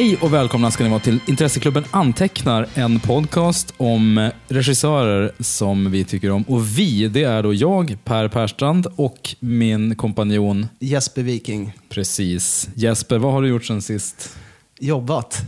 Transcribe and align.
Hej 0.00 0.16
och 0.20 0.34
välkomna 0.34 0.70
ska 0.70 0.84
ni 0.84 0.90
vara 0.90 1.00
till 1.00 1.20
Intresseklubben 1.26 1.84
Antecknar, 1.90 2.66
en 2.74 3.00
podcast 3.00 3.74
om 3.76 4.30
regissörer 4.48 5.32
som 5.40 5.90
vi 5.90 6.04
tycker 6.04 6.30
om. 6.30 6.42
Och 6.42 6.78
vi, 6.78 7.08
det 7.08 7.22
är 7.22 7.42
då 7.42 7.54
jag, 7.54 7.96
Per 8.04 8.28
Perstrand 8.28 8.86
och 8.96 9.36
min 9.40 9.96
kompanjon, 9.96 10.66
Jesper 10.78 11.22
Viking. 11.22 11.72
precis, 11.88 12.68
Jesper. 12.74 13.18
Vad 13.18 13.32
har 13.32 13.42
du 13.42 13.48
gjort 13.48 13.64
sen 13.64 13.82
sist? 13.82 14.36
Jobbat. 14.78 15.42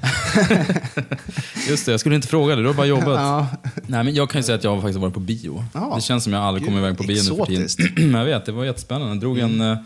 Just 1.68 1.86
det, 1.86 1.92
jag 1.92 2.00
skulle 2.00 2.14
inte 2.14 2.28
fråga 2.28 2.54
dig, 2.54 2.62
du 2.62 2.68
har 2.68 2.74
bara 2.74 2.86
jobbat. 2.86 3.06
Ja. 3.06 3.46
Nej, 3.86 4.04
men 4.04 4.14
jag 4.14 4.30
kan 4.30 4.38
ju 4.38 4.42
säga 4.42 4.56
att 4.56 4.64
jag 4.64 4.74
har 4.74 4.80
faktiskt 4.80 4.98
varit 4.98 5.14
på 5.14 5.20
bio. 5.20 5.64
Ja. 5.74 5.92
Det 5.96 6.02
känns 6.02 6.24
som 6.24 6.32
jag 6.32 6.42
aldrig 6.42 6.66
kommer 6.66 6.78
iväg 6.78 6.96
på 6.96 7.04
bio 7.04 7.22
nu 7.22 7.36
för 7.36 7.46
tiden. 7.46 8.12
jag 8.18 8.24
vet, 8.24 8.46
det 8.46 8.52
var 8.52 8.64
jättespännande. 8.64 9.08
Jag 9.08 9.20
drog 9.20 9.38
en... 9.38 9.76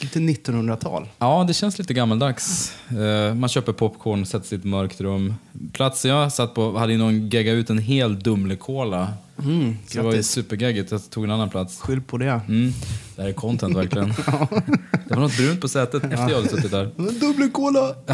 Lite 0.00 0.18
1900-tal. 0.18 1.08
Ja, 1.18 1.44
det 1.48 1.54
känns 1.54 1.78
lite 1.78 1.94
gammaldags. 1.94 2.72
Eh, 2.90 3.34
Man 3.34 3.48
köper 3.48 3.72
popcorn, 3.72 4.26
sätter 4.26 4.46
sig 4.46 4.56
i 4.56 4.58
ett 4.58 4.64
mörkt 4.64 5.00
rum. 5.00 5.34
Platsen 5.72 6.10
jag 6.10 6.32
satt 6.32 6.54
på 6.54 6.78
hade 6.78 6.92
ju 6.92 6.98
någon 6.98 7.28
geggat 7.28 7.52
ut 7.54 7.70
en 7.70 7.78
hel 7.78 8.18
Dumle-cola. 8.22 9.08
Mm, 9.44 9.76
Så 9.88 9.96
det 9.98 10.02
var 10.04 10.10
ju 10.10 10.16
grattis. 10.16 10.30
supergaggigt. 10.30 10.90
Jag 10.90 11.10
tog 11.10 11.24
en 11.24 11.30
annan 11.30 11.50
plats. 11.50 11.80
Skyll 11.80 12.00
på 12.00 12.18
det. 12.18 12.40
Mm. 12.48 12.72
Det 13.16 13.22
här 13.22 13.28
är 13.28 13.32
content 13.32 13.76
verkligen. 13.76 14.08
Det 15.08 15.14
var 15.14 15.20
något 15.22 15.36
brunt 15.36 15.60
på 15.60 15.68
sätet 15.68 16.04
efter 16.04 16.28
jag 16.28 16.36
hade 16.36 16.48
suttit 16.48 16.70
där. 16.70 16.90
Dubbelkola! 17.20 17.94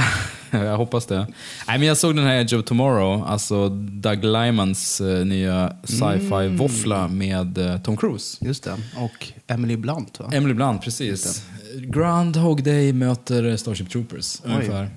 Jag 0.51 0.77
hoppas 0.77 1.06
det. 1.06 1.27
Nej, 1.69 1.78
men 1.78 1.83
jag 1.89 1.97
såg 1.97 2.17
den 2.17 2.25
här 2.25 2.41
Edge 2.41 2.55
of 2.55 2.65
Tomorrow, 2.65 3.25
alltså 3.27 3.69
Doug 3.69 4.25
Lymans 4.25 5.01
eh, 5.01 5.25
nya 5.27 5.73
sci-fi-våffla 5.84 7.09
med 7.09 7.59
eh, 7.59 7.78
Tom 7.83 7.97
Cruise. 7.97 8.45
Just 8.47 8.65
det. 8.65 8.77
Och 8.97 9.33
Emily 9.47 9.77
Blunt 9.77 10.21
va? 10.21 10.31
Emily 10.33 10.55
Blunt, 10.55 10.83
precis. 10.83 11.45
Groundhog 11.77 12.62
Day 12.62 12.92
möter 12.92 13.56
Starship 13.56 13.91
Troopers, 13.91 14.41
Oj. 14.45 14.51
ungefär. 14.53 14.91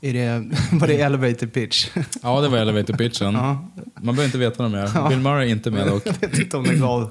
Är 0.00 0.12
det, 0.12 0.44
var 0.72 0.86
det 0.86 1.00
elevator 1.00 1.46
pitch? 1.46 1.88
Ja, 2.22 2.40
det 2.40 2.48
var 2.48 2.58
elevator 2.58 2.94
pitchen. 2.94 3.34
Ja. 3.34 3.70
Man 4.00 4.14
behöver 4.14 4.24
inte 4.24 4.38
veta 4.38 4.62
vad 4.62 4.72
de 4.72 4.78
är. 4.78 5.08
Bill 5.08 5.18
Murray 5.18 5.46
är 5.48 5.52
inte 5.52 5.70
med 5.70 5.86
dock. 5.88 6.02
Jag 6.06 6.28
vet 6.28 6.38
inte 6.38 6.56
om 6.56 6.64
det 6.64 6.74
gav 6.74 7.10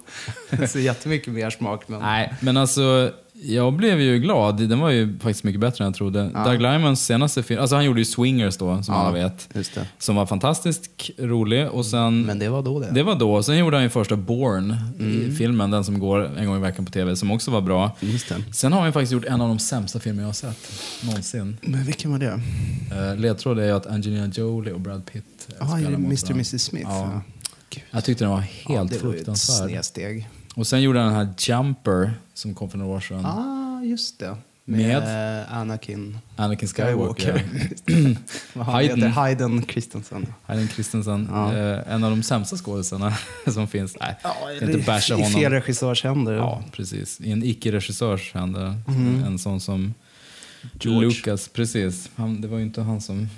så 0.67 0.79
jättemycket 0.79 1.33
mer 1.33 1.49
smak. 1.49 1.87
Men... 1.87 1.99
Nej, 1.99 2.33
men 2.39 2.57
alltså 2.57 3.11
jag 3.43 3.73
blev 3.73 4.01
ju 4.01 4.19
glad. 4.19 4.57
Den 4.69 4.79
var 4.79 4.89
ju 4.89 5.19
faktiskt 5.19 5.43
mycket 5.43 5.61
bättre 5.61 5.83
än 5.83 5.87
jag 5.87 5.95
trodde. 5.95 6.31
Ja. 6.33 6.43
Doug 6.43 6.61
Lymans 6.61 7.05
senaste 7.05 7.43
film, 7.43 7.61
alltså 7.61 7.75
han 7.75 7.85
gjorde 7.85 7.99
ju 8.01 8.05
Swingers 8.05 8.57
då, 8.57 8.83
som 8.83 8.93
Ja. 8.95 8.99
alla 9.01 9.11
vet. 9.11 9.49
Det. 9.53 9.87
Som 9.97 10.15
var 10.15 10.25
fantastiskt 10.25 11.09
rolig. 11.17 11.67
Och 11.69 11.85
sen, 11.85 12.21
Men 12.21 12.39
det 12.39 12.49
var 12.49 12.61
då 12.61 12.79
det. 12.79 12.91
det 12.91 13.03
var 13.03 13.15
då. 13.15 13.43
Sen 13.43 13.57
gjorde 13.57 13.75
han 13.77 13.83
ju 13.83 13.89
första 13.89 14.15
Born, 14.15 14.75
Mm. 14.99 15.35
filmen, 15.35 15.71
den 15.71 15.83
som 15.83 15.99
går 15.99 16.37
en 16.37 16.47
gång 16.47 16.57
i 16.57 16.61
veckan 16.61 16.85
på 16.85 16.91
tv, 16.91 17.15
som 17.15 17.31
också 17.31 17.51
var 17.51 17.61
bra. 17.61 17.91
Det. 17.99 18.43
Sen 18.53 18.73
har 18.73 18.81
han 18.81 18.93
faktiskt 18.93 19.13
gjort 19.13 19.25
en 19.25 19.41
av 19.41 19.47
de 19.47 19.59
sämsta 19.59 19.99
filmer 19.99 20.21
jag 20.21 20.27
har 20.27 20.33
sett 20.33 20.57
någonsin. 21.05 21.57
Men 21.61 21.83
vilken 21.83 22.11
var 22.11 22.19
det? 22.19 22.41
Uh, 23.11 23.19
ledtråd 23.19 23.59
är 23.59 23.73
att 23.73 23.87
Angelina 23.87 24.27
Jolie 24.33 24.73
och 24.73 24.79
Brad 24.81 25.05
Pitt 25.05 25.23
eh, 25.49 25.55
Ja, 25.59 25.65
spelar 25.65 25.77
Mr 25.89 25.97
mot 25.97 26.13
och 26.13 26.29
varandra. 26.29 26.33
Mrs 26.33 26.61
Smith. 26.61 26.89
Ja. 26.89 27.21
Jag 27.91 28.03
tyckte 28.05 28.23
den 28.23 28.31
var 28.31 28.39
helt 28.39 28.69
ja, 28.69 28.73
det 28.73 28.77
var 28.79 28.89
ju 28.89 28.95
ett 28.95 29.01
fruktansvärd. 29.01 29.69
snedsteg. 29.69 30.29
Och 30.55 30.67
sen 30.67 30.81
gjorde 30.81 30.99
han 30.99 31.07
den 31.07 31.15
här 31.15 31.33
Jumper 31.37 32.13
som 32.33 32.53
kom 32.55 32.69
för 32.69 32.77
några 32.77 32.95
år 32.95 32.99
sedan. 32.99 33.25
Ah, 33.25 33.81
just 33.83 34.19
det. 34.19 34.37
Med? 34.67 35.03
Med 35.03 35.45
Anakin 35.49 36.17
Anakin 36.35 36.67
Skywalker. 36.69 37.33
Skywalker. 37.85 38.17
Vad 38.53 38.65
han 38.65 38.75
Hayden. 38.75 38.97
heter? 38.97 39.09
Hayden 39.09 39.65
Christensen. 39.65 40.33
Hayden 40.43 40.67
Christensen. 40.67 41.29
Ja. 41.31 41.55
Eh, 41.55 41.93
en 41.93 42.03
av 42.03 42.11
de 42.11 42.23
sämsta 42.23 42.57
skådisarna 42.57 43.13
som 43.47 43.67
finns. 43.67 43.97
Nej, 43.99 44.15
kan 44.59 44.71
inte 44.71 44.85
basha 44.85 45.19
I 45.19 45.23
fel 45.23 45.51
regissörs 45.51 46.03
händer. 46.03 46.33
Ja, 46.33 46.63
precis. 46.71 47.21
I 47.21 47.31
en 47.31 47.43
icke-regissörs 47.43 48.33
händer. 48.33 48.75
Mm. 48.87 49.23
En 49.23 49.39
sån 49.39 49.59
som 49.59 49.93
George. 50.79 51.09
Lucas. 51.09 51.47
Precis. 51.47 52.09
Han, 52.15 52.41
det 52.41 52.47
var 52.47 52.57
ju 52.57 52.63
inte 52.63 52.81
han 52.81 53.01
som, 53.01 53.29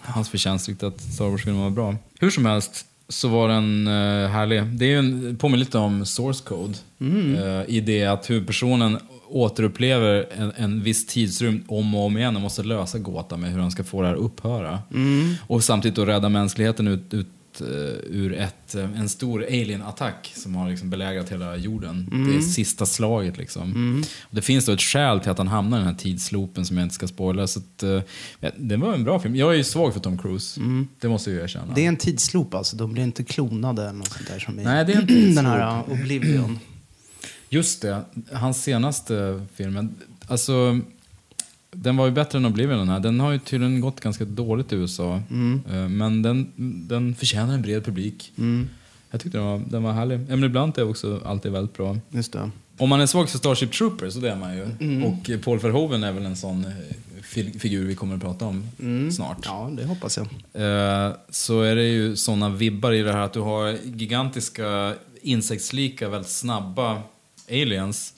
hans 0.00 0.28
förtjänst 0.28 0.82
att 0.82 1.00
Star 1.00 1.28
Wars-filmen 1.28 1.62
var 1.62 1.70
bra. 1.70 1.96
Hur 2.20 2.30
som 2.30 2.46
helst 2.46 2.86
så 3.08 3.28
var 3.28 3.48
den 3.48 3.88
uh, 3.88 4.28
härlig. 4.28 4.64
Det 4.64 4.92
är 4.92 4.98
en, 4.98 5.36
påminner 5.36 5.58
lite 5.58 5.78
om 5.78 6.06
source 6.06 6.44
code. 6.44 6.74
Mm. 7.00 7.34
Eh, 7.34 7.64
I 7.68 7.80
det 7.80 8.04
att 8.04 8.30
huvudpersonen 8.30 8.98
återupplever 9.28 10.26
en, 10.36 10.52
en 10.56 10.82
viss 10.82 11.06
tidsrymd 11.06 11.64
om 11.66 11.94
och 11.94 12.04
om 12.04 12.18
igen 12.18 12.36
och 12.36 12.42
måste 12.42 12.62
lösa 12.62 12.98
gåtan 12.98 13.40
med 13.40 13.50
hur 13.52 13.60
han 13.60 13.70
ska 13.70 13.84
få 13.84 14.02
det 14.02 14.08
här 14.08 14.14
att 14.14 14.20
upphöra. 14.20 14.78
Mm. 14.94 15.34
Och 15.46 15.64
samtidigt 15.64 15.96
då 15.96 16.04
rädda 16.04 16.28
mänskligheten 16.28 16.88
ut, 16.88 17.14
ut 17.14 17.28
eh, 17.60 17.66
ur 18.10 18.34
ett, 18.34 18.74
eh, 18.74 19.00
en 19.00 19.08
stor 19.08 19.44
alien-attack 19.44 20.32
som 20.36 20.54
har 20.54 20.70
liksom 20.70 20.90
belägrat 20.90 21.32
hela 21.32 21.56
jorden. 21.56 22.08
Mm. 22.12 22.30
Det 22.30 22.36
är 22.36 22.40
sista 22.40 22.86
slaget 22.86 23.38
liksom. 23.38 24.04
Och 24.22 24.34
det 24.34 24.42
finns 24.42 24.66
då 24.66 24.72
ett 24.72 24.80
skäl 24.80 25.20
till 25.20 25.30
att 25.30 25.38
han 25.38 25.48
hamnar 25.48 25.78
i 25.78 25.80
den 25.80 25.88
här 25.88 25.98
tidsloopen 25.98 26.64
som 26.64 26.76
jag 26.76 26.84
inte 26.84 26.94
ska 26.94 27.08
spoila. 27.08 27.46
Så 27.46 27.58
att, 27.58 27.82
eh, 27.82 28.02
ja, 28.40 28.50
det 28.56 28.76
var 28.76 28.94
en 28.94 29.04
bra 29.04 29.20
film. 29.20 29.36
Jag 29.36 29.52
är 29.52 29.56
ju 29.56 29.64
svag 29.64 29.92
för 29.92 30.00
Tom 30.00 30.18
Cruise. 30.18 30.60
Det 31.00 31.08
måste 31.08 31.30
jag 31.30 31.42
erkänna. 31.42 31.64
Mm. 31.64 31.74
Det 31.74 31.84
är 31.84 31.88
en 31.88 31.96
tidsloop 31.96 32.54
alltså. 32.54 32.76
De 32.76 32.92
blir 32.92 33.02
inte 33.02 33.24
klonade 33.24 33.82
eller 33.82 33.92
något 33.92 34.12
sånt 34.12 34.28
där 34.28 34.38
som 34.38 34.54
Nej, 34.54 34.84
det 34.84 34.92
är 34.92 34.96
en 35.00 35.06
tidsloop. 35.06 35.34
den 35.36 35.46
här 35.46 35.82
Oblivion. 35.90 36.58
Just 37.48 37.82
det, 37.82 38.04
hans 38.32 38.62
senaste 38.62 39.46
filmen. 39.54 39.94
Alltså, 40.26 40.80
den 41.78 41.96
var 41.96 42.06
ju 42.06 42.12
bättre 42.12 42.38
än 42.38 42.44
Oblivion 42.46 42.78
den 42.78 42.88
här. 42.88 43.00
Den 43.00 43.20
har 43.20 43.32
ju 43.32 43.38
tydligen 43.38 43.80
gått 43.80 44.00
ganska 44.00 44.24
dåligt 44.24 44.72
i 44.72 44.76
USA. 44.76 45.14
Eh, 45.14 45.88
Men 45.88 46.22
den, 46.22 46.52
den 46.88 47.14
förtjänar 47.14 47.54
en 47.54 47.62
bred 47.62 47.84
publik. 47.84 48.32
Mm. 48.38 48.68
Jag 49.10 49.20
tyckte 49.20 49.38
den 49.38 49.46
var, 49.46 49.62
den 49.70 49.82
var 49.82 49.92
härlig. 49.92 50.30
Emily 50.30 50.48
Blunt 50.48 50.78
är 50.78 50.88
också 50.90 51.20
alltid 51.24 51.52
väldigt 51.52 51.76
bra. 51.76 51.96
Just 52.10 52.32
det. 52.32 52.50
Om 52.78 52.88
man 52.88 53.00
är 53.00 53.06
svag 53.06 53.28
för 53.30 53.38
Starship 53.38 53.72
Troopers, 53.72 54.12
så 54.12 54.20
det 54.20 54.30
är 54.30 54.36
man 54.36 54.56
ju. 54.56 54.62
Mm. 54.80 55.04
Och 55.04 55.30
eh, 55.30 55.40
Paul 55.40 55.58
Verhoeven 55.58 56.04
är 56.04 56.12
väl 56.12 56.26
en 56.26 56.36
sån 56.36 56.64
eh, 56.64 56.72
figur 57.58 57.86
vi 57.86 57.94
kommer 57.94 58.14
att 58.14 58.20
prata 58.20 58.44
om 58.44 58.70
snart. 59.12 59.38
Ja, 59.44 59.70
det 59.76 59.84
hoppas 59.84 60.18
jag. 60.18 60.26
Så 61.30 61.62
är 61.62 61.76
det 61.76 61.88
ju 61.88 62.16
såna 62.16 62.48
vibbar 62.48 62.92
i 62.92 63.02
det 63.02 63.12
här 63.12 63.20
att 63.20 63.32
du 63.32 63.40
har 63.40 63.76
gigantiska 63.84 64.94
insektslika, 65.22 66.08
väldigt 66.08 66.30
snabba 66.30 67.02
aliens 67.50 68.14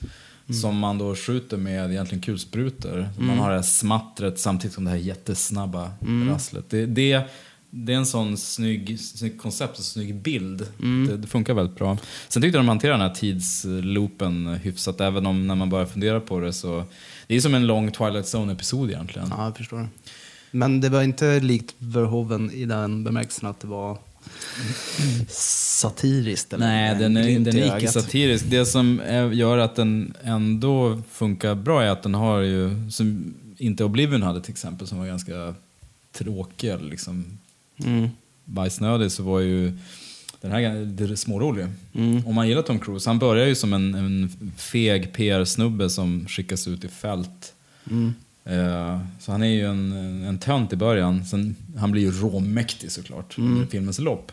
som 0.54 0.78
man 0.78 0.98
då 0.98 1.14
skjuter 1.14 1.56
med 1.56 1.90
egentligen 1.90 2.22
kulsprutor. 2.22 3.08
Man 3.18 3.38
har 3.38 3.48
det 3.48 3.56
här 3.56 3.62
smattret 3.62 4.38
samtidigt 4.38 4.74
som 4.74 4.84
det 4.84 4.90
här 4.90 4.96
jättesnabba 4.96 5.90
rasslet. 6.28 6.70
Det, 6.70 6.86
det, 6.86 7.22
det 7.70 7.92
är 7.92 7.96
en 7.96 8.06
sån 8.06 8.36
snygg, 8.36 9.00
snygg 9.00 9.40
koncept, 9.40 9.78
en 9.78 9.84
snygg 9.84 10.14
bild. 10.14 10.66
Det, 11.08 11.16
det 11.16 11.26
funkar 11.26 11.54
väldigt 11.54 11.76
bra. 11.76 11.98
Sen 12.28 12.42
tyckte 12.42 12.58
jag 12.58 12.64
de 12.64 12.68
hanterade 12.68 12.98
den 12.98 13.08
här 13.08 13.14
tidsloopen 13.14 14.46
hyfsat, 14.46 15.00
även 15.00 15.26
om 15.26 15.46
när 15.46 15.54
man 15.54 15.70
börjar 15.70 15.86
fundera 15.86 16.20
på 16.20 16.40
det 16.40 16.52
så... 16.52 16.84
Det 17.26 17.36
är 17.36 17.40
som 17.40 17.54
en 17.54 17.66
lång 17.66 17.92
Twilight 17.92 18.26
Zone-episod 18.26 18.90
egentligen. 18.90 19.28
Ja, 19.36 19.44
jag 19.44 19.56
förstår. 19.56 19.88
Men 20.50 20.80
det 20.80 20.88
var 20.88 21.02
inte 21.02 21.40
likt 21.40 21.74
Verhoeven 21.78 22.50
i 22.50 22.64
den 22.64 23.04
bemärkelsen 23.04 23.48
att 23.48 23.60
det 23.60 23.66
var 23.66 23.98
satiriskt? 25.28 26.52
Eller 26.52 26.66
Nej, 26.66 26.90
en 26.90 26.98
den 26.98 27.16
är, 27.16 27.38
den 27.38 27.58
är 27.58 27.78
icke-satirisk. 27.78 28.44
Det 28.48 28.66
som 28.66 29.00
gör 29.32 29.58
att 29.58 29.76
den 29.76 30.14
ändå 30.22 31.02
funkar 31.12 31.54
bra 31.54 31.82
är 31.82 31.90
att 31.90 32.02
den 32.02 32.14
har 32.14 32.40
ju, 32.40 32.90
som 32.90 33.34
inte 33.56 33.84
Oblivion 33.84 34.22
hade 34.22 34.40
till 34.40 34.52
exempel, 34.52 34.86
som 34.86 34.98
var 34.98 35.06
ganska 35.06 35.54
tråkig 36.12 36.68
eller 36.68 36.90
liksom 36.90 37.38
Mm. 37.84 38.08
bajsnödig, 38.44 39.12
så 39.12 39.22
var 39.22 39.40
ju 39.40 39.72
den 40.40 40.52
här 40.52 41.14
smårolig. 41.16 41.66
Mm. 41.94 42.26
Om 42.26 42.34
man 42.34 42.48
gillar 42.48 42.62
Tom 42.62 42.78
Cruise, 42.78 43.10
han 43.10 43.18
börjar 43.18 43.46
ju 43.46 43.54
som 43.54 43.72
en, 43.72 43.94
en 43.94 44.30
feg 44.56 45.12
PR-snubbe 45.12 45.90
som 45.90 46.26
skickas 46.28 46.68
ut 46.68 46.84
i 46.84 46.88
fält. 46.88 47.52
Mm. 47.90 48.14
Eh, 48.48 49.00
Så 49.20 49.32
han 49.32 49.42
är 49.42 49.46
ju 49.48 49.66
en, 49.66 49.92
en 50.24 50.38
tönt 50.38 50.72
i 50.72 50.76
början. 50.76 51.24
Sen, 51.24 51.56
han 51.76 51.90
blir 51.90 52.02
ju 52.02 52.10
råmäktig 52.10 52.92
såklart 52.92 53.38
Mm. 53.38 53.52
under 53.52 53.66
filmens 53.66 53.98
lopp. 53.98 54.32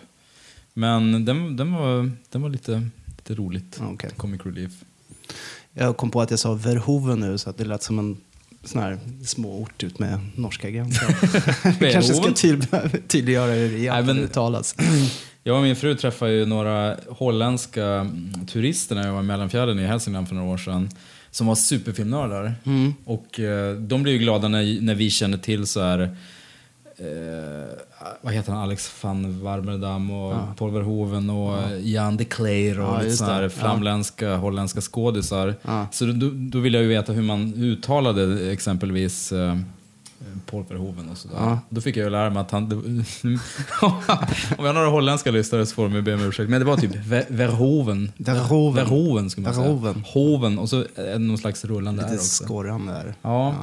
Men 0.74 1.26
den, 1.26 1.56
den, 1.58 1.74
var, 1.74 2.12
den 2.30 2.42
var 2.42 2.50
lite, 2.50 2.88
lite 3.18 3.36
roligt. 3.36 3.80
Okej. 3.82 4.10
Comic 4.18 4.42
relief. 4.46 4.72
Jag 5.74 5.98
kom 5.98 6.12
på 6.12 6.22
att 6.22 6.30
jag 6.32 6.40
sa 6.40 6.54
Verhoeven 6.54 7.20
nu 7.20 7.38
så 7.38 7.50
att 7.50 7.58
det 7.58 7.66
lät 7.66 7.84
som 7.84 8.00
en 8.00 8.18
sån 8.64 8.82
här 8.82 9.00
små 9.26 9.62
ort 9.62 9.84
ut 9.84 10.00
med 10.00 10.20
norska 10.36 10.70
gränsen. 10.70 11.14
Kanske 11.92 12.14
ska 12.14 12.32
tydlig, 12.34 12.68
tydliggöra 13.08 13.52
hur 13.52 13.70
det 13.70 13.80
egentligen 13.80 14.20
uttalas. 14.24 14.76
Jag 15.44 15.58
och 15.58 15.64
min 15.64 15.76
fru 15.76 15.96
träffade 15.96 16.32
ju 16.32 16.46
några 16.46 16.98
holländska 17.10 18.12
turister 18.48 18.96
när 18.96 19.06
jag 19.06 19.14
var 19.14 19.20
i 19.20 19.24
Mellanfjärden 19.24 19.80
i 19.80 19.86
Hälsingland 19.86 20.28
för 20.28 20.36
några 20.36 20.50
år 20.50 20.58
sedan. 20.58 20.90
Som 21.36 21.48
var 21.48 21.56
superfilmnördar. 21.56 22.54
Mm. 22.66 22.94
Och 23.06 23.40
eh, 23.40 23.76
de 23.76 24.04
blev 24.04 24.16
ju 24.16 24.20
glada 24.20 24.48
när, 24.48 24.82
när 24.82 24.96
vi 24.96 25.10
kände 25.10 25.38
till 25.38 25.68
så 25.68 25.82
här 25.82 26.00
eh, 26.98 27.78
vad 28.22 28.34
heter 28.34 28.52
han, 28.52 28.62
Alex 28.62 29.04
van 29.04 29.44
Warmerdam 29.44 30.12
och 30.12 30.34
Ja. 30.34 30.54
Paul 30.58 30.72
Verhoeven 30.72 31.30
och 31.30 31.58
Jan 31.82 32.18
de 32.18 32.26
Cler 32.26 32.80
och 32.80 32.86
Ja, 32.96 33.02
lite 33.02 33.16
sådana 33.18 33.34
här 33.34 33.50
flamländska, 33.50 34.36
holländska 34.36 34.82
skådisar. 34.82 35.56
Ja. 35.62 35.88
Så 35.92 36.06
då, 36.06 36.30
då 36.34 36.60
vill 36.60 36.74
jag 36.74 36.84
ju 36.84 36.90
veta 36.90 37.14
hur 37.14 37.22
man 37.22 37.54
uttalade 37.54 38.52
exempelvis 38.52 39.32
eh, 39.32 39.58
Paul 40.46 40.66
Verhoeven 40.70 41.10
och 41.10 41.18
sådär. 41.18 41.36
Ja. 41.40 41.60
Då 41.70 41.82
fick 41.82 41.98
jag 41.98 42.04
ju 42.04 42.10
lära 42.10 42.30
mig 42.30 42.42
att 42.42 42.52
han... 42.52 42.64
om 43.82 44.00
jag 44.58 44.66
har 44.66 44.74
några 44.74 44.88
holländska 44.90 45.32
lyssnare 45.32 45.66
så 45.66 45.76
får 45.76 45.84
de 45.84 45.94
ju 45.96 46.02
be 46.02 46.14
om 46.14 46.22
ursäkt. 46.22 46.50
Men 46.50 46.60
det 46.60 46.66
var 46.66 46.78
typ 46.78 46.96
Ver- 46.96 47.26
Verhoeven. 47.30 48.12
Verhoeven. 48.18 48.76
Verhoeven 48.86 49.30
skulle 49.30 49.48
man 49.48 49.54
säga. 49.56 49.66
Verhoeven. 49.68 50.04
Hoven. 50.08 50.60
Och 50.60 50.70
så 50.70 50.86
någon 51.18 51.38
slags 51.38 51.66
rullande 51.66 52.02
Lite 52.02 52.14
där 52.14 52.18
också. 52.20 52.44
skorrande 52.44 52.92
där. 52.94 53.16
Ja. 53.22 53.56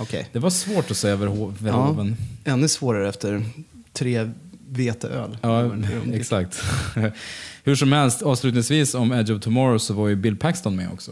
Okej. 0.00 0.28
Det 0.32 0.38
var 0.38 0.50
svårt 0.50 0.90
att 0.90 0.96
säga 0.96 1.16
Verho- 1.16 1.54
Verhoeven. 1.58 2.16
Ännu 2.44 2.68
svårare 2.68 3.08
efter 3.08 3.44
tre 3.92 4.30
veteöl. 4.68 5.38
Ja, 5.42 5.70
exakt. 6.12 6.62
Hur 7.64 7.74
som 7.76 7.92
helst, 7.92 8.22
avslutningsvis 8.22 8.94
om 8.94 9.12
Edge 9.12 9.30
of 9.32 9.40
Tomorrow 9.42 9.78
så 9.78 9.94
var 9.94 10.08
ju 10.08 10.16
Bill 10.16 10.36
Paxton 10.36 10.76
med 10.76 10.88
också. 10.92 11.10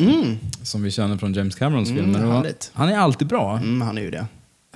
Som 0.63 0.83
vi 0.83 0.91
känner 0.91 1.17
från 1.17 1.33
James 1.35 1.55
Camerons 1.55 1.91
Mm, 1.91 2.05
filmer. 2.05 2.53
Han 2.73 2.89
är 2.89 2.99
alltid 2.99 3.29
bra. 3.29 3.57
Mm, 3.57 3.81
han 3.83 3.99
är 3.99 4.03
ju 4.03 4.11
det. 4.11 4.27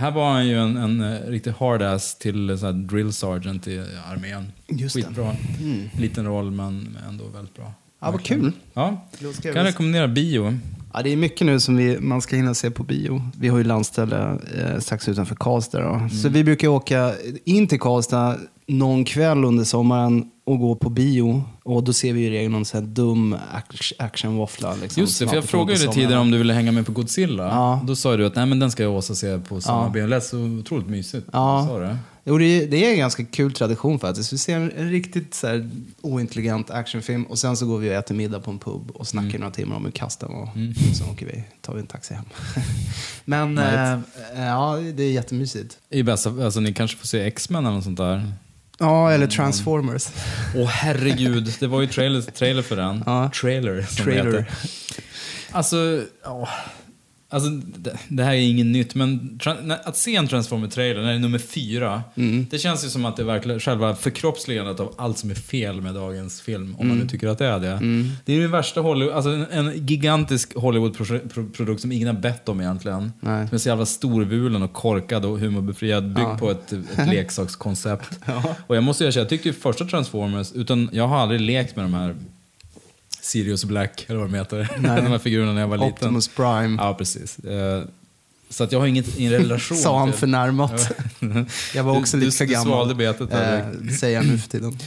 Här 0.02 0.10
var 0.10 0.32
han 0.32 0.46
ju 0.48 0.58
en, 0.58 0.76
en 0.76 1.00
eh, 1.00 1.20
riktig 1.28 1.50
hard-ass 1.58 2.14
till 2.18 2.50
eh, 2.50 2.56
så 2.56 2.66
här 2.66 2.72
drill 2.72 3.12
sergeant 3.12 3.68
i 3.68 3.78
armén. 4.12 4.52
Just 4.68 4.96
det. 4.96 5.02
Skitbra. 5.02 5.36
Mm. 5.60 5.88
Liten 5.98 6.26
roll 6.26 6.50
men 6.50 6.98
ändå 7.08 7.24
väldigt 7.34 7.54
bra. 7.56 7.72
Ja, 8.00 8.10
vad 8.10 8.22
kul. 8.22 8.52
Ja, 8.74 9.06
jag 9.20 9.34
kan 9.34 9.52
väl- 9.54 9.64
rekommendera 9.64 10.08
bio. 10.08 10.58
Ja, 10.94 11.02
det 11.02 11.12
är 11.12 11.16
mycket 11.16 11.46
nu 11.46 11.60
som 11.60 11.76
vi, 11.76 11.98
man 12.00 12.22
ska 12.22 12.36
hinna 12.36 12.54
se 12.54 12.70
på 12.70 12.82
bio. 12.84 13.22
Vi 13.38 13.48
har 13.48 13.58
ju 13.58 13.64
landställe 13.64 14.38
eh, 14.58 14.78
strax 14.78 15.08
utanför 15.08 15.34
Karlstad. 15.34 15.80
Då. 15.80 16.08
Så 16.22 16.28
vi 16.28 16.44
brukar 16.44 16.68
åka 16.68 17.12
in 17.44 17.66
till 17.66 17.80
Karlstad 17.80 18.36
någon 18.66 19.04
kväll 19.04 19.44
under 19.44 19.64
sommaren 19.64 20.30
och 20.44 20.58
gå 20.58 20.74
på 20.74 20.90
bio. 20.90 21.44
Och 21.62 21.84
då 21.84 21.92
ser 21.92 22.12
vi 22.12 22.26
i 22.26 22.30
regel 22.30 22.50
någon 22.50 22.64
sån 22.64 22.80
här 22.80 22.88
dum 22.88 23.34
act- 23.52 23.92
actionvåffla. 23.98 24.74
Liksom, 24.82 25.00
Just 25.00 25.18
det, 25.18 25.28
för 25.28 25.34
jag 25.34 25.44
frågade 25.44 25.80
dig 25.80 25.88
tidigare 25.94 26.18
om 26.20 26.30
du 26.30 26.38
ville 26.38 26.52
hänga 26.52 26.72
med 26.72 26.86
på 26.86 26.92
Godzilla. 26.92 27.42
Ja. 27.44 27.80
Då 27.86 27.96
sa 27.96 28.16
du 28.16 28.26
att 28.26 28.36
Nej, 28.36 28.46
men 28.46 28.58
den 28.58 28.70
ska 28.70 28.82
jag 28.82 28.96
också 28.96 29.14
se 29.14 29.38
på 29.38 29.60
samma 29.60 29.86
Ja. 29.96 30.00
Det 30.02 30.06
lät 30.06 30.24
så 30.24 30.38
otroligt 30.38 30.86
mysigt. 30.88 31.26
Ja. 31.32 31.66
Sa 31.68 31.78
du? 31.78 31.96
Jo, 32.24 32.38
det 32.38 32.44
är, 32.44 32.66
det 32.66 32.86
är 32.86 32.92
en 32.92 32.98
ganska 32.98 33.24
kul 33.24 33.52
tradition 33.52 33.98
faktiskt. 33.98 34.32
Vi 34.32 34.38
ser 34.38 34.56
en, 34.56 34.72
en 34.76 34.90
riktigt 34.90 35.34
så 35.34 35.46
här, 35.46 35.70
ointelligent 36.00 36.70
actionfilm 36.70 37.24
och 37.24 37.38
sen 37.38 37.56
så 37.56 37.66
går 37.66 37.78
vi 37.78 37.90
och 37.90 37.94
äter 37.94 38.14
middag 38.14 38.40
på 38.40 38.50
en 38.50 38.58
pub 38.58 38.90
och 38.90 39.06
snackar 39.06 39.28
Mm. 39.28 39.40
några 39.40 39.52
timmar 39.54 39.76
om 39.76 39.84
hur 39.84 39.92
kass 39.92 40.16
den 40.16 40.32
var. 40.32 40.42
Och 40.90 40.96
så 40.96 41.04
åker 41.12 41.26
vi, 41.26 41.44
tar 41.60 41.74
vi 41.74 41.80
en 41.80 41.86
taxi 41.86 42.14
hem. 42.14 42.24
Men 43.24 43.58
eh, 43.58 43.98
ja, 44.36 44.78
det 44.94 45.02
är 45.02 45.10
jättemysigt. 45.12 45.78
I 45.90 46.02
bästa, 46.02 46.30
alltså, 46.44 46.60
ni 46.60 46.72
kanske 46.74 46.96
får 46.96 47.06
se 47.06 47.20
X-Men 47.20 47.66
eller 47.66 47.74
något 47.74 47.84
sånt 47.84 47.98
där. 47.98 48.32
Ja, 48.82 49.12
eller 49.12 49.26
Transformers. 49.26 50.08
Åh 50.56 50.66
herregud, 50.68 51.54
det 51.60 51.66
var 51.66 51.80
ju 51.80 51.86
trailer, 51.86 52.20
trailer 52.20 52.62
för 52.62 52.76
den. 52.76 53.02
Ja. 53.06 53.30
Trailer, 53.40 53.82
som 53.82 54.04
Trailer. 54.04 54.24
det 54.32 54.38
heter. 54.38 54.54
Alltså, 55.50 56.04
ja. 56.24 56.48
Alltså, 57.32 57.50
det, 57.50 57.98
det 58.08 58.24
här 58.24 58.32
är 58.32 58.36
inget 58.40 58.66
nytt, 58.66 58.94
men 58.94 59.38
att 59.84 59.96
se 59.96 60.16
en 60.16 60.28
Transformer-trailer 60.28 61.00
när 61.02 61.08
det 61.08 61.14
är 61.14 61.18
nummer 61.18 61.38
fyra, 61.38 62.02
Mm. 62.16 62.46
det 62.50 62.58
känns 62.58 62.84
ju 62.84 62.88
som 62.88 63.04
att 63.04 63.16
det 63.16 63.22
är 63.22 63.26
verkligen 63.26 63.60
själva 63.60 63.94
förkroppsligandet 63.96 64.80
av 64.80 64.94
allt 64.98 65.18
som 65.18 65.30
är 65.30 65.34
fel 65.34 65.80
med 65.80 65.94
dagens 65.94 66.40
film, 66.40 66.62
om 66.78 66.86
man 66.86 66.96
Mm. 66.96 66.98
nu 66.98 67.08
tycker 67.10 67.28
att 67.28 67.38
det 67.38 67.46
är 67.46 67.58
det. 67.60 67.78
Det 68.24 68.32
är 68.32 68.36
ju 68.36 68.46
värsta 68.46 68.80
Hollywood, 68.80 69.14
alltså 69.14 69.30
en, 69.30 69.46
en 69.50 69.86
gigantisk 69.86 70.54
Hollywood-produkt 70.56 71.80
som 71.80 71.92
ingen 71.92 72.08
har 72.08 72.22
bett 72.22 72.48
om 72.48 72.60
egentligen. 72.60 73.12
Nej. 73.20 73.48
Som 73.48 73.54
är 73.54 73.58
så 73.58 73.68
jävla 73.68 73.86
storvulen 73.86 74.62
och 74.62 74.72
korkad 74.72 75.24
och 75.24 75.38
humorbefriad, 75.40 76.04
byggd 76.14 76.18
Ja. 76.28 76.36
på 76.38 76.50
ett, 76.50 76.72
ett 76.72 77.06
leksakskoncept. 77.08 78.18
Och 78.66 78.76
jag 78.76 78.84
måste 78.84 79.04
erkänna, 79.04 79.20
jag 79.22 79.28
tyckte 79.28 79.48
ju 79.48 79.54
första 79.54 79.84
Transformers, 79.84 80.52
utan 80.52 80.88
jag 80.92 81.08
har 81.08 81.16
aldrig 81.18 81.40
lekt 81.40 81.76
med 81.76 81.84
de 81.84 81.94
här 81.94 82.16
Sirius 83.22 83.64
Black, 83.64 84.04
eller 84.08 84.18
vad 84.20 84.30
de 84.30 84.36
heter. 84.38 84.68
Nej. 84.78 84.96
de 85.02 85.06
här 85.10 85.18
figurerna 85.18 85.52
när 85.52 85.60
jag 85.60 85.68
var 85.68 85.76
liten. 85.76 85.92
Optimus 85.92 86.28
Prime. 86.28 86.82
Ja, 86.82 86.94
precis. 86.94 87.38
Eh, 87.38 87.84
Så 88.48 88.64
att 88.64 88.72
jag 88.72 88.78
har 88.80 88.86
inget, 88.86 89.16
ingen 89.18 89.32
relation 89.32 89.76
Sa 89.82 89.98
han 89.98 90.12
förnärmat. 90.12 90.92
Jag 91.74 91.84
var 91.84 91.98
också 91.98 92.16
Du- 92.16 92.24
lite 92.24 92.36
för 92.36 92.44
du- 92.44 92.48
du 92.48 92.52
gammal. 92.54 92.66
svalde 92.74 92.94
betet 92.94 93.30
där 93.30 93.58
eh, 93.84 93.88
säger 93.94 94.16
jag 94.16 94.26
nu 94.26 94.38
för 94.38 94.48
tiden. 94.58 94.78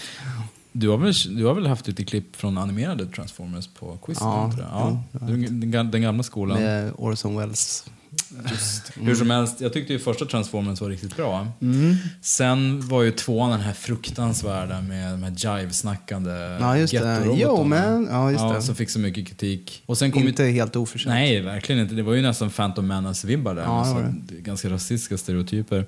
Du 0.72 0.90
har, 0.90 0.98
väl, 0.98 1.14
du 1.38 1.46
har 1.46 1.54
väl 1.54 1.66
haft 1.68 1.88
lite 1.88 2.04
klipp 2.06 2.36
från 2.36 2.58
animerade 2.58 3.06
Transformers 3.06 3.68
på 3.80 3.98
quiz? 3.98 4.18
Ja, 4.22 4.52
ja. 4.60 5.04
Den, 5.12 5.46
gam- 5.74 5.92
den 5.92 6.02
gamla 6.02 6.24
skolan. 6.24 6.58
Med 6.62 6.92
Orson 6.98 7.38
Welles. 7.38 7.86
Hur 8.96 9.16
som 9.16 9.30
helst, 9.30 9.62
jag 9.62 9.74
tyckte 9.74 9.94
ju 9.94 10.00
första 10.00 10.26
Transformers 10.26 10.82
var 10.82 10.90
riktigt 10.90 11.16
bra. 11.18 11.48
Mm. 11.62 11.96
Sen 12.22 12.88
var 12.88 13.04
ju 13.04 13.12
tvåan 13.12 13.52
den 13.52 13.60
här 13.62 13.74
fruktansvärda 13.74 14.82
med 14.82 15.12
de 15.12 15.24
här 15.24 15.32
jive-snackande 15.32 16.58
Ja, 16.60 16.78
just 16.78 16.94
det. 16.94 17.26
ja, 18.10 18.32
just 18.32 18.44
det. 18.54 18.62
Som 18.62 18.76
fick 18.76 18.90
så 18.90 19.00
mycket 19.00 19.28
kritik. 19.28 19.84
Och 19.86 19.98
sen 19.98 20.12
kom 20.12 20.22
ju 20.22 20.28
Inte 20.30 20.44
helt 20.44 20.76
oförtjänt. 20.76 21.14
Nej, 21.14 21.42
verkligen 21.42 21.82
inte. 21.82 21.96
Det 21.96 22.04
var 22.04 22.14
ju 22.14 22.22
nästan 22.22 22.50
Phantom 22.50 22.92
Menace-vibbar 22.92 23.56
där. 23.56 23.62
Ja, 23.64 23.94
med 23.94 24.14
det. 24.28 24.36
Ganska 24.36 24.70
rasistiska 24.70 25.18
stereotyper. 25.18 25.86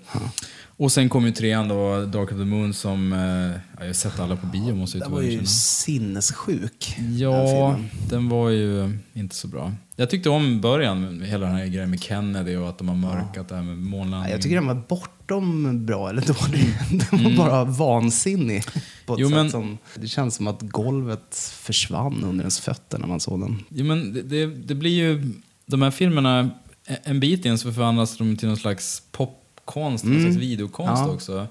Och 0.79 0.91
sen 0.91 1.09
kom 1.09 1.25
ju 1.25 1.31
trean 1.31 1.67
då, 1.67 2.05
Dark 2.05 2.31
of 2.31 2.37
the 2.37 2.45
Moon, 2.45 2.73
som... 2.73 3.13
Eh, 3.13 3.19
ja, 3.19 3.57
jag 3.79 3.85
har 3.85 3.93
sett 3.93 4.19
alla 4.19 4.35
på 4.35 4.45
bio 4.47 4.75
måste 4.75 4.97
jag 4.97 5.05
Den 5.07 5.11
var 5.13 5.21
ju 5.21 5.45
sinnessjuk. 5.45 6.95
den 6.97 7.17
Ja, 7.17 7.47
filmen. 7.75 7.89
den 8.09 8.29
var 8.29 8.49
ju 8.49 8.97
inte 9.13 9.35
så 9.35 9.47
bra. 9.47 9.73
Jag 9.99 10.09
tyckte 10.09 10.29
om 10.29 10.61
början, 10.61 11.21
hela 11.21 11.45
den 11.45 11.55
här 11.55 11.65
grejen 11.67 11.89
med 11.89 12.01
Kennedy 12.03 12.55
och 12.55 12.69
att 12.69 12.77
de 12.77 12.87
har 12.89 12.95
mörkat 12.95 13.49
det 13.49 13.55
här 13.55 13.63
med 13.63 13.77
månlandningen. 13.77 14.31
Jag 14.31 14.41
tycker 14.41 14.55
den 14.55 14.67
var 14.67 14.83
bortom 14.89 15.85
bra 15.85 16.09
eller 16.09 16.21
dålig. 16.21 16.65
Den 17.11 17.23
var 17.23 17.37
bara 17.37 17.63
vansinnig. 17.63 18.63
På 19.05 19.13
ett 19.13 19.19
Jo, 19.19 19.27
sätt 19.27 19.35
men- 19.35 19.51
som, 19.51 19.77
det 19.95 20.07
känns 20.07 20.35
som 20.35 20.47
att 20.47 20.61
golvet 20.61 21.35
försvann 21.61 22.23
under 22.23 22.43
ens 22.43 22.59
fötter 22.59 22.97
när 22.99 23.07
man 23.07 23.19
såg 23.19 23.39
den. 23.41 23.63
Jo, 23.69 23.85
men 23.85 24.13
det, 24.13 24.21
det, 24.21 24.45
det 24.45 24.75
blir 24.75 24.91
ju... 24.91 25.31
De 25.65 25.81
här 25.81 25.91
filmerna, 25.91 26.49
en 27.03 27.19
bit 27.19 27.45
in 27.45 27.57
så 27.57 27.71
förvandlas 27.73 28.17
de 28.17 28.37
till 28.37 28.47
någon 28.47 28.57
slags 28.57 29.03
popkonst, 29.67 30.03
någon 30.03 30.21
slags 30.21 30.35
videokonst 30.35 30.93
Mm. 31.01 31.07
Ja, 31.07 31.13
också. 31.13 31.47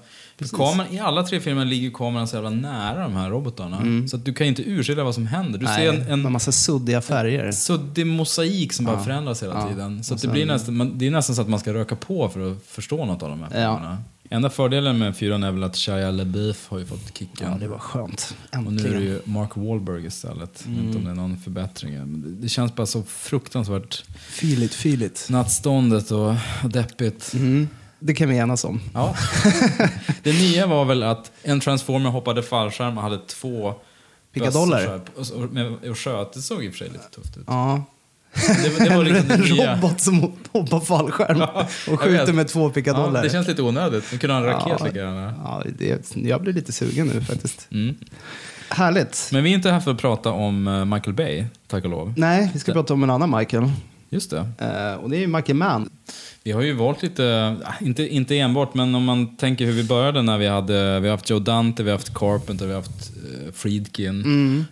Kameran, 0.57 0.93
I 0.93 0.99
alla 0.99 1.23
tre 1.23 1.39
filmerna 1.39 1.69
ligger 1.69 1.89
kameran 1.91 2.27
så 2.27 2.35
jävla 2.35 2.49
nära 2.49 3.03
de 3.03 3.15
här 3.15 3.29
robotarna. 3.29 4.07
Så 4.07 4.15
att 4.15 4.25
du 4.25 4.33
kan 4.33 4.47
inte 4.47 4.61
urskilja 4.69 5.03
vad 5.03 5.15
som 5.15 5.27
händer. 5.27 5.59
Du 5.59 5.65
Mm. 5.65 5.79
Nej, 5.79 5.87
ser 6.05 6.11
en, 6.11 6.19
med 6.21 6.25
en 6.27 6.31
massa 6.31 6.51
suddiga 6.51 7.01
färger. 7.01 7.51
suddig 7.51 8.07
mosaik 8.07 8.73
som 8.73 8.85
bara 8.85 8.97
Ja. 8.97 9.03
förändras 9.03 9.43
hela 9.43 9.53
Ja. 9.53 9.67
tiden. 9.69 10.03
Så 10.03 10.13
att 10.13 10.17
det, 10.21 10.27
sen- 10.27 10.31
blir 10.31 10.45
nästan, 10.45 10.77
man, 10.77 10.97
det 10.97 11.07
är 11.07 11.11
nästan 11.11 11.35
så 11.35 11.41
att 11.41 11.49
man 11.49 11.59
ska 11.59 11.73
röka 11.73 11.95
på 11.95 12.29
för 12.29 12.51
att 12.51 12.57
förstå 12.65 13.05
något 13.05 13.23
av 13.23 13.29
de 13.29 13.39
här 13.39 13.49
filmerna. 13.49 13.97
Enda 14.29 14.49
fördelen 14.49 14.97
med 14.97 15.15
fyran 15.17 15.43
är 15.43 15.51
väl 15.51 15.63
att 15.63 15.75
Shia 15.75 16.11
LaBeouf 16.11 16.67
har 16.69 16.79
ju 16.79 16.85
fått 16.85 17.17
kicken. 17.17 17.51
Ja, 17.51 17.57
det 17.59 17.67
var 17.67 17.79
skönt. 17.79 18.35
Och 18.51 18.63
nu 18.63 18.69
Äntligen. 18.69 18.95
är 18.95 18.99
det 18.99 19.05
ju 19.05 19.19
Mark 19.23 19.49
Wahlberg 19.55 20.05
istället. 20.05 20.63
Jag 20.67 20.73
vet 20.75 20.83
inte 20.83 20.97
om 20.97 21.05
det 21.05 21.11
är 21.11 21.15
någon 21.15 21.37
förbättring. 21.37 21.93
Men 21.93 22.37
det, 22.41 22.49
känns 22.49 22.75
bara 22.75 22.87
så 22.87 23.03
fruktansvärt 23.03 24.03
Fyligt, 24.17 24.73
fyligt. 24.73 25.27
nattståndet 25.29 26.11
och, 26.11 26.29
och 26.63 26.69
deppigt. 26.69 27.33
Mm. 27.33 27.67
Det 27.99 28.13
kan 28.13 28.29
vi 28.29 28.37
enas 28.37 28.63
om. 28.63 28.81
Ja. 28.93 29.15
det 30.23 30.33
nya 30.33 30.67
var 30.67 30.85
väl 30.85 31.03
att 31.03 31.31
en 31.43 31.59
transformer 31.59 32.09
hoppade 32.09 32.43
fallskärm 32.43 32.97
och 32.97 33.03
hade 33.03 33.19
två 33.19 33.73
Pickadoller. 34.33 35.01
och, 35.15 35.97
sköt. 35.97 36.33
Det 36.33 36.41
såg 36.41 36.63
i 36.65 36.69
och 36.69 36.71
för 36.73 36.77
sig 36.77 36.89
lite 36.89 37.09
tufft 37.15 37.37
ut. 37.37 37.43
Ja. 37.47 37.83
Det, 38.33 38.83
det 38.83 38.95
var 38.95 39.03
liksom 39.03 39.27
det 39.27 39.33
en 39.33 39.41
nya. 39.41 39.75
robot 39.75 40.01
som 40.01 40.33
hoppar 40.51 40.79
fallskärm 40.79 41.37
Ja, 41.53 41.67
och 41.91 41.99
skjuter 42.01 42.33
med 42.33 42.47
två 42.47 42.69
pickadoller. 42.69 43.19
Ja, 43.19 43.23
det 43.23 43.29
känns 43.29 43.47
lite 43.47 43.61
onödigt. 43.61 44.03
Nu 44.11 44.17
kunde 44.17 44.33
ha 44.33 44.41
en 44.41 44.47
raket 44.47 44.75
Ja. 44.79 44.85
lika 44.85 44.99
gärna. 44.99 45.33
Ja, 45.43 45.63
det, 45.77 46.15
jag 46.15 46.41
blir 46.41 46.53
lite 46.53 46.71
sugen 46.71 47.07
nu 47.07 47.21
faktiskt. 47.21 47.67
Mm. 47.71 47.95
Härligt. 48.69 49.29
Men 49.31 49.43
vi 49.43 49.49
är 49.51 49.55
inte 49.55 49.71
här 49.71 49.79
för 49.79 49.91
att 49.91 49.97
prata 49.97 50.31
om 50.31 50.67
eh, 50.67 50.85
Michael 50.85 51.13
Bay, 51.13 51.45
tack 51.67 51.83
och 51.83 51.89
lov. 51.89 52.13
Nej, 52.17 52.49
vi 52.53 52.59
ska 52.59 52.73
prata 52.73 52.93
om 52.93 53.03
en 53.03 53.09
annan 53.09 53.37
Michael. 53.37 53.71
Just 54.09 54.29
det. 54.31 54.37
Eh, 54.59 54.93
och 55.03 55.09
det 55.09 55.23
är 55.23 55.27
Michael 55.27 55.57
Mann. 55.57 55.89
Vi 56.47 56.53
har 56.53 56.61
ju 56.61 56.73
valt 56.73 57.03
lite, 57.03 57.55
ah, 57.63 57.73
inte, 57.81 58.07
inte 58.07 58.37
enbart, 58.37 58.73
men 58.73 58.95
om 58.95 59.03
man 59.03 59.35
tänker 59.35 59.65
hur 59.65 59.73
vi 59.73 59.83
började 59.83 60.21
när 60.21 60.37
vi 60.37 60.47
hade, 60.47 60.99
vi 60.99 61.07
har 61.07 61.15
haft 61.15 61.29
Joe 61.29 61.39
Dante, 61.39 61.83
vi 61.83 61.89
har 61.89 61.97
haft 61.97 62.13
Carpenter, 62.13 62.65
vi 62.65 62.73
har 62.73 62.81
haft 62.81 63.11
eh, 63.15 63.53
Friedkin. 63.53 64.23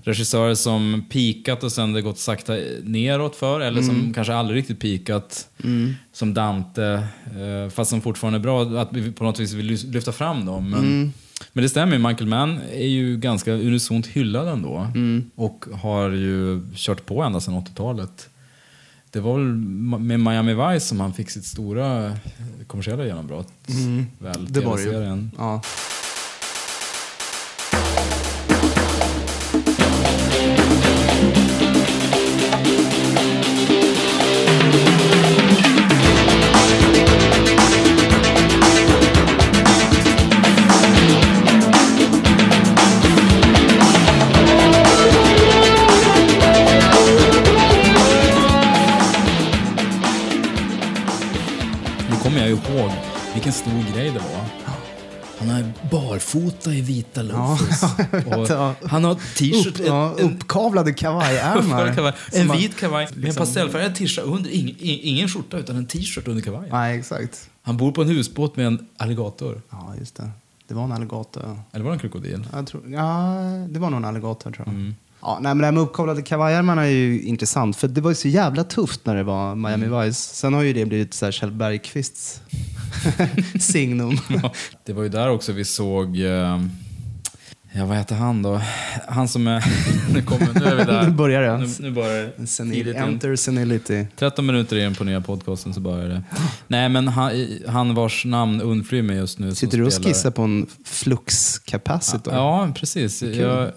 Regissörer 0.03 0.55
som 0.55 1.05
pikat 1.09 1.63
och 1.63 1.71
sen 1.71 1.93
det 1.93 2.01
gått 2.01 2.17
sakta 2.19 2.53
neråt 2.83 3.35
för, 3.35 3.59
eller 3.59 3.81
som 3.81 4.13
kanske 4.13 4.33
aldrig 4.33 4.57
riktigt 4.57 4.79
pikat. 4.79 5.47
Som 6.13 6.33
Dante, 6.33 7.07
eh, 7.25 7.69
fast 7.69 7.89
som 7.89 8.01
fortfarande 8.01 8.39
är 8.39 8.43
bra, 8.43 8.61
att 8.81 8.89
vi 8.93 9.11
på 9.11 9.23
något 9.23 9.39
vis 9.39 9.53
vill 9.53 9.91
lyfta 9.91 10.11
fram 10.11 10.45
dem. 10.45 10.69
Men, 10.69 11.13
men 11.53 11.63
det 11.63 11.69
stämmer, 11.69 11.97
Michael 11.97 12.27
Mann 12.27 12.59
är 12.73 12.87
ju 12.87 13.17
ganska 13.17 13.53
unisont 13.53 14.07
hyllad 14.07 14.47
ändå. 14.47 14.87
Och 15.35 15.65
har 15.81 16.09
ju 16.09 16.61
kört 16.75 17.05
på 17.05 17.21
ända 17.21 17.39
sedan 17.39 17.53
80-talet. 17.53 18.29
Det 19.15 19.21
var 19.21 19.33
väl 19.37 19.55
med 19.99 20.19
Miami 20.19 20.53
Vice 20.53 20.87
som 20.87 20.99
han 20.99 21.13
fick 21.13 21.29
sitt 21.29 21.45
stora 21.45 22.05
eh, 22.05 22.13
kommersiella 22.67 23.05
genombrott. 23.05 23.47
Väl, 24.19 24.47
Det 24.49 24.59
var 24.59 24.77
det 24.77 24.83
ju. 24.83 25.29
Ja. 25.37 25.61
Nu 34.77 35.09
kommer 35.11 35.24
Vilken 53.45 53.61
stor 53.61 53.93
grej 53.95 54.11
det 54.11 54.19
var. 54.19 54.45
Han 55.39 55.49
är 55.49 55.73
barfota 55.91 56.73
i 56.73 56.81
vita 56.81 57.23
Ja, 57.23 57.57
loafers. 57.57 58.49
ja. 58.49 58.75
Han 58.83 59.03
har 59.03 59.15
t-shirt. 59.15 59.79
Upp, 59.79 59.85
ja, 59.87 60.15
en- 60.19 60.31
uppkavlade 60.31 60.93
kavajärmar. 60.93 62.13
en, 62.33 62.51
vit 62.51 62.75
kavaj 62.77 63.05
med 63.05 63.15
en 63.17 63.21
liksom- 63.21 63.39
pastellfärgad 63.45 63.95
t-shirt 63.95 64.25
under. 64.25 64.49
Ingen, 64.49 64.75
ingen 64.79 65.29
skjorta 65.29 65.57
utan 65.57 65.75
en 65.75 65.85
t-shirt 65.85 66.27
under 66.27 66.43
kavajen. 66.43 66.69
Nej, 66.71 66.99
exakt. 66.99 67.49
Han 67.61 67.77
bor 67.77 67.91
på 67.91 68.01
en 68.01 68.07
husbåt 68.07 68.55
med 68.55 68.67
en 68.67 68.87
alligator. 68.97 69.61
Ja, 69.69 69.93
just 69.99 70.15
det. 70.15 70.29
Det 70.67 70.73
var 70.73 70.83
en 70.83 70.91
alligator. 70.91 71.59
Eller 71.71 71.83
var 71.85 71.91
det 71.91 71.95
en 71.95 71.99
krokodil? 71.99 72.47
Jag 72.53 72.67
tror, 72.67 72.83
ja, 72.89 73.33
det 73.69 73.79
var 73.79 73.89
nog 73.89 73.97
en 73.99 74.05
alligator 74.05 74.51
tror 74.51 74.67
jag. 74.67 74.75
Mm. 74.75 74.95
Ja, 75.27 75.37
nej, 75.41 75.49
men 75.49 75.57
det 75.57 75.65
här 75.65 75.71
med 75.71 75.83
uppkavlade 75.83 76.21
kavajärmarna 76.21 76.83
är 76.85 76.89
ju 76.89 77.21
intressant. 77.21 77.77
För 77.77 77.87
det 77.87 78.01
var 78.01 78.11
ju 78.11 78.15
så 78.15 78.27
jävla 78.27 78.63
tufft 78.63 79.05
när 79.05 79.15
det 79.15 79.23
var 79.23 79.55
Miami 79.55 79.85
Mm. 79.85 80.01
Vice. 80.01 80.35
Sen 80.35 80.53
har 80.53 80.61
ju 80.61 80.73
det 80.73 80.85
blivit 80.85 81.13
så 81.13 81.25
här 81.25 81.31
Kjell 81.31 81.51
Bergqvists 81.51 82.41
signum. 83.59 84.17
Ja, 84.29 84.51
det 84.85 84.93
var 84.93 85.03
ju 85.03 85.09
där 85.09 85.29
också 85.29 85.51
vi 85.51 85.65
såg... 85.65 86.19
eh, 86.19 86.61
Ja, 87.77 87.85
vad 87.85 87.97
heter 87.97 88.15
han 88.15 88.41
då? 88.41 88.61
Han 89.07 89.27
som 89.27 89.47
är... 89.47 89.63
Nu, 90.13 90.21
kommer, 90.21 90.47
nu 90.59 90.65
är 90.65 90.75
vi 90.75 90.83
där. 90.83 91.03
Nu 91.07 91.11
börjar 91.11 91.41
det. 91.41 91.57
Nu, 91.57 91.67
nu 91.79 91.91
börjar 91.91 92.31
det. 92.37 92.47
Senil, 92.47 92.95
enter 92.95 93.35
senility. 93.35 94.05
13 94.15 94.45
minuter 94.45 94.77
in 94.77 94.95
på 94.95 95.03
nya 95.03 95.21
podcasten 95.21 95.73
så 95.73 95.79
börjar 95.79 96.07
det. 96.09 96.23
Nej, 96.67 96.89
men 96.89 97.07
han, 97.07 97.31
han 97.67 97.95
vars 97.95 98.25
namn 98.25 98.61
undflyr 98.61 99.01
mig 99.01 99.17
just 99.17 99.39
nu. 99.39 99.55
Sitter 99.55 99.77
du 99.77 99.85
och 99.85 99.93
skissar 100.05 100.31
på 100.31 100.41
en 100.41 100.67
flux 100.85 101.59
capacitor? 101.59 102.33
Ja, 102.33 102.69
precis. 102.75 103.19
Kul. 103.19 103.37
Jag, 103.37 103.71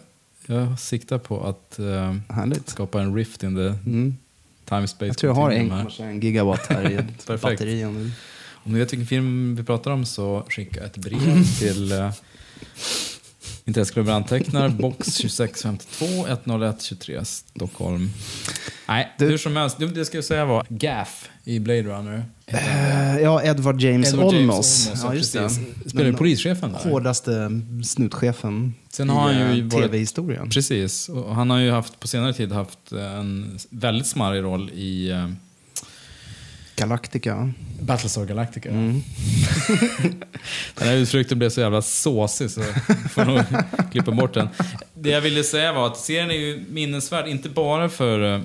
jag 0.54 0.78
siktar 0.80 1.18
på 1.18 1.46
att 1.46 1.78
Härligt. 2.28 2.68
skapa 2.68 3.02
en 3.02 3.14
rift 3.14 3.42
in 3.42 3.54
the 3.56 3.90
Mm. 3.90 4.16
time-space 4.68 5.06
Jag 5.06 5.16
tror 5.18 5.30
jag 5.30 5.34
har 5.34 5.50
continuum 5.50 5.78
här. 5.78 5.84
1,21 5.84 6.22
gigawatt 6.24 6.66
här 6.66 6.90
i 6.90 6.94
ett 6.94 7.04
Perfekt. 7.26 7.42
batteri. 7.42 7.84
om 7.84 7.94
du- 7.94 8.10
Om 8.64 8.72
ni 8.72 8.78
vet 8.78 8.92
vilken 8.92 9.06
film 9.06 9.56
vi 9.56 9.62
pratar 9.62 9.90
om 9.90 10.04
så 10.06 10.44
skicka 10.48 10.84
ett 10.84 10.96
brev 10.96 11.44
till 11.58 11.92
uh, 11.92 12.12
Intresseklubben 13.68 14.14
antecknar, 14.14 14.68
box 14.68 14.98
2652 15.16 16.26
101 16.26 16.82
23 16.82 17.24
Stockholm. 17.24 18.10
Nej, 18.88 19.12
Du- 19.18 19.26
hur 19.26 19.38
som 19.38 19.56
helst. 19.56 19.76
Det, 19.94 20.04
ska 20.04 20.16
jag 20.16 20.24
säga 20.24 20.44
var 20.44 20.66
Gaff 20.68 21.28
i 21.44 21.58
Blade 21.58 21.82
Runner. 21.82 22.24
Eh, 22.46 23.18
Ja, 23.22 23.42
Edward 23.42 23.80
James 23.80 24.08
Edward 24.08 24.34
James 24.34 24.40
Olmos. 24.50 24.86
Olmos, 24.86 25.02
ja, 25.04 25.14
just 25.14 25.32
precis. 25.32 25.58
det. 25.84 25.90
Spelar 25.90 26.12
polischefen 26.12 26.72
där. 26.72 26.90
Hårdaste 26.90 27.60
snutchefen 27.84 28.74
Sen 28.90 29.08
har 29.08 29.32
han 29.32 29.56
ju 29.56 29.62
eh, 29.64 29.68
tv-historien. 29.68 30.50
Precis. 30.50 31.08
Och 31.08 31.34
han 31.34 31.50
har 31.50 31.58
ju 31.58 31.70
haft, 31.70 32.00
på 32.00 32.08
senare 32.08 32.32
tid 32.32 32.52
haft 32.52 32.92
en 32.92 33.58
väldigt 33.70 34.06
smarrig 34.06 34.42
roll 34.42 34.70
i 34.70 35.12
uh, 35.12 35.30
Galactica. 36.76 37.52
Battlestar 37.80 38.24
Galactica. 38.24 38.68
Mm. 38.68 39.02
Den 40.74 40.88
här 40.88 40.94
uttrycket 40.96 41.38
blev 41.38 41.50
så 41.50 41.60
jävla 41.60 41.82
såsig 41.82 42.50
så 42.50 42.62
får 43.10 43.24
nog 43.24 43.40
klippa 43.92 44.10
bort 44.10 44.34
den. 44.34 44.48
Det 44.94 45.10
jag 45.10 45.20
ville 45.20 45.44
säga 45.44 45.72
var 45.72 45.86
att 45.86 45.96
serien 45.96 46.30
är 46.30 46.34
ju 46.34 46.64
minnesvärd, 46.68 47.28
inte 47.28 47.48
bara 47.48 47.88
för, 47.88 48.34
eh, 48.34 48.40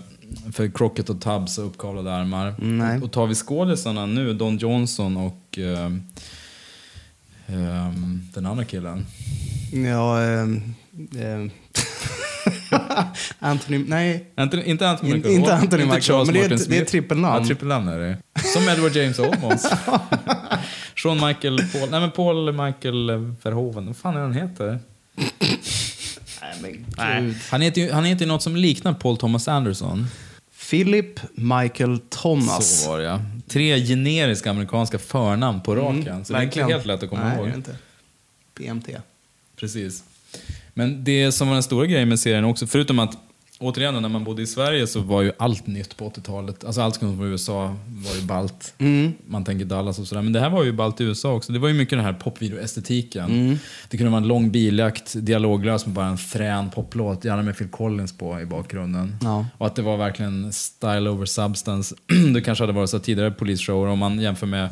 för 0.54 0.68
Crockett 0.68 1.10
och 1.10 1.22
Tubbs 1.22 1.58
och 1.58 1.66
uppkavlade 1.66 2.14
armar. 2.14 2.56
Nej. 2.60 3.02
Och, 3.02 3.12
tar 3.12 3.28
vi 3.28 3.36
skådisarna 3.36 4.06
nu, 4.06 4.34
Don 4.34 4.58
Johnson 4.58 5.18
och 5.18 5.60
eh, 5.60 5.92
ehm, 7.48 8.22
den 8.34 8.46
andra 8.46 8.66
killen. 8.66 9.06
Ja, 9.72 10.22
ehm, 10.22 10.74
Anthony... 13.40 13.78
Nej, 13.88 14.26
Inte, 14.40 14.64
inte 14.66 14.90
Anthony 14.90 15.10
In- 15.10 15.16
Michael 15.18 15.36
inte 15.36 15.54
Anthony 15.56 15.84
Michael, 15.84 16.02
Charles 16.02 16.28
men 16.28 16.36
det 16.36 16.46
är 16.64 16.70
det 16.70 16.78
är 16.78 16.86
trippelnamn. 16.86 17.42
Ja, 17.42 17.48
trippelnamn 17.48 17.88
är 17.88 18.00
det. 18.00 18.18
Som 18.54 18.70
Edward 18.70 18.96
James 18.96 19.20
Olmos. 19.20 19.62
Sean 21.04 21.16
Michael 21.28 21.58
Paul, 21.74 21.90
nej 21.92 22.00
men 22.00 22.12
Paul 22.12 22.54
Michael 22.66 23.12
Verhoeven, 23.44 23.86
vad 23.86 23.98
fan 23.98 24.16
är 24.16 24.20
han 24.20 24.34
heter? 24.34 24.80
Nej, 26.62 26.84
Nej. 26.98 27.36
Han 27.52 27.62
heter 27.62 27.82
ju 27.82 27.92
han 27.92 28.06
heter 28.06 28.26
något 28.26 28.44
som 28.44 28.56
liknar 28.56 28.94
Paul 28.94 29.18
Thomas 29.18 29.48
Anderson. 29.48 30.08
Philip 30.70 31.20
Michael 31.36 32.00
Thomas. 32.10 32.82
Så 32.84 32.90
var 32.90 32.98
det 32.98 33.04
ja. 33.04 33.20
Tre 33.48 33.86
generiska 33.86 34.50
amerikanska 34.50 35.00
förnamn 35.00 35.62
på 35.62 35.76
raken. 35.76 36.08
Mm, 36.08 36.26
så 36.26 36.34
det 36.34 36.40
är 36.40 36.44
inte 36.44 36.64
helt 36.64 36.86
lätt 36.86 37.04
att 37.04 37.10
komma 37.10 37.24
Nej, 37.30 37.38
ihåg. 37.38 37.48
inte. 37.48 37.76
PMT. 38.58 38.88
Precis. 39.56 40.04
Men 40.74 41.04
det 41.04 41.32
som 41.32 41.48
var 41.48 41.54
den 41.54 41.64
stora 41.64 41.86
grejen 41.86 42.10
med 42.10 42.20
serien 42.20 42.46
också, 42.46 42.68
förutom 42.68 43.00
att 43.00 43.18
Återigen, 43.64 44.02
när 44.02 44.10
man 44.10 44.24
bodde 44.24 44.42
i 44.42 44.48
Sverige 44.48 44.88
så 44.88 45.00
var 45.00 45.22
ju 45.22 45.32
allt 45.38 45.68
nytt 45.68 45.98
på 45.98 46.10
80-talet. 46.10 46.64
Alltså 46.64 46.82
allt 46.82 46.96
som 46.96 47.08
kom 47.08 47.18
från 47.18 47.28
USA 47.28 47.76
var 47.88 48.16
ju 48.16 48.22
balt. 48.22 48.74
Mm. 48.78 49.14
Man 49.28 49.44
tänker 49.44 49.66
Dallas 49.66 50.00
och 50.00 50.08
sådär. 50.08 50.22
Men 50.22 50.34
det 50.34 50.40
här 50.40 50.50
var 50.50 50.64
ju 50.64 50.72
balt 50.72 51.02
i 51.02 51.04
USA 51.04 51.34
också. 51.34 51.54
Det 51.54 51.60
var 51.60 51.68
ju 51.68 51.74
mycket 51.74 51.98
den 51.98 52.06
här 52.06 52.14
popvideoestetiken. 52.14 53.26
Mm. 53.26 53.58
Det 53.90 53.98
kunde 53.98 54.12
vara 54.12 54.22
en 54.22 54.28
lång 54.28 54.52
biljakt, 54.52 55.14
dialoglös 55.16 55.86
med 55.86 55.96
bara 55.96 56.06
en 56.06 56.18
frän 56.18 56.70
poplåt. 56.70 57.26
Gärna 57.26 57.42
med 57.42 57.58
Phil 57.58 57.68
Collins 57.68 58.18
på 58.18 58.42
i 58.42 58.46
bakgrunden. 58.46 59.16
Ja. 59.22 59.46
Och 59.58 59.68
att 59.68 59.76
det 59.76 59.82
var 59.82 59.98
verkligen 59.98 60.54
style 60.54 61.10
over 61.10 61.26
substance. 61.26 61.96
det 62.34 62.42
kanske 62.42 62.64
hade 62.64 62.74
varit 62.74 62.90
så 62.90 63.00
tidigare 63.00 63.32
polisshower 63.32 63.88
om 63.88 64.00
man 64.00 64.20
jämför 64.20 64.48
med 64.48 64.70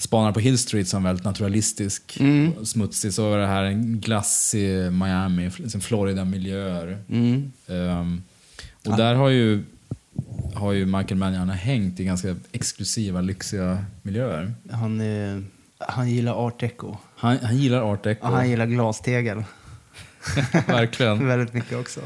Spanar 0.00 0.32
på 0.32 0.40
Hill 0.40 0.58
Street 0.58 0.88
som 0.88 1.02
väldigt 1.04 1.24
naturalistisk 1.24 2.16
Mm. 2.20 2.66
smutsig 2.66 3.14
så 3.14 3.30
var 3.30 3.38
det 3.38 3.46
här 3.46 3.62
en 3.64 4.00
glassig 4.00 4.92
Miami, 4.92 5.50
liksom 5.56 5.80
Florida-miljöer. 5.80 6.98
Mm. 7.08 7.52
Ehm, 7.68 8.22
och 8.86 8.96
där 8.96 9.14
har 9.14 9.28
ju, 9.28 9.62
har 10.54 10.72
ju 10.72 10.86
Michael 10.86 11.16
Mann 11.16 11.50
hängt 11.50 12.00
i 12.00 12.04
ganska 12.04 12.36
exklusiva, 12.52 13.20
lyxiga 13.20 13.84
miljöer. 14.02 14.54
Han, 14.70 15.00
eh, 15.00 15.38
han 15.78 16.10
gillar 16.10 16.46
art 16.46 16.60
deco. 16.60 16.96
Han, 17.16 17.38
han 17.42 17.56
gillar 17.56 17.80
art 17.92 18.02
deco, 18.02 18.26
Och 18.26 18.32
han 18.32 18.50
gillar 18.50 18.66
glastegel. 18.66 19.44
verkligen. 20.66 21.26
Väldigt 21.26 21.54
mycket 21.54 21.78
också. 21.78 22.00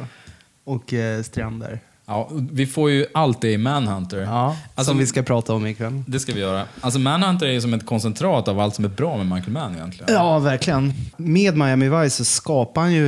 Och 0.65 0.95
eh, 0.95 1.23
stränder. 1.23 1.81
Ja, 2.07 2.31
vi 2.53 2.67
får 2.67 2.91
ju 2.91 3.07
allt 3.15 3.41
det 3.41 3.53
i 3.53 3.59
Manhunter. 3.59 4.19
Ja, 4.21 4.57
Alltså, 4.75 4.91
som 4.91 4.99
vi 4.99 5.07
ska 5.07 5.23
prata 5.23 5.53
om 5.55 5.67
ikväll. 5.67 6.03
Det 6.07 6.21
ska 6.21 6.33
vi 6.33 6.41
göra. 6.41 6.65
Alltså 6.81 6.99
Manhunter 6.99 7.47
är 7.47 7.53
ju 7.53 7.61
som 7.61 7.75
ett 7.75 7.87
koncentrat 7.87 8.49
av 8.49 8.61
allt 8.61 8.75
som 8.75 8.85
är 8.85 8.89
bra 8.89 9.17
med 9.17 9.27
Michael 9.27 9.53
Mann 9.53 9.75
egentligen. 9.75 10.15
Ja, 10.15 10.39
verkligen. 10.39 10.93
Med 11.17 11.57
Miami 11.57 11.89
Vice 11.89 12.17
så 12.17 12.25
skapar 12.25 12.81
han 12.83 12.93
ju 12.95 13.05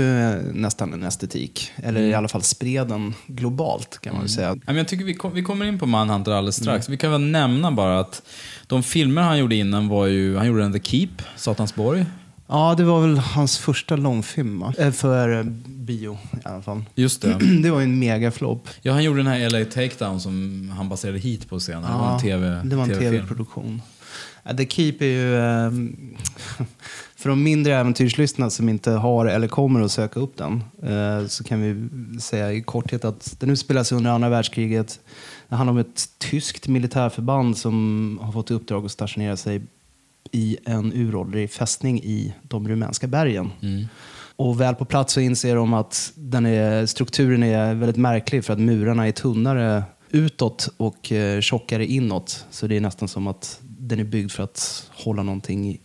nästan 0.53 0.93
en 0.93 1.03
estetik. 1.03 1.73
Eller 1.77 2.01
i 2.01 2.15
alla 2.15 2.29
fall 2.29 2.43
spred 2.43 2.89
den 2.89 3.15
globalt 3.27 3.99
kan 4.01 4.13
man 4.13 4.23
väl 4.23 4.31
säga. 4.31 4.49
Ja, 4.49 4.59
men 4.67 4.77
jag 4.77 4.89
tycker 4.89 5.05
vi, 5.05 5.15
kom, 5.15 5.35
vi 5.35 5.43
kommer 5.43 5.65
in 5.67 5.79
på 5.79 5.87
Manhunter 5.87 6.33
alldeles 6.33 6.57
strax. 6.57 6.89
Vi 6.89 6.97
kan 6.97 7.13
väl 7.13 7.21
nämna 7.21 7.73
bara 7.73 8.01
att 8.01 8.23
de 8.67 8.83
filmer 8.83 9.23
han 9.23 9.39
gjorde 9.39 9.55
innan 9.55 9.89
var 9.89 10.07
ju, 10.07 10.37
han 10.37 10.47
gjorde 10.47 10.63
den 10.63 10.73
The 10.73 10.81
Keep, 10.81 11.11
Satansborg. 11.37 12.05
Ja, 12.49 12.75
det 12.77 12.85
var 12.85 13.01
väl 13.01 13.19
hans 13.19 13.59
första 13.59 13.97
långfilm 13.97 14.61
va? 14.61 14.75
Eh, 14.79 14.91
för 14.91 15.39
eh, 15.39 15.45
bio 15.67 16.19
i 16.33 16.49
alla 16.49 16.63
fall. 16.63 16.85
Just 16.95 17.23
det. 17.23 17.39
Det 17.63 17.71
var 17.71 17.81
ju 17.81 17.85
en 17.85 17.99
megaflopp. 17.99 18.69
Ja, 18.83 18.93
han 18.93 19.05
gjorde 19.05 19.19
den 19.19 19.27
här 19.27 19.51
LA 19.51 19.65
Takedown 19.65 20.21
som 20.21 20.69
han 20.77 20.89
baserade 20.89 21.19
hit 21.19 21.49
på 21.49 21.61
senare. 21.61 21.93
det 21.93 21.99
var 21.99 22.15
en 22.15 22.21
TV, 22.21 22.61
det 22.65 22.77
var 22.77 22.85
en 22.85 22.99
tv-produktion. 22.99 23.83
Ja, 24.43 24.57
The 24.57 24.67
Keep 24.67 24.97
är 25.01 25.07
ju... 25.07 25.37
ehm, 25.39 26.17
för 27.17 27.29
de 27.29 27.43
mindre 27.43 27.75
äventyrslyssnarna 27.75 28.51
som 28.51 28.69
inte 28.69 28.91
har 28.91 29.27
eller 29.27 29.49
kommer 29.49 29.81
att 29.81 29.93
söka 29.93 30.21
upp 30.21 30.37
den 30.37 30.65
eh, 30.83 31.27
så 31.27 31.45
kan 31.45 31.63
vi 31.63 31.89
säga 32.21 32.53
i 32.53 32.63
korthet 32.63 33.05
att 33.05 33.37
den 33.41 33.51
utspelar 33.51 33.83
sig 33.83 33.99
under 33.99 34.11
andra 34.11 34.29
världskriget. 34.29 35.01
Det 35.49 35.55
handlar 35.57 35.73
om 35.73 35.79
ett 35.79 36.09
tyskt 36.19 36.69
militärförband 36.69 37.57
som 37.59 38.19
har 38.23 38.33
fått 38.33 38.51
i 38.51 38.55
uppdrag 38.55 38.85
att 38.85 38.93
stationera 38.93 39.37
sig 39.37 39.63
i 40.33 40.57
en 40.65 40.93
uråldrig 40.93 41.51
fästning 41.51 42.03
i 42.03 42.35
de 42.43 42.69
rumänska 42.69 43.07
bergen. 43.07 43.51
Mm. 43.63 43.87
Och 44.37 44.61
väl 44.61 44.75
på 44.75 44.85
plats 44.85 45.13
så 45.13 45.21
inser 45.21 45.57
de 45.57 45.75
att 45.75 46.13
den 46.15 46.47
är, 46.47 46.87
strukturen 46.87 47.43
är 47.43 47.75
väldigt 47.75 47.97
märklig 47.97 48.45
för 48.45 48.53
att 48.53 48.61
murarna 48.61 49.09
är 49.09 49.13
tunnare 49.13 49.83
utåt 50.11 50.69
och 50.77 51.13
eh, 51.13 51.41
tjockare 51.41 51.87
inåt. 51.87 52.47
Så 52.51 52.67
det 52.67 52.77
är 52.77 52.81
nästan 52.81 53.09
som 53.09 53.27
att 53.27 53.61
den 53.63 54.01
är 54.01 54.05
byggd 54.05 54.31
för 54.31 54.43
att 54.43 54.91
hålla 54.95 55.23
någonting 55.23 55.81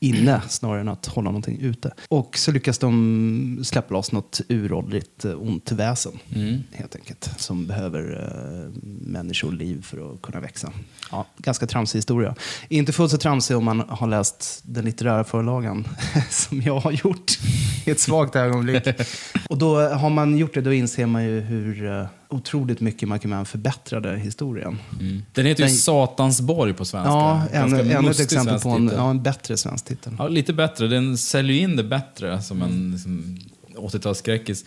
inne 0.00 0.40
snarare 0.48 0.80
än 0.80 0.88
att 0.88 1.06
hålla 1.06 1.30
någonting 1.30 1.60
ute. 1.60 1.94
Och 2.08 2.38
så 2.38 2.52
lyckas 2.52 2.78
de 2.78 3.60
släppa 3.64 3.94
loss 3.94 4.12
något 4.12 4.40
uråldrigt 4.48 5.24
eh, 5.24 5.42
ont 5.42 5.72
väsen. 5.72 6.12
Mm. 6.34 6.62
Helt 6.72 6.96
enkelt. 6.96 7.30
Som 7.36 7.66
behöver 7.66 8.20
eh, 8.22 8.80
människoliv 9.00 9.82
för 9.82 10.12
att 10.12 10.22
kunna 10.22 10.40
växa. 10.40 10.72
Ja, 11.10 11.26
ganska 11.36 11.66
tramsig 11.66 11.98
historia. 11.98 12.34
Inte 12.68 12.92
fullt 12.92 13.10
så 13.10 13.18
tramsig 13.18 13.56
om 13.56 13.64
man 13.64 13.80
har 13.88 14.06
läst 14.06 14.60
den 14.62 14.84
litterära 14.84 15.24
förlagan 15.24 15.88
som 16.30 16.62
jag 16.62 16.80
har 16.80 16.92
gjort 16.92 17.38
i 17.86 17.90
ett 17.90 18.00
svagt 18.00 18.36
ögonblick. 18.36 18.88
Och 19.48 19.58
då 19.58 19.80
har 19.88 20.10
man 20.10 20.38
gjort 20.38 20.54
det, 20.54 20.60
då 20.60 20.72
inser 20.72 21.06
man 21.06 21.24
ju 21.24 21.40
hur 21.40 21.86
eh, 21.86 22.06
otroligt 22.28 22.80
mycket 22.80 23.08
Mann 23.08 23.46
förbättrade 23.46 24.16
historien. 24.16 24.78
Mm. 25.00 25.22
Den 25.32 25.46
heter 25.46 25.62
ju 25.62 25.68
Den- 25.68 25.76
Satansborg 25.76 26.72
på 26.72 26.84
svenska. 26.84 27.10
Ja, 27.10 27.42
ännu, 27.52 27.92
ännu 27.92 28.10
ett 28.10 28.20
exempel 28.20 28.60
på 28.60 28.68
en, 28.68 28.90
ja, 28.96 29.10
en 29.10 29.22
bättre 29.22 29.56
svensk 29.56 29.84
titel. 29.84 30.12
Ja, 30.18 30.28
lite 30.28 30.52
bättre. 30.52 30.88
Den 30.88 31.18
säljer 31.18 31.56
ju 31.56 31.62
in 31.62 31.76
det 31.76 31.84
bättre 31.84 32.42
som 32.42 32.62
en 32.62 32.90
liksom, 32.92 33.38
80-talsskräckis. 33.76 34.64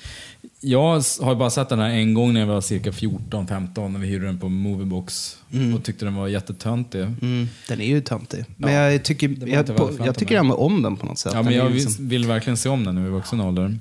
Jag 0.59 1.03
har 1.21 1.35
bara 1.35 1.49
sett 1.49 1.69
den 1.69 1.79
här 1.79 1.89
en 1.89 2.13
gång 2.13 2.33
när 2.33 2.39
jag 2.39 2.47
var 2.47 2.61
cirka 2.61 2.91
14-15 2.91 3.89
när 3.89 3.99
vi 3.99 4.07
hyrde 4.07 4.25
den 4.25 4.39
på 4.39 4.49
Moviebox 4.49 5.37
och 5.75 5.83
tyckte 5.83 6.05
den 6.05 6.15
var 6.15 6.27
jättetöntig. 6.27 7.01
Mm, 7.01 7.47
den 7.67 7.81
är 7.81 7.85
ju 7.85 8.01
töntig. 8.01 8.45
Men 8.57 8.73
Ja, 8.73 8.91
jag 8.91 9.03
tycker, 9.03 9.35
jag, 9.39 9.49
jag 9.49 9.77
på, 9.77 9.91
jag 10.05 10.15
tycker 10.17 10.37
ändå 10.37 10.55
om 10.55 10.81
den 10.81 10.97
på 10.97 11.05
något 11.05 11.19
sätt. 11.19 11.31
Ja, 11.35 11.43
men 11.43 11.53
jag 11.53 11.71
liksom- 11.71 12.07
vill 12.07 12.25
verkligen 12.25 12.57
se 12.57 12.69
om 12.69 12.83
den 12.83 12.95
nu 12.95 13.07
i 13.07 13.09
vuxen 13.09 13.41
ålder. 13.41 13.79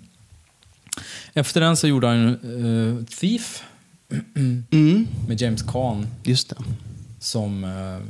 Efter 1.34 1.60
den 1.60 1.76
så 1.76 1.86
gjorde 1.88 2.06
han 2.06 2.18
uh, 2.44 3.04
Thief 3.04 3.62
Mm, 4.70 5.06
med 5.28 5.40
James 5.40 5.62
Caan 5.62 6.06
just 6.22 6.48
det. 6.48 6.56
som 7.18 7.64
uh, 7.64 8.00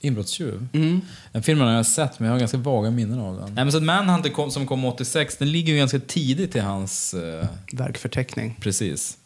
inbrottstjuv. 0.00 0.68
Mm. 0.72 1.00
Den 1.32 1.42
filmen 1.42 1.66
har 1.68 1.74
jag 1.74 1.86
sett, 1.86 2.18
men 2.20 2.26
jag 2.26 2.34
har 2.34 2.38
ganska 2.38 2.56
vaga 2.58 2.90
minnen 2.90 3.18
av 3.18 3.36
den. 3.36 3.54
Nej, 3.54 3.64
men 3.64 3.72
så 3.72 3.78
att 3.78 3.84
Manhunter 3.84 4.30
kom, 4.30 4.50
som 4.50 4.66
kom 4.66 4.84
86, 4.84 5.36
den 5.36 5.52
ligger 5.52 5.72
ju 5.72 5.78
ganska 5.78 5.98
tidigt 5.98 6.56
i 6.56 6.58
hans... 6.60 7.14
eh, 7.14 7.46
Verkförteckning. 7.72 8.56
precis. 8.60 9.18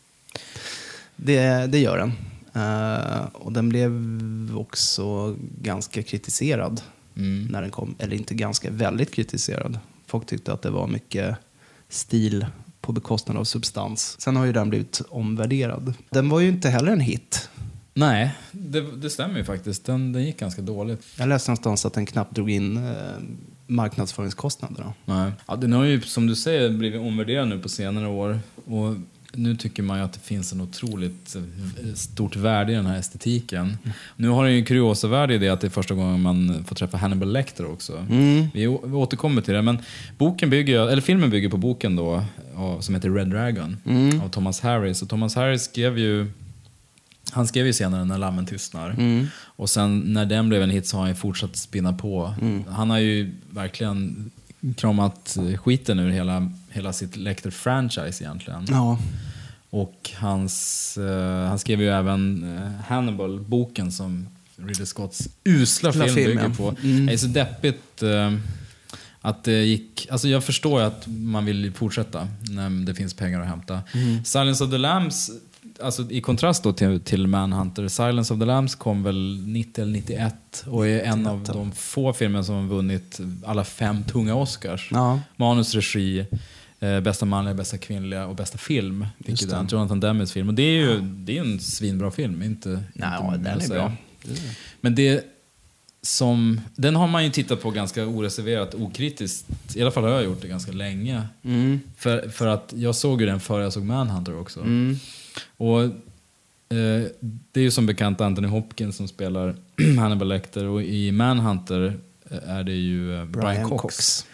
Det, 1.17 1.67
det 1.67 1.79
gör 1.79 1.99
den. 1.99 2.13
Eh, 2.55 3.25
och 3.33 3.53
den 3.53 3.69
blev 3.69 3.93
också 4.59 5.37
ganska 5.63 6.03
kritiserad 6.03 6.81
Mm. 7.17 7.47
när 7.51 7.63
den 7.63 7.71
kom. 7.71 7.95
Eller 7.99 8.17
inte 8.17 8.35
ganska, 8.35 8.71
väldigt 8.71 9.11
kritiserad. 9.15 9.79
Folk 10.07 10.27
tyckte 10.27 10.53
att 10.53 10.63
det 10.63 10.71
var 10.71 10.87
mycket 10.87 11.37
stil 11.89 12.47
på 12.83 12.93
bekostnad 12.93 13.37
av 13.37 13.45
substans. 13.45 14.21
Sen 14.21 14.37
har 14.37 14.45
ju 14.45 14.53
den 14.53 14.69
blivit 14.71 15.03
omvärderad. 15.09 15.95
Den 16.11 16.29
var 16.29 16.41
ju 16.41 16.49
inte 16.49 16.69
heller 16.69 16.93
en 16.93 17.01
hit. 17.01 17.49
Nej, 17.95 18.35
det, 18.53 18.81
det 18.81 19.11
stämmer 19.11 19.39
ju 19.39 19.45
faktiskt. 19.45 19.85
Den, 19.85 20.13
den 20.13 20.25
gick 20.25 20.39
ganska 20.39 20.63
dåligt. 20.63 21.07
Jag 21.19 21.29
läste 21.29 21.51
någonstans 21.51 21.87
att 21.87 21.93
den 21.93 22.07
knappt 22.07 22.35
drog 22.35 22.51
in 22.51 22.77
eh, 22.77 22.93
marknadsföringskostnader. 23.67 24.83
Då. 24.83 25.13
Nej. 25.13 25.33
Ja, 25.47 25.57
den 25.57 25.73
har 25.73 25.85
ju, 25.85 26.01
som 26.01 26.27
du 26.27 26.37
säger, 26.37 26.71
blivit 26.71 27.01
omvärderad 27.01 27.49
nu 27.49 27.59
på 27.59 27.69
senare 27.69 28.09
år. 28.09 28.41
Och 28.65 28.95
nu 29.33 29.57
tycker 29.57 29.83
man 29.83 29.99
ju 29.99 30.05
att 30.05 30.13
det 30.13 30.21
finns 30.21 30.53
en 30.53 30.61
otroligt 30.61 31.37
eh, 31.37 31.95
stort 31.95 32.37
värde 32.37 32.73
i 32.73 32.75
den 32.75 32.87
här 32.87 32.99
estetiken. 32.99 33.79
Nu 34.17 34.29
har 34.29 34.45
den 34.45 34.55
ju 34.55 34.65
kuriosavärde 34.65 35.35
i 35.35 35.39
det 35.39 35.49
att 35.49 35.61
det 35.61 35.67
är 35.67 35.71
första 35.71 35.95
gången 35.95 36.23
man 36.23 36.65
får 36.65 36.77
träffa 36.77 36.97
Hannibal 36.97 37.33
Lecter 37.33 37.67
också. 37.67 37.97
Mm. 38.11 38.47
Vi, 38.55 38.67
återkommer 38.69 39.43
till 39.43 39.55
det, 39.55 39.63
men 39.63 39.79
boken 40.19 40.51
bygger, 40.51 40.89
eller 40.89 41.03
filmen 41.03 41.31
bygger 41.31 41.49
på 41.49 41.57
boken 41.57 41.97
då, 41.97 42.25
som 42.81 42.95
heter 42.95 43.11
Red 43.11 43.29
Dragon, 43.29 43.77
Mm. 43.87 44.21
av 44.21 44.29
Thomas 44.29 44.61
Harris. 44.61 45.03
Och 45.03 45.09
Thomas 45.09 45.35
Harris 45.35 45.63
skrev 45.63 45.99
ju 45.99 46.31
han 47.33 47.47
skrev 47.47 47.67
ju 47.67 47.73
senare 47.73 48.05
När 48.05 48.19
lammen 48.19 48.47
tystnar. 48.47 48.91
Mm. 48.91 49.27
Och 49.41 49.71
sen 49.71 50.01
när 50.01 50.27
den 50.27 50.49
blev 50.49 50.63
en 50.63 50.71
hit 50.71 50.87
så 50.87 50.97
har 50.97 51.07
han 51.07 51.17
fortsatt 51.17 51.57
spinna 51.57 51.93
på. 51.93 52.35
Han 52.69 52.91
har 52.91 52.99
ju 52.99 53.35
verkligen 53.51 54.31
kramat 54.77 55.39
skiten 55.57 55.99
ur 55.99 56.11
hela, 56.11 56.51
hela 56.73 56.93
sitt 56.93 57.17
Lecter-franchise 57.17 58.23
egentligen. 58.23 58.67
Ja. 58.69 58.99
Och 59.71 60.11
hans, 60.17 60.99
eh, 60.99 61.49
han 61.49 61.59
skrev 61.59 61.81
ju 61.81 61.89
även 61.89 62.45
eh, 62.57 62.71
Hannibal, 62.89 63.41
boken 63.41 63.93
som 63.93 64.29
Ridley 64.57 64.87
Scotts 64.87 65.29
usla 65.45 65.93
film 65.93 66.09
film, 66.09 66.27
bygger 66.27 66.49
på. 66.49 66.75
Mm. 66.83 67.07
Det 67.07 67.13
är 67.13 67.17
så 67.17 67.27
deppigt 67.27 68.03
eh, 68.03 68.33
att 69.21 69.45
det 69.45 69.65
gick... 69.65 70.07
Alltså 70.11 70.29
jag 70.29 70.45
förstår 70.45 70.81
ju 70.81 70.87
att 70.87 71.07
man 71.07 71.45
vill 71.45 71.73
fortsätta 71.73 72.29
när 72.41 72.87
det 72.87 72.95
finns 72.95 73.15
pengar 73.15 73.41
att 73.41 73.47
hämta. 73.47 73.81
Mm. 73.95 74.25
Silence 74.25 74.65
of 74.65 74.71
the 74.71 74.79
Lambs, 74.79 75.31
alltså 75.83 76.11
i 76.11 76.21
kontrast 76.21 76.63
då 76.63 76.73
till, 76.73 77.01
till 77.01 77.27
Manhunter, 77.27 77.89
Silence 77.89 78.35
of 78.35 78.41
the 78.41 78.47
Lambs 78.47 78.75
kom 78.75 79.03
väl 79.03 79.43
90 79.47 79.83
eller 79.83 79.93
91 79.93 80.65
och 80.67 80.87
är 80.87 81.01
en 81.01 81.27
av 81.27 81.39
91, 81.39 81.55
de 81.57 81.73
få 81.73 82.13
filmer 82.13 82.43
som 82.43 82.55
har 82.55 82.63
vunnit 82.63 83.21
alla 83.45 83.65
fem 83.65 84.05
tunga 84.05 84.35
Oscars. 84.35 84.89
Ja. 84.91 85.21
Manus, 85.37 85.75
regi, 85.75 86.27
eh, 86.83 87.01
bästa 87.01 87.27
manliga, 87.27 87.55
bästa 87.55 87.79
kvinnliga 87.79 88.27
och 88.27 88.37
bästa 88.37 88.59
film. 88.59 89.07
Vilket 89.19 89.53
är 89.53 89.67
Jonathan 89.71 90.01
Demmes 90.01 90.33
film. 90.33 90.49
Och 90.49 90.55
det 90.55 90.63
är 90.63 90.81
ju 90.81 91.01
det 91.01 91.39
är 91.39 91.41
en 91.41 91.61
svinbra 91.61 92.11
film, 92.11 92.43
inte, 92.43 92.83
Nej, 92.93 93.19
inte 93.25 93.39
den 93.39 93.61
är 93.61 93.69
bra. 93.69 93.93
Men 94.81 94.95
det 94.95 95.25
som, 96.03 96.61
den 96.77 96.97
har 96.97 97.07
man 97.07 97.25
ju 97.25 97.31
tittat 97.31 97.63
på 97.63 97.71
ganska 97.71 98.07
oreserverat, 98.07 98.75
okritiskt. 98.75 99.77
I 99.77 99.83
alla 99.83 99.91
fall 99.91 100.05
har 100.05 100.11
jag 100.11 100.25
gjort 100.25 100.43
det 100.43 100.49
ganska 100.49 100.73
länge. 100.73 101.23
Mm. 101.43 101.81
För, 101.97 102.29
för 102.29 102.47
att 102.47 102.73
jag 102.77 102.95
såg 102.95 103.21
ju 103.21 103.27
den 103.27 103.41
före 103.41 103.63
jag 103.63 103.73
såg 103.73 103.85
Manhunter 103.85 104.41
också. 104.41 104.61
Mm. 104.61 104.97
Och 105.57 105.83
eh, 105.83 105.91
det 107.53 107.61
är 107.61 107.65
ju 107.65 107.71
som 107.71 107.87
bekant 107.87 108.21
Anthony 108.21 108.49
Hopkins 108.49 108.97
som 108.97 109.09
spelar 109.09 109.57
Hannibal 109.99 110.29
Lecter 110.29 110.67
och 110.67 110.83
i 110.83 111.13
Manhunter 111.13 111.99
eh, 112.31 112.51
är 112.51 112.65
det 112.65 112.75
ju 112.75 113.21
eh, 113.21 113.25
Brian, 113.25 113.69
Cox. 113.69 114.27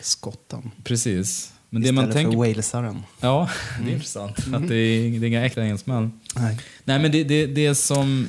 Skotten. 0.00 0.70
Precis. 0.84 1.52
Men 1.76 1.82
det 1.82 1.88
Istället 1.88 2.06
man 2.06 2.12
tänker 2.12 2.30
för 2.30 2.38
walesaren. 2.38 3.02
Ja, 3.20 3.50
det 3.80 3.90
är 3.90 3.92
intressant. 3.92 4.38
Att 4.38 4.68
det 4.68 4.74
är, 4.74 5.20
det 5.20 5.26
är 5.26 5.28
inga 5.28 5.44
äkta 5.44 5.62
engelsmän. 5.62 6.12
Nej. 6.36 6.58
Nej, 6.84 6.98
men 6.98 7.12
det, 7.12 7.24
det, 7.24 7.46
det 7.46 7.74
som 7.74 8.28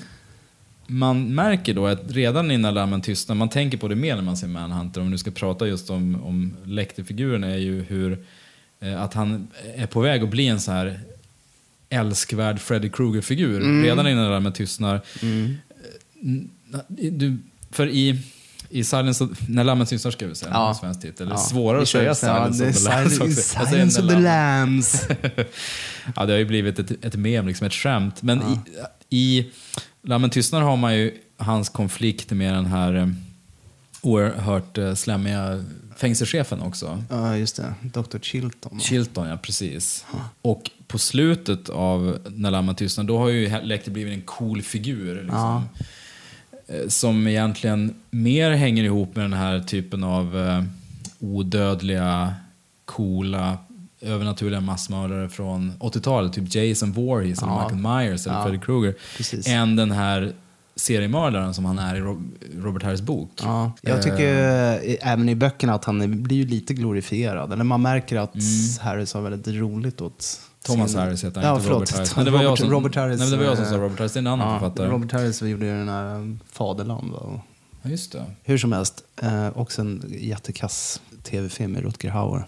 man 0.87 1.35
märker 1.35 1.73
då 1.73 1.87
att 1.87 2.11
redan 2.11 2.51
innan 2.51 2.73
lammen 2.73 3.01
tystnar, 3.01 3.35
man 3.35 3.49
tänker 3.49 3.77
på 3.77 3.87
det 3.87 3.95
mer 3.95 4.15
när 4.15 4.23
man 4.23 4.37
ser 4.37 4.47
Manhunter, 4.47 5.01
om 5.01 5.07
vi 5.07 5.11
nu 5.11 5.17
ska 5.17 5.31
prata 5.31 5.67
just 5.67 5.89
om, 5.89 6.23
om 6.23 6.53
Lecter-figuren, 6.65 7.43
är 7.43 7.57
ju 7.57 7.81
hur 7.83 8.25
eh, 8.79 9.01
att 9.01 9.13
han 9.13 9.47
är 9.75 9.87
på 9.87 10.01
väg 10.01 10.23
att 10.23 10.29
bli 10.29 10.47
en 10.47 10.59
så 10.59 10.71
här 10.71 10.99
älskvärd 11.89 12.59
Freddy 12.59 12.89
Krueger-figur. 12.89 13.83
Redan 13.83 14.07
innan 14.07 14.31
lammen 14.31 14.53
tystnar. 14.53 15.01
Mm. 15.21 15.57
Du, 16.87 17.37
för 17.71 17.87
i, 17.87 18.21
i 18.69 18.83
Silence 18.83 19.23
of, 19.23 19.29
när 19.47 19.63
lammen 19.63 19.87
tystnar 19.87 20.11
ska 20.11 20.27
vi 20.27 20.35
säga, 20.35 20.51
Ja. 20.53 20.67
ja. 20.67 20.73
svensk 20.73 21.01
titel. 21.01 21.27
Det 21.27 21.33
är 21.33 21.37
Ja. 21.37 21.41
svårare 21.43 21.81
att 21.81 21.87
säga 21.89 22.03
ja, 22.03 22.15
Silence 22.15 22.65
of 22.69 22.75
the 22.83 22.89
Lambs 22.89 23.19
Silence- 23.19 23.65
Silence 23.69 24.01
of 24.01 24.09
the 24.09 24.19
Lambs. 24.19 25.01
Ja, 26.15 26.25
det 26.25 26.33
har 26.33 26.37
ju 26.39 26.45
blivit 26.45 26.79
ett, 26.79 27.05
ett 27.05 27.15
mem, 27.15 27.47
liksom 27.47 27.67
ett 27.67 27.73
skämt. 27.73 28.21
Men 28.21 28.41
i, 28.41 28.59
i 29.39 29.49
Lammen 30.03 30.29
tystnar 30.29 30.61
har 30.61 30.77
man 30.77 30.95
ju 30.95 31.17
hans 31.37 31.69
konflikt 31.69 32.31
med 32.31 32.53
den 32.53 32.65
här 32.65 32.93
eh, 32.95 33.07
oerhört 34.01 34.77
eh, 34.77 34.93
slemmiga 34.93 35.63
fängelsechefen 35.97 36.61
också. 36.61 37.03
Ja, 37.09 37.37
just 37.37 37.55
det. 37.55 37.73
Dr. 37.81 38.17
Chilton. 38.21 38.79
Chilton, 38.79 39.27
ja 39.27 39.37
precis. 39.37 40.05
Och 40.41 40.69
på 40.87 40.97
slutet 40.97 41.69
av 41.69 42.17
När 42.29 42.51
lammen 42.51 42.75
tystnar, 42.75 43.03
då 43.03 43.17
har 43.17 43.29
ju 43.29 43.61
Lecter 43.63 43.91
blivit 43.91 44.13
en 44.13 44.21
cool 44.21 44.61
figur. 44.61 45.15
Liksom, 45.15 45.37
Ja. 45.39 45.63
Eh, 46.67 46.87
Som 46.87 47.27
egentligen 47.27 47.95
mer 48.11 48.51
hänger 48.51 48.83
ihop 48.83 49.15
med 49.15 49.25
den 49.25 49.33
här 49.33 49.59
typen 49.59 50.03
av 50.03 50.37
eh, 50.37 50.63
odödliga, 51.19 52.33
coola, 52.85 53.57
övernaturliga 54.01 54.61
massmördare 54.61 55.29
från 55.29 55.71
80-talet. 55.79 56.33
Typ 56.33 56.55
Jason 56.55 56.91
Voorhees, 56.91 57.41
eller 57.41 57.51
Ja. 57.51 57.63
Michael 57.63 57.81
Myers 58.07 58.27
eller 58.27 58.37
Ja. 58.37 58.43
Freddy 58.43 58.59
Krueger. 58.59 58.95
Precis. 59.17 59.47
Än 59.47 59.75
den 59.75 59.91
här 59.91 60.33
seriemördaren 60.75 61.53
som 61.53 61.65
han 61.65 61.79
är 61.79 61.95
i 61.95 61.99
Rob- 61.99 62.31
Robert 62.57 62.83
Harris 62.83 63.01
bok. 63.01 63.31
Ja, 63.43 63.71
jag 63.81 64.01
tycker 64.01 64.33
eh, 64.73 65.11
även 65.13 65.29
i 65.29 65.35
böckerna 65.35 65.73
att 65.73 65.85
han 65.85 66.23
blir 66.23 66.45
lite 66.45 66.73
glorifierad. 66.73 67.53
Eller 67.53 67.63
man 67.63 67.81
märker 67.81 68.17
att 68.17 68.33
Harris 68.81 69.13
har 69.13 69.21
väldigt 69.21 69.47
roligt 69.55 70.01
åt 70.01 70.39
Thomas 70.67 70.91
sin- 70.91 70.99
Harris 70.99 71.23
heter 71.23 71.41
han, 71.41 71.49
ja, 71.49 71.55
inte. 71.57 71.69
Robert 71.69 71.91
Harris. 71.95 72.15
Men 72.15 72.25
det 72.25 72.31
var 72.31 72.43
jag 72.43 72.49
Robert- 72.51 72.57
som, 72.59 72.69
Robert 72.71 72.95
Harris. 72.95 73.19
nej, 73.19 73.31
det 73.31 73.37
var 73.37 73.43
jag 73.43 73.55
som 73.57 73.65
eh, 73.65 73.71
sa 73.71 73.77
Robert 73.77 73.99
Harris, 73.99 74.13
det 74.13 74.17
är 74.17 74.21
en 74.21 74.27
annan 74.27 74.53
ja, 74.53 74.59
författare. 74.59 74.87
Robert 74.89 75.11
Harris 75.11 75.41
gjorde 75.41 75.65
ju 75.65 75.71
den 75.71 75.89
här 75.89 76.15
eh, 76.15 76.25
Faderland. 76.51 77.11
Va? 77.11 77.41
Ja, 77.81 77.89
just 77.89 78.11
det. 78.11 78.25
Hur 78.43 78.57
som 78.57 78.71
helst, 78.71 79.03
eh, 79.21 79.57
också 79.57 79.81
en 79.81 80.03
jättekass 80.19 81.01
tv-film 81.23 81.71
med 81.71 81.83
Rutger 81.83 82.09
Hauer. 82.09 82.45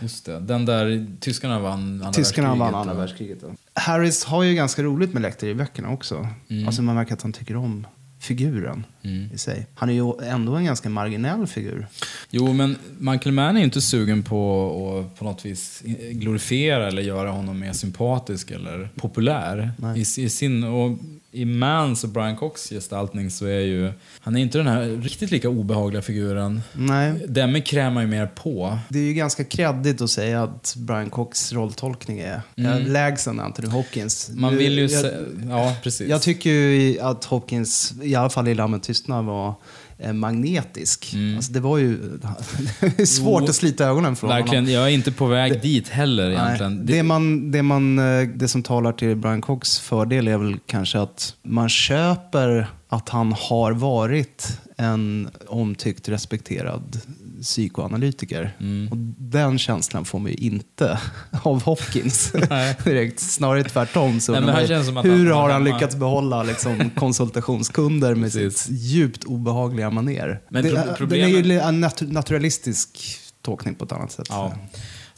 Just 0.00 0.26
det. 0.26 0.40
Den 0.40 0.64
där 0.66 1.06
tyskarna 1.20 1.58
vann 1.58 1.80
andra 1.80 2.12
Tyskarna 2.12 2.48
vann 2.48 2.58
världskriget, 2.58 2.74
andra 2.80 2.92
och- 2.94 3.00
världskriget. 3.00 3.38
Harris 3.74 4.24
har 4.24 4.42
ju 4.42 4.54
ganska 4.54 4.82
roligt 4.82 5.12
med 5.12 5.22
Lecter 5.22 5.46
i 5.46 5.54
böckerna 5.54 5.90
också. 5.90 6.28
Mm. 6.50 6.66
Alltså 6.66 6.82
man 6.82 6.94
märker 6.94 7.12
att 7.14 7.22
han 7.22 7.32
tycker 7.32 7.56
om 7.56 7.86
figuren 8.22 8.84
Mm. 9.04 9.28
i 9.34 9.38
sig. 9.38 9.66
Han 9.74 9.88
är 9.88 9.92
ju 9.92 10.12
ändå 10.28 10.54
en 10.54 10.64
ganska 10.64 10.88
marginell 10.88 11.46
figur. 11.46 11.86
Jo, 12.30 12.52
men 12.52 12.76
Michael 12.98 13.34
Mann 13.34 13.56
är 13.56 13.60
inte 13.60 13.80
sugen 13.80 14.22
på 14.22 15.08
att 15.12 15.18
på 15.18 15.24
något 15.24 15.46
vis 15.46 15.82
glorifiera 16.10 16.88
eller 16.88 17.02
göra 17.02 17.30
honom 17.30 17.58
mer 17.58 17.72
sympatisk 17.72 18.50
eller 18.50 18.88
populär. 18.96 19.70
Nej. 19.76 19.98
I, 19.98 20.00
i, 20.00 20.28
sin, 20.30 20.64
och 20.64 20.98
I 21.34 21.44
Mans 21.44 22.04
och 22.04 22.10
Brian 22.10 22.36
Cox 22.36 22.70
gestaltning 22.70 23.30
så 23.30 23.46
är 23.46 23.60
ju, 23.60 23.92
han 24.20 24.36
är 24.36 24.40
inte 24.40 24.58
den 24.58 24.66
här 24.66 24.82
riktigt 25.02 25.30
lika 25.30 25.48
obehagliga 25.48 26.02
figuren. 26.02 26.62
Nej, 26.72 27.12
Demme 27.28 27.60
krämar 27.60 28.00
ju 28.00 28.06
mer 28.06 28.26
på. 28.26 28.78
det 28.88 28.98
är 28.98 29.02
ju 29.02 29.14
ganska 29.14 29.44
kreddigt 29.44 30.00
att 30.00 30.10
säga 30.10 30.42
att 30.42 30.74
Brian 30.78 31.10
Cox 31.10 31.52
rolltolkning 31.52 32.18
är 32.18 32.42
mm. 32.56 32.92
lägsen 32.92 33.40
Anthony 33.40 33.68
Hopkins. 33.68 34.30
Man 34.34 34.56
vill 34.56 34.78
ju... 34.78 34.86
jag, 34.86 34.90
se, 34.90 35.12
ja, 35.48 35.76
precis. 35.82 36.08
jag 36.08 36.22
tycker 36.22 36.50
ju 36.50 37.00
att 37.00 37.24
Hopkins, 37.24 37.92
i 38.02 38.14
alla 38.14 38.30
fall 38.30 38.48
i 38.48 38.54
Lammen 38.54 38.80
tystnad, 38.80 39.24
var 39.24 39.54
magnetisk. 40.12 41.14
Mm. 41.14 41.36
Alltså 41.36 41.52
det 41.52 41.60
var 41.60 41.78
ju 41.78 41.98
det 42.78 43.00
är 43.02 43.06
svårt 43.06 43.42
Jo, 43.42 43.48
att 43.48 43.54
slita 43.54 43.84
ögonen 43.84 44.16
från 44.16 44.30
honom. 44.30 44.44
Verkligen, 44.44 44.72
jag 44.72 44.84
är 44.84 44.88
inte 44.88 45.12
på 45.12 45.26
väg 45.26 45.62
dit 45.62 45.88
heller 45.88 46.30
egentligen. 46.30 46.76
Nej, 46.76 46.84
det, 46.86 47.02
man, 47.02 47.50
det, 47.50 47.62
man, 47.62 47.98
eh, 47.98 48.28
det 48.34 48.48
som 48.48 48.62
talar 48.62 48.92
till 48.92 49.16
Brian 49.16 49.40
Cox 49.40 49.78
fördel 49.78 50.28
är 50.28 50.38
väl 50.38 50.56
kanske 50.66 51.00
att 51.00 51.34
man 51.42 51.68
köper 51.68 52.66
att 52.88 53.08
han 53.08 53.34
har 53.38 53.72
varit 53.72 54.60
en 54.76 55.28
omtyckt, 55.46 56.08
respekterad 56.08 57.00
psykoanalytiker. 57.42 58.56
Mm. 58.60 58.88
Och 58.92 58.96
den 59.18 59.58
känslan 59.58 60.04
får 60.04 60.18
man 60.18 60.30
ju 60.30 60.36
inte 60.36 60.98
av 61.42 61.62
Hopkins. 61.62 62.32
Direkt. 62.84 63.20
Snarare 63.20 63.64
tvärtom. 63.64 64.20
Så 64.20 64.32
Nej, 64.32 64.40
man 64.40 65.04
hur 65.04 65.26
han- 65.26 65.36
har 65.40 65.50
han 65.50 65.64
lyckats 65.64 65.96
behålla 65.96 66.42
liksom, 66.42 66.90
konsultationskunder 66.96 68.14
med 68.14 68.32
sitt 68.32 68.66
djupt 68.70 69.24
obehagliga 69.24 69.90
maner? 69.90 70.40
Men 70.50 70.64
det, 70.64 70.94
pro- 70.96 71.06
Den 71.06 71.20
är 71.20 71.28
ju 71.28 71.58
en 71.60 71.84
nat- 71.84 72.12
naturalistisk 72.12 72.88
tolkning 73.42 73.74
på 73.74 73.84
ett 73.84 73.92
annat 73.92 74.12
sätt. 74.12 74.26
Ja. 74.30 74.52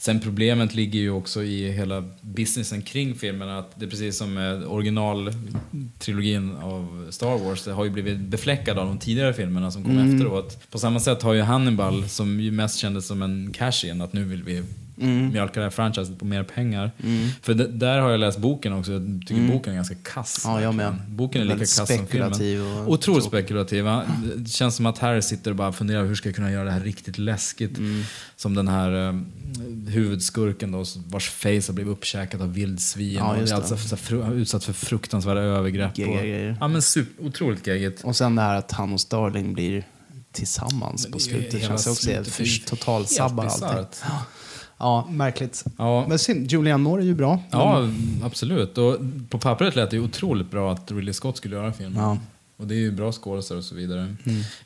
Sen 0.05 0.19
problemet 0.19 0.75
ligger 0.75 0.99
ju 0.99 1.11
också 1.11 1.43
i 1.43 1.71
hela 1.71 2.03
businessen 2.21 2.81
kring 2.81 3.15
filmen. 3.15 3.49
Att 3.49 3.79
det 3.79 3.85
är 3.85 3.89
precis 3.89 4.17
som 4.17 4.37
originaltrilogin 4.67 6.55
av 6.55 7.07
Star 7.09 7.37
Wars. 7.37 7.63
Det 7.63 7.71
har 7.71 7.83
ju 7.85 7.89
blivit 7.89 8.19
befläckad 8.19 8.77
av 8.79 8.85
de 8.87 8.97
tidigare 8.97 9.33
filmerna 9.33 9.71
som 9.71 9.83
kom 9.83 9.97
Mm. 9.97 10.15
efteråt. 10.15 10.71
På 10.71 10.79
samma 10.79 10.99
sätt 10.99 11.21
har 11.21 11.33
ju 11.33 11.41
Hannibal, 11.41 12.09
som 12.09 12.39
ju 12.39 12.51
mest 12.51 12.77
kändes 12.77 13.07
som 13.07 13.21
en 13.21 13.51
cash-in, 13.53 14.01
att 14.01 14.13
nu 14.13 14.23
vill 14.23 14.43
vi 14.43 14.63
Mm. 15.01 15.29
mjölka 15.29 15.59
det 15.59 15.65
här 15.65 15.69
franchiset 15.71 16.19
på 16.19 16.25
mer 16.25 16.43
pengar. 16.43 16.91
För 17.41 17.53
d- 17.53 17.67
där 17.67 17.99
har 17.99 18.09
jag 18.09 18.19
läst 18.19 18.37
boken 18.37 18.73
också. 18.73 18.91
Jag 18.91 19.23
tycker 19.27 19.47
boken 19.47 19.71
är 19.71 19.75
ganska 19.75 19.95
kass. 20.03 20.45
Mm. 20.45 20.57
Ja, 20.57 20.63
jag 20.63 20.75
med. 20.75 20.95
Boken 21.09 21.41
är 21.41 21.45
lika 21.45 21.59
kass 21.59 21.75
som 21.75 21.87
filmen. 21.87 22.07
spekulativ 22.07 22.61
och- 22.61 22.91
Otroligt 22.91 23.23
spekulativ. 23.25 23.83
va? 23.83 24.03
Det 24.35 24.49
känns 24.49 24.75
som 24.75 24.85
att 24.85 24.97
Harry 24.97 25.21
sitter 25.21 25.51
och 25.51 25.57
bara 25.57 25.71
funderar 25.73 26.05
hur 26.05 26.15
ska 26.15 26.29
jag 26.29 26.35
kunna 26.35 26.51
göra 26.51 26.63
det 26.65 26.71
här 26.71 26.79
riktigt 26.79 27.17
läskigt. 27.17 27.77
Mm. 27.77 28.03
Som 28.35 28.53
den 28.55 28.67
här 28.67 29.07
eh, 29.07 29.13
huvudskurken 29.87 30.71
då, 30.71 30.85
vars 31.07 31.29
face 31.29 31.47
har 31.49 31.73
blivit 31.73 31.91
uppkäkat 31.93 32.41
av 32.41 32.53
vildsvin. 32.53 33.13
Ja, 33.13 33.35
och 33.35 33.43
det. 33.45 33.51
alltså 33.55 33.77
så 33.77 33.95
fru- 33.95 34.33
utsatt 34.33 34.63
för 34.63 34.73
fruktansvärda 34.73 35.41
övergrepp. 35.41 35.97
Gegga 35.97 36.49
och, 36.51 36.55
ja, 36.59 36.67
men 36.67 36.81
super, 36.81 37.25
otroligt 37.25 37.67
geggigt. 37.67 38.03
Och 38.03 38.15
sen 38.15 38.35
det 38.35 38.41
här 38.41 38.55
att 38.55 38.71
han 38.71 38.93
och 38.93 39.01
Starling 39.01 39.53
blir 39.53 39.83
tillsammans 40.31 41.05
på 41.05 41.17
det 41.17 41.23
slutet. 41.23 41.53
hela 41.53 41.67
känns 41.67 41.87
också 41.87 42.03
slutet 42.03 42.33
helt 42.87 43.09
sabbar 43.09 43.45
allting. 43.45 44.09
Ja, 44.77 45.07
märkligt. 45.11 45.63
Ja, 45.77 46.05
Men 46.09 46.19
synd, 46.19 46.51
Julianne 46.51 46.83
Moore 46.83 47.01
är 47.03 47.05
ju 47.05 47.15
bra. 47.15 47.39
ja, 47.51 47.89
absolut. 48.23 48.77
Och 48.77 48.97
på 49.29 49.37
pappret 49.37 49.75
lät 49.75 49.89
det 49.89 49.95
ju 49.97 50.03
otroligt 50.03 50.51
bra 50.51 50.71
att 50.73 50.91
Ridley 50.91 51.13
Scott 51.13 51.37
skulle 51.37 51.55
göra 51.55 51.73
filmen. 51.73 52.03
Ja. 52.03 52.17
Och 52.57 52.67
det 52.67 52.75
är 52.75 52.79
ju 52.79 52.91
bra 52.91 53.11
skådespelare 53.11 53.59
och 53.59 53.65
så 53.65 53.75
vidare. 53.75 54.15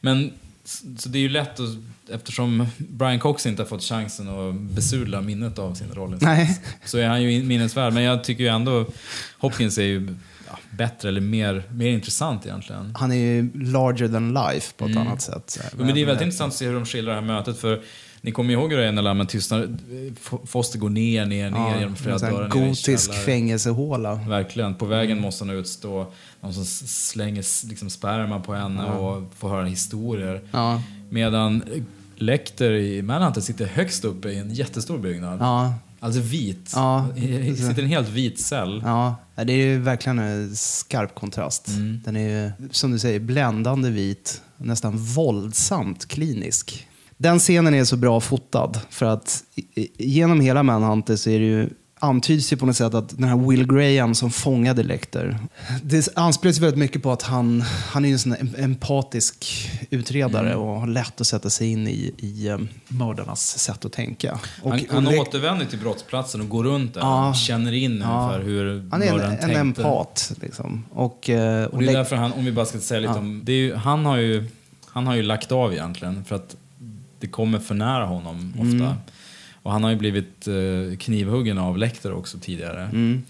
Men 0.02 0.32
s- 0.66 0.84
så 0.98 1.10
det 1.10 1.18
är 1.18 1.22
ju 1.22 1.30
lätt 1.30 1.60
att, 1.60 1.70
eftersom 2.14 2.66
Brian 2.78 3.20
Cox 3.20 3.46
inte 3.46 3.62
har 3.62 3.68
fått 3.68 3.84
chansen 3.84 4.28
att 4.50 4.56
besudla 4.56 5.22
minnet 5.22 5.60
av 5.60 5.74
sin 5.74 5.88
roll. 5.94 6.18
Nej. 6.22 6.60
Så 6.86 6.98
är 6.98 7.08
han 7.08 7.22
ju 7.24 7.32
in- 7.34 7.48
minnesvärd. 7.48 7.94
Men 7.94 8.04
jag 8.04 8.24
tycker 8.24 8.44
ju 8.44 8.50
ändå 8.50 8.86
Hopkins 9.38 9.78
är 9.78 9.84
ju 9.84 10.16
ja, 10.48 10.58
bättre 10.72 11.10
eller 11.10 11.22
mer, 11.22 11.64
mer 11.72 11.90
intressant 11.90 12.46
egentligen. 12.46 12.96
Han 13.00 13.12
är 13.12 13.16
ju 13.16 13.50
larger 13.54 14.08
than 14.08 14.34
life 14.34 14.74
på 14.78 14.86
ett 14.86 14.92
Mm. 14.92 15.08
annat 15.08 15.22
sätt. 15.22 15.60
Men 15.78 15.94
det 15.94 16.02
är 16.02 16.06
väldigt 16.06 16.24
intressant 16.26 16.54
att 16.54 16.58
se 16.60 16.66
hur 16.68 16.74
de 16.74 16.86
skildrar 16.86 17.14
det 17.16 17.20
här 17.20 17.28
mötet. 17.28 17.58
För 17.60 17.82
ni 18.22 18.32
kommer 18.32 18.54
ihåg 18.54 18.72
hur 18.72 18.78
det 18.80 18.88
är 18.88 18.92
när 18.92 19.02
lammen 19.02 19.28
tystnar. 19.28 19.68
Foster 20.46 20.80
går 20.80 20.90
ner, 20.90 21.26
ner, 21.26 21.50
ner 21.52 21.80
genom 21.80 21.96
flera 21.96 22.48
gotisk 22.48 23.14
fängelsehåla. 23.14 24.16
Verkligen. 24.16 24.76
På 24.76 24.86
vägen 24.86 25.22
måste 25.22 25.46
han 25.46 25.56
utstå 25.56 26.12
någon 26.42 26.54
som 26.54 26.66
slänger 26.66 27.68
liksom 27.68 27.90
sperma 27.90 28.40
på 28.40 28.54
henne 28.54 28.86
och 28.86 29.34
får 29.38 29.50
höra 29.50 29.66
historier. 29.66 30.42
Ja. 30.52 30.82
Medan 31.10 31.64
Lecter 32.16 32.72
i 32.72 33.02
Manhunter 33.02 33.42
sitter 33.42 33.66
högst 33.66 34.06
uppe 34.06 34.30
i 34.30 34.38
en 34.38 34.54
jättestor 34.54 34.98
byggnad. 34.98 35.40
Ja. 35.40 35.74
Alltså 36.00 36.22
vit. 36.22 36.72
Ja. 36.76 37.08
Sitter 37.58 37.80
i 37.80 37.84
en 37.84 37.90
helt 37.90 38.10
vit 38.10 38.40
cell. 38.40 38.82
Ja, 38.86 39.16
det 39.36 39.54
är 39.54 39.58
ju 39.58 39.80
verkligen 39.80 40.20
en 40.20 40.56
skarp 40.56 41.16
kontrast. 41.16 41.68
Mm. 41.68 42.02
Den 42.06 42.16
är 42.16 42.30
ju, 42.30 42.52
som 42.72 42.92
du 42.92 43.00
säger, 43.00 43.20
bländande 43.20 43.90
vit, 43.90 44.42
nästan 44.58 44.98
våldsamt 44.98 46.08
klinisk. 46.08 46.88
Den 47.22 47.40
scenen 47.40 47.74
är 47.74 47.84
så 47.84 47.98
bra 47.98 48.20
fotad 48.20 48.80
för 48.90 49.06
att 49.06 49.44
genom 49.98 50.42
hela 50.42 50.64
Manhunter 50.64 51.16
så 51.16 51.30
är 51.30 51.40
det 51.40 51.46
ju 51.46 51.70
antyds 52.02 52.54
ju 52.54 52.58
på 52.58 52.66
något 52.66 52.76
sätt 52.76 52.94
att 52.94 53.10
den 53.18 53.24
här 53.30 53.38
Will 53.50 53.68
Graham 53.68 54.16
som 54.16 54.32
fångade 54.32 54.84
Lecter, 54.84 55.38
det 55.84 56.08
anspelas 56.16 56.60
väldigt 56.60 56.80
mycket 56.80 57.04
på 57.04 57.12
att 57.12 57.22
han, 57.22 57.62
han 57.92 58.06
är 58.06 58.12
en 58.12 58.20
sån 58.20 58.36
em- 58.36 58.64
empatisk 58.64 59.46
utredare 59.90 60.48
Mm. 60.50 60.60
och 60.60 60.80
har 60.80 60.88
lätt 60.88 61.22
att 61.22 61.28
sätta 61.28 61.50
sig 61.50 61.72
in 61.72 61.88
i, 61.88 62.14
i 62.18 62.48
eh, 62.48 62.58
mördarnas 62.88 63.60
sätt 63.60 63.86
att 63.86 63.94
tänka. 63.94 64.40
Och, 64.64 64.72
Han, 64.72 64.82
han 64.90 65.08
och 65.08 65.14
återvänder 65.14 65.66
till 65.66 65.80
brottsplatsen 65.80 66.42
och 66.42 66.50
går 66.50 66.64
runt 66.64 66.94
där 66.94 67.02
Ja. 67.02 67.30
och 67.30 67.36
känner 67.36 67.72
in 67.72 68.04
Ja. 68.06 68.22
ungefär 68.24 68.40
hur 68.44 68.88
han 68.92 69.02
är 69.04 69.20
en, 69.20 69.50
en 69.50 69.56
empat. 69.56 70.32
Liksom. 70.42 70.86
Och, 70.92 71.30
eh, 71.30 71.66
och 71.66 71.74
Och 71.74 71.80
det 71.84 71.90
är 71.90 71.94
därför 71.94 72.16
han, 72.16 72.34
om 72.34 72.46
vi 72.46 72.52
bara 72.52 72.66
ska 72.66 72.80
säga 72.80 73.00
lite 73.00 73.14
om, 73.14 73.42
det 73.44 73.52
är 73.52 73.58
ju, 73.58 73.76
han, 73.76 74.06
har 74.06 74.18
ju, 74.18 74.46
han 74.86 75.08
har 75.08 75.16
ju 75.16 75.24
lagt 75.24 75.52
av 75.52 75.74
egentligen 75.74 76.26
för 76.26 76.36
att 76.36 76.56
det 77.20 77.28
kommer 77.28 77.60
för 77.60 77.76
nära 77.76 78.06
honom 78.06 78.54
ofta. 78.58 78.86
Mm. 78.86 78.98
Och 79.64 79.72
han 79.72 79.84
har 79.84 79.92
ju 79.92 79.96
blivit 79.96 80.48
eh, 80.48 80.98
knivhuggen 80.98 81.58
av 81.58 81.78
Lecter 81.78 82.14
också 82.14 82.38
tidigare. 82.38 82.84
Mm. 82.84 83.24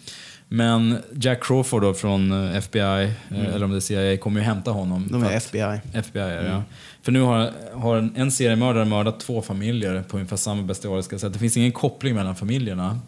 Men 0.52 0.98
Jack 1.14 1.44
Crawford 1.44 1.82
då 1.82 1.94
från 1.94 2.32
eh, 2.32 2.56
FBI, 2.58 3.14
eh, 3.30 3.56
eller 3.56 3.64
om 3.64 3.72
det 3.72 3.78
är 3.78 3.80
CIA, 3.80 4.18
kommer 4.18 4.40
ju 4.40 4.46
hämta 4.46 4.72
honom. 4.72 5.08
Mm. 5.10 5.22
De 5.22 5.28
är 5.28 5.38
FBI. 5.38 5.80
FBI 5.94 6.22
är 6.22 6.44
det, 6.44 6.50
ja. 6.50 6.64
För 7.02 7.12
nu 7.12 7.22
har, 7.22 7.52
har 7.74 7.98
en, 7.98 8.14
en 8.16 8.32
seriemördare 8.32 8.86
mördat 8.86 9.20
två 9.20 9.42
familjer 9.42 10.04
på 10.08 10.18
ungefär 10.18 10.38
samma 10.38 10.62
bestialiska 10.62 11.20
sätt. 11.20 11.34
Det 11.34 11.40
finns 11.40 11.58
ingen 11.58 11.72
koppling 11.72 12.16
mellan 12.16 12.36
familjerna. 12.36 13.00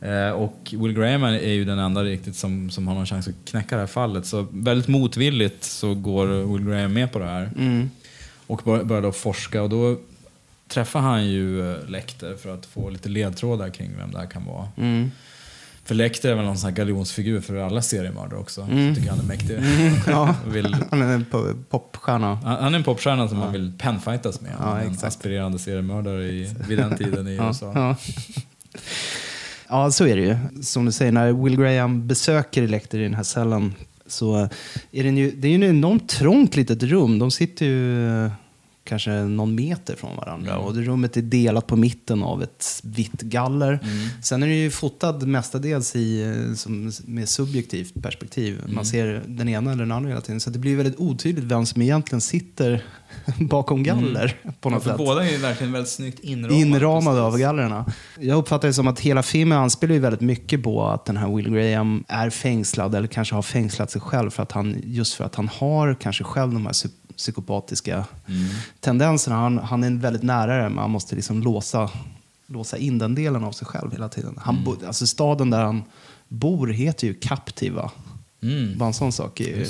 Eh, 0.00 0.30
och 0.30 0.74
Will 0.78 0.92
Graham 0.92 1.22
är 1.22 1.32
är 1.32 1.52
ju 1.52 1.64
den 1.64 1.78
enda 1.78 2.04
riktigt 2.04 2.36
som, 2.36 2.70
som 2.70 2.88
har 2.88 2.94
någon 2.94 3.06
chans 3.06 3.28
att 3.28 3.34
knäcka 3.44 3.74
det 3.74 3.80
här 3.80 3.86
fallet. 3.86 4.26
Så 4.26 4.46
väldigt 4.50 4.88
motvilligt 4.88 5.64
så 5.64 5.94
går 5.94 6.52
Will 6.52 6.66
Graham 6.66 6.92
med 6.92 7.12
på 7.12 7.18
det 7.18 7.24
här. 7.24 7.50
Mm. 8.48 8.56
Och 8.56 8.62
bör- 8.64 8.84
börjar 8.84 9.02
då 9.02 9.12
forska 9.12 9.62
och 9.62 9.70
då 9.70 9.96
träffar 10.68 11.00
han 11.00 11.26
ju 11.26 11.72
eh, 11.72 11.88
Lecter 11.88 12.36
för 12.36 12.54
att 12.54 12.66
få 12.66 12.90
lite 12.90 13.08
ledtrådar 13.08 13.68
kring 13.70 13.90
vem 13.98 14.10
det 14.12 14.18
här 14.18 14.26
kan 14.26 14.44
vara. 14.44 14.68
Mm. 14.76 15.10
För 15.84 15.94
Lecter 15.94 16.30
är 16.30 16.34
väl 16.34 16.44
någon 16.44 16.58
sån 16.58 16.70
här 16.70 16.76
galjonsfigur 16.76 17.40
för 17.40 17.56
alla 17.56 17.82
seriemördare 17.82 18.38
också. 18.40 18.62
Mm. 18.62 18.94
Tycker 18.94 19.10
han 19.10 19.18
är 19.20 19.24
mäktig. 19.24 19.58
Ja. 20.06 20.34
Och 20.46 20.54
vill, 20.56 20.76
Han 20.90 21.02
är 21.02 21.14
en 21.14 21.24
po- 21.30 21.64
popstjärna. 21.70 22.34
han 22.34 22.74
är 22.74 22.78
en 22.78 22.84
popstjärna 22.84 23.28
som 23.28 23.38
man 23.38 23.52
vill 23.52 23.72
penfightas 23.78 24.40
med. 24.40 24.52
Ja, 24.60 24.80
en 24.80 24.98
aspirerande 25.02 25.58
seriemördare 25.58 26.24
i, 26.24 26.54
vid 26.68 26.78
den 26.78 26.96
tiden 26.96 27.28
i 27.28 27.34
Ja, 27.36 27.48
USA. 27.48 27.72
ja. 27.74 27.96
ja, 29.68 29.90
så 29.90 30.06
är 30.06 30.16
det 30.16 30.22
ju. 30.22 30.62
Som 30.62 30.84
du 30.84 30.92
säger, 30.92 31.12
när 31.12 31.32
Will 31.44 31.56
Graham 31.60 32.06
besöker 32.06 32.62
Electer 32.62 32.98
i 32.98 33.02
den 33.02 33.14
här 33.14 33.22
cellen 33.22 33.74
så 34.08 34.48
är 34.92 35.04
den 35.04 35.16
ju, 35.16 35.30
det 35.30 35.48
är 35.48 35.52
ju 35.52 35.64
ett 35.64 35.70
enormt 35.70 36.08
trångt 36.08 36.56
litet 36.56 36.82
rum. 36.82 37.18
De 37.18 37.30
sitter 37.30 37.66
ju 37.66 38.30
kanske 38.86 39.10
någon 39.10 39.54
meter 39.54 39.96
från 39.96 40.16
varandra 40.16 40.52
Mm. 40.52 40.64
och 40.64 40.74
det 40.74 40.82
rummet 40.82 41.16
är 41.16 41.22
delat 41.22 41.66
på 41.66 41.76
mitten 41.76 42.22
av 42.22 42.42
ett 42.42 42.80
vitt 42.84 43.20
galler. 43.20 43.72
Mm. 43.82 44.08
Sen 44.22 44.42
är 44.42 44.46
det 44.46 44.54
ju 44.54 44.70
fotad 44.70 45.26
mestadels 45.26 45.96
i, 45.96 46.34
som, 46.56 46.92
med 47.04 47.28
subjektivt 47.28 48.02
perspektiv. 48.02 48.58
Mm. 48.60 48.74
Man 48.74 48.84
ser 48.86 49.22
den 49.26 49.48
ena 49.48 49.72
eller 49.72 49.82
den 49.84 49.92
andra 49.92 50.08
hela 50.08 50.20
tiden. 50.20 50.40
Så 50.40 50.50
det 50.50 50.58
blir 50.58 50.76
väldigt 50.76 50.98
otydligt 50.98 51.44
vem 51.44 51.66
som 51.66 51.82
egentligen 51.82 52.20
sitter 52.20 52.84
bakom 53.40 53.82
galler 53.82 54.40
på 54.60 54.68
Ja, 54.68 54.74
något 54.74 54.82
för 54.82 54.90
sätt 54.90 54.98
båda 54.98 55.24
är 55.26 55.30
ju 55.32 55.36
verkligen 55.38 55.72
väldigt 55.72 55.90
snyggt 55.92 56.18
inramade. 56.20 56.54
inramade 56.60 57.20
av 57.22 57.38
gallerna. 57.38 57.92
Jag 58.20 58.38
uppfattar 58.38 58.68
det 58.68 58.74
som 58.74 58.86
att 58.88 59.00
hela 59.00 59.22
filmen 59.22 59.58
anspelar 59.58 59.94
ju 59.94 60.00
väldigt 60.00 60.20
mycket 60.20 60.62
på 60.62 60.86
att 60.88 61.04
den 61.04 61.16
här 61.16 61.36
Will 61.36 61.50
Graham 61.50 62.04
är 62.08 62.30
fängslad 62.30 62.94
eller 62.94 63.08
kanske 63.08 63.34
har 63.34 63.42
fängslat 63.42 63.90
sig 63.90 64.00
själv 64.00 64.30
för 64.30 64.42
att 64.42 64.52
han, 64.52 64.76
just 64.84 65.14
för 65.14 65.24
att 65.24 65.34
han 65.34 65.48
har 65.48 65.94
kanske 65.94 66.24
själv 66.24 66.52
de 66.52 66.66
här 66.66 66.72
psykopatiska 67.16 68.04
Mm. 68.28 68.46
tendenserna. 68.80 69.36
Han, 69.36 69.58
han 69.58 69.84
är 69.84 69.90
väldigt 69.90 70.22
nära 70.22 70.62
det, 70.62 70.68
men 70.68 70.78
han 70.78 70.90
måste 70.90 71.16
liksom 71.16 71.42
låsa, 71.42 71.90
låsa 72.46 72.76
in 72.76 72.98
den 72.98 73.14
delen 73.14 73.44
av 73.44 73.52
sig 73.52 73.66
själv 73.66 73.92
hela 73.92 74.08
tiden. 74.08 74.38
Han 74.42 74.64
bo, 74.64 74.76
alltså 74.86 75.06
staden 75.06 75.50
där 75.50 75.62
han 75.64 75.82
bor 76.28 76.66
heter 76.66 77.06
ju 77.06 77.14
Captiva. 77.14 77.90
Mm. 78.42 78.78
Bara 78.78 78.86
en 78.86 78.94
sån 78.94 79.12
sak 79.12 79.40
är 79.40 79.44
ju... 79.44 79.66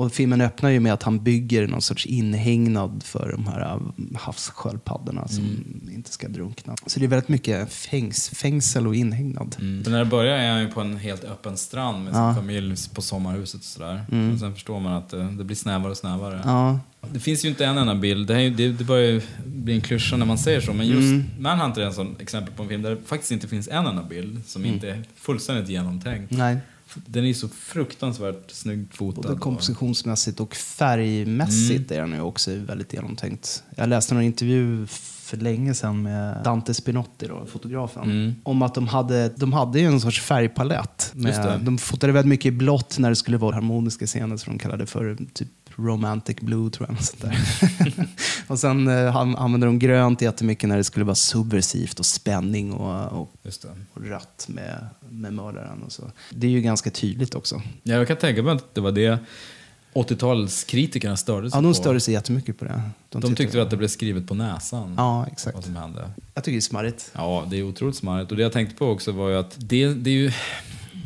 Och 0.00 0.12
filmen 0.12 0.40
öppnar 0.40 0.70
ju 0.70 0.80
med 0.80 0.92
att 0.92 1.02
han 1.02 1.24
bygger 1.24 1.66
någon 1.66 1.82
sorts 1.82 2.06
inhägnad 2.06 3.02
för 3.04 3.32
de 3.32 3.46
här 3.46 3.60
äh, 3.60 3.80
havssköldpaddorna 4.18 5.28
som 5.28 5.44
Mm. 5.44 5.90
inte 5.94 6.10
ska 6.12 6.28
drunkna. 6.28 6.74
Så 6.86 6.98
det 7.00 7.06
är 7.06 7.08
väldigt 7.08 7.28
mycket 7.28 7.72
fängs, 7.72 8.28
fängsel 8.28 8.86
och 8.86 8.94
inhägnad. 8.94 9.56
Mm. 9.60 9.84
För 9.84 9.90
när 9.90 9.98
det 9.98 10.04
börjar 10.04 10.36
är 10.38 10.50
han 10.52 10.60
ju 10.60 10.68
på 10.68 10.80
en 10.80 10.96
helt 10.96 11.24
öppen 11.24 11.56
strand 11.56 12.04
med 12.04 12.12
sin 12.14 12.22
Ja. 12.22 12.34
familj 12.34 12.74
på 12.94 13.02
sommarhuset 13.02 13.60
och 13.60 13.64
sådär. 13.66 14.04
Mm. 14.12 14.32
Och 14.32 14.38
sen 14.38 14.54
förstår 14.54 14.80
man 14.80 14.92
att 14.92 15.08
det, 15.08 15.22
det 15.30 15.44
blir 15.44 15.56
snävare 15.56 15.90
och 15.90 15.96
snävare. 15.96 16.40
Ja, 16.44 16.80
Det 17.12 17.20
finns 17.20 17.44
ju 17.44 17.48
inte 17.48 17.64
en 17.66 17.78
enda 17.78 17.94
bild. 17.94 18.28
Det, 18.28 18.34
här, 18.34 18.40
är 18.40 18.50
det, 18.50 18.68
det 18.72 18.84
börjar 18.84 19.10
ju 19.10 19.20
bli 19.46 19.74
en 19.74 19.80
klyscha 19.80 20.16
när 20.16 20.26
man 20.26 20.38
säger 20.38 20.60
så. 20.60 20.72
Men 20.72 20.86
just 20.86 21.00
Mm. 21.12 21.24
Manhunter 21.38 21.82
är 21.82 21.86
en 21.86 21.92
sån 21.94 22.16
exempel 22.20 22.54
på 22.54 22.62
en 22.62 22.68
film 22.68 22.82
där 22.82 22.90
det 22.90 23.02
faktiskt 23.06 23.32
inte 23.32 23.48
finns 23.48 23.68
en 23.68 23.86
enda 23.86 24.02
bild 24.02 24.40
som 24.46 24.62
Mm. 24.62 24.74
inte 24.74 24.88
är 24.90 25.02
fullständigt 25.16 25.68
genomtänkt. 25.68 26.30
nej. 26.32 26.56
Den 26.94 27.24
är 27.24 27.34
så 27.34 27.48
fruktansvärt 27.48 28.50
snyggt 28.50 28.96
fotad. 28.96 29.22
Både 29.22 29.36
kompositionsmässigt 29.36 30.40
och 30.40 30.54
färgmässigt 30.54 31.90
är 31.90 32.00
den 32.00 32.12
ju 32.12 32.20
också 32.20 32.54
väldigt 32.54 32.92
genomtänkt. 32.92 33.62
Jag 33.76 33.88
läste 33.88 34.14
någon 34.14 34.22
intervju 34.22 34.86
för 35.30 35.36
länge 35.36 35.74
sedan 35.74 36.02
med 36.02 36.44
Dante 36.44 36.74
Spinotti, 36.74 37.26
då, 37.26 37.46
fotografen. 37.46 38.02
Mm. 38.02 38.34
Om 38.42 38.62
att 38.62 38.74
de 38.74 38.88
hade, 38.88 39.28
de 39.28 39.52
hade 39.52 39.80
ju 39.80 39.86
en 39.86 40.00
sorts 40.00 40.20
färgpalett. 40.20 41.10
Med, 41.14 41.60
de 41.62 41.78
fotade 41.78 42.12
väldigt 42.12 42.28
mycket 42.28 42.46
i 42.46 42.50
blått 42.50 42.98
när 42.98 43.08
det 43.08 43.16
skulle 43.16 43.36
vara 43.36 43.54
harmoniska 43.54 44.06
scener 44.06 44.36
som 44.36 44.52
de 44.52 44.58
kallade 44.58 44.86
för 44.86 45.18
typ 45.32 45.48
romantic 45.76 46.36
blue 46.40 46.70
tror 46.70 46.88
jag. 46.88 47.04
Sånt 47.04 47.20
där. 47.22 47.38
och 48.46 48.58
sen 48.58 48.88
eh, 48.88 49.12
han- 49.12 49.36
använde 49.36 49.66
de 49.66 49.78
grönt 49.78 50.22
jättemycket 50.22 50.68
när 50.68 50.76
det 50.76 50.84
skulle 50.84 51.04
vara 51.04 51.14
subversivt 51.14 51.98
och 51.98 52.06
spänning 52.06 52.72
och, 52.72 53.12
och, 53.20 53.34
och 53.94 54.02
rött 54.04 54.46
med, 54.48 54.86
med 55.08 55.32
mördaren. 55.32 55.82
Och 55.82 55.92
så. 55.92 56.02
Det 56.30 56.46
är 56.46 56.50
ju 56.50 56.60
ganska 56.60 56.90
tydligt 56.90 57.34
också. 57.34 57.62
Ja, 57.82 57.94
jag 57.94 58.08
kan 58.08 58.16
tänka 58.16 58.42
mig 58.42 58.54
att 58.54 58.74
det 58.74 58.80
var 58.80 58.92
det 58.92 59.18
80-talskritikerna 59.94 61.16
störde 61.16 61.50
sig 61.50 61.56
Ja, 61.58 61.62
de 61.62 61.68
på. 61.70 61.74
störde 61.74 62.00
sig 62.00 62.14
jättemycket 62.14 62.58
på 62.58 62.64
det. 62.64 62.82
De 63.08 63.34
tyckte 63.34 63.62
att 63.62 63.70
det 63.70 63.76
blev 63.76 63.88
skrivet 63.88 64.26
på 64.28 64.34
näsan. 64.34 64.94
Ja, 64.96 65.26
exakt. 65.32 65.54
Vad 65.54 65.64
som 65.64 65.76
hände. 65.76 66.10
Jag 66.34 66.44
tycker 66.44 66.52
det 66.52 66.58
är 66.58 66.60
smarrigt. 66.60 67.10
Ja, 67.14 67.44
det 67.50 67.56
är 67.58 67.62
otroligt 67.62 67.96
smarrigt. 67.96 68.30
Och 68.30 68.36
det 68.36 68.42
jag 68.42 68.52
tänkte 68.52 68.76
på 68.76 68.86
också 68.86 69.12
var 69.12 69.28
ju 69.28 69.36
att 69.36 69.54
det, 69.58 69.88
det 69.94 70.10
är 70.10 70.14
ju... 70.14 70.32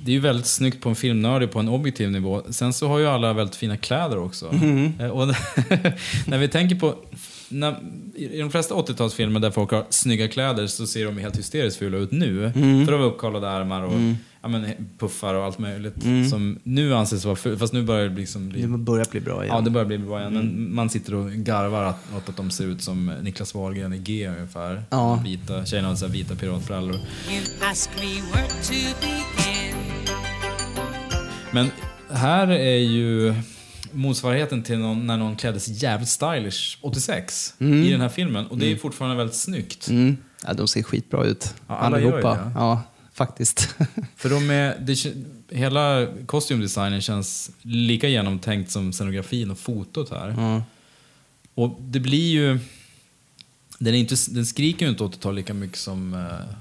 Det 0.05 0.11
är 0.11 0.13
ju 0.13 0.21
väldigt 0.21 0.47
snyggt 0.47 0.81
på 0.81 0.89
en 0.89 0.95
filmnördig 0.95 1.51
på 1.51 1.59
en 1.59 1.69
objektiv 1.69 2.11
nivå. 2.11 2.43
Sen 2.51 2.73
så 2.73 2.89
har 2.89 2.99
ju 2.99 3.07
alla 3.07 3.33
väldigt 3.33 3.57
fina 3.57 3.77
kläder 3.77 4.19
också. 4.19 4.47
Eh, 5.01 5.07
Och 5.11 5.27
när 6.27 6.39
vi 6.39 6.49
tänker 6.49 6.77
på... 6.77 6.95
När, 7.49 7.77
I 8.15 8.39
de 8.39 8.51
flesta 8.51 8.75
80-talsfilmer 8.75 9.41
där 9.41 9.51
folk 9.51 9.71
har 9.71 9.85
snygga 9.91 10.29
kläder 10.29 10.67
så 10.67 10.87
ser 10.87 11.05
de 11.07 11.19
helt 11.19 11.39
hysteriskt 11.39 11.79
fula 11.79 11.99
ut 11.99 12.11
nu. 12.13 12.53
För 12.53 12.93
de 12.93 13.01
har 13.01 13.07
uppkollade 13.07 13.51
armar 13.51 13.83
och 13.83 13.93
ja, 14.45 14.49
men, 14.49 14.67
puffar 14.99 15.35
och 15.35 15.45
allt 15.45 15.59
möjligt. 15.59 15.95
Som 16.31 16.59
nu 16.63 16.95
anses 16.95 17.25
vara 17.25 17.37
fult. 17.37 17.59
Fast 17.59 17.73
nu 17.73 17.83
börjar 17.83 18.09
det 18.09 18.15
liksom 18.15 18.49
bli... 18.49 18.63
Det 18.63 18.69
börjar 18.69 19.07
bli 19.11 19.21
bra 19.21 19.45
igen. 19.45 19.57
Ja, 19.57 19.61
det 19.61 19.71
börjar 19.71 19.87
bli 19.87 19.99
bra 19.99 20.21
igen. 20.21 20.35
Men 20.35 20.75
man 20.75 20.91
sitter 20.91 21.15
och 21.15 21.31
garvar 21.31 21.83
att- 21.85 22.07
åt 22.17 22.29
att 22.29 22.37
de 22.37 22.51
ser 22.51 22.65
ut 22.65 22.83
som 22.83 23.07
Niklas 23.23 23.55
Wahlgren 23.55 23.93
i 23.93 23.99
G 23.99 24.29
ungefär. 24.29 24.83
Ja. 24.91 25.21
Vita, 25.25 25.65
tjejerna 25.67 25.89
har 25.89 26.09
vita 26.09 26.35
piratbrallor. 26.35 26.95
You 26.95 27.43
ask 27.71 27.91
me 27.97 28.23
where 28.33 28.49
to 28.49 28.73
begin. 29.01 29.77
Men 31.53 31.71
här 32.11 32.49
är 32.49 32.77
ju 32.79 33.35
motsvarigheten 33.93 34.63
till 34.63 34.79
någon, 34.79 35.07
när 35.07 35.17
någon 35.17 35.37
klädde 35.37 35.61
sig 35.61 35.75
jävligt 35.85 36.09
stylish 36.09 36.79
86 36.81 37.55
i 37.59 37.91
den 37.91 38.01
här 38.01 38.09
filmen. 38.09 38.47
Och 38.47 38.59
det 38.59 38.73
är 38.73 38.77
fortfarande 38.77 39.17
väldigt 39.17 39.37
snyggt. 39.37 39.89
Mm. 39.89 40.17
Ja, 40.47 40.53
de 40.55 40.69
ser 40.69 40.83
skitbra 40.83 41.25
ut. 41.25 41.55
Ja, 41.69 41.75
alla 41.77 42.01
gör 42.01 42.07
allihopa. 42.07 42.35
det. 42.35 42.51
Ja, 42.55 42.83
faktiskt. 43.15 43.75
För 44.17 44.31
de 44.31 44.51
är, 44.51 44.79
det, 44.81 45.15
hela 45.57 46.07
kostymdesignen 46.27 47.01
känns 47.01 47.51
lika 47.63 48.09
genomtänkt 48.09 48.71
som 48.71 48.93
scenografin 48.93 49.51
och 49.51 49.59
fotot 49.59 50.11
här. 50.11 50.35
ja. 50.37 50.63
Och 51.55 51.77
det 51.81 52.01
blir 52.01 52.33
ju... 52.33 52.59
Den, 53.79 53.95
är 53.95 53.99
inte, 53.99 54.15
den 54.31 54.47
skriker 54.47 54.87
ju 54.87 54.91
inte 54.91 55.05
80-tal 55.05 55.35
lika 55.35 55.55
mycket 55.55 55.79
som 55.79 56.15
eh, 56.15 56.57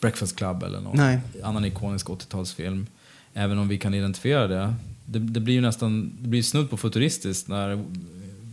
Breakfast 0.00 0.36
Club 0.36 0.62
eller 0.62 0.80
någon 0.80 0.96
Nej. 0.96 1.20
annan 1.42 1.64
ikonisk 1.64 2.06
80-talsfilm. 2.06 2.86
Även 3.34 3.58
om 3.58 3.68
vi 3.68 3.78
kan 3.78 3.94
identifiera 3.94 4.46
det. 4.46 4.74
Det, 5.06 5.18
det 5.18 5.40
blir 5.40 5.54
ju 5.54 5.60
nästan 5.60 6.12
det 6.20 6.28
blir 6.28 6.42
snudd 6.42 6.70
på 6.70 6.76
futuristiskt 6.76 7.48
när 7.48 7.84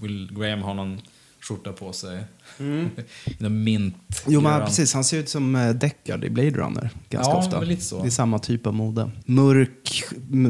Will 0.01 0.31
Graham 0.37 0.61
har 0.61 0.73
någon 0.73 1.01
skjorta 1.39 1.73
på 1.73 1.93
sig. 1.93 2.23
Mm. 2.59 2.89
mint. 3.63 4.23
Jo, 4.27 4.41
men 4.41 4.65
precis. 4.65 4.93
Han 4.93 5.03
ser 5.03 5.17
ut 5.17 5.29
som 5.29 5.55
eh, 5.55 5.69
Deckard 5.69 6.23
i 6.23 6.29
Blade 6.29 6.49
Runner 6.49 6.89
ganska 7.09 7.31
Ja, 7.33 7.37
ofta. 7.37 7.61
lite 7.61 7.81
så. 7.81 8.01
Det 8.01 8.07
är 8.07 8.11
samma 8.11 8.39
typ 8.39 8.67
av 8.67 8.73
mode. 8.73 9.11
Mörk, 9.25 10.03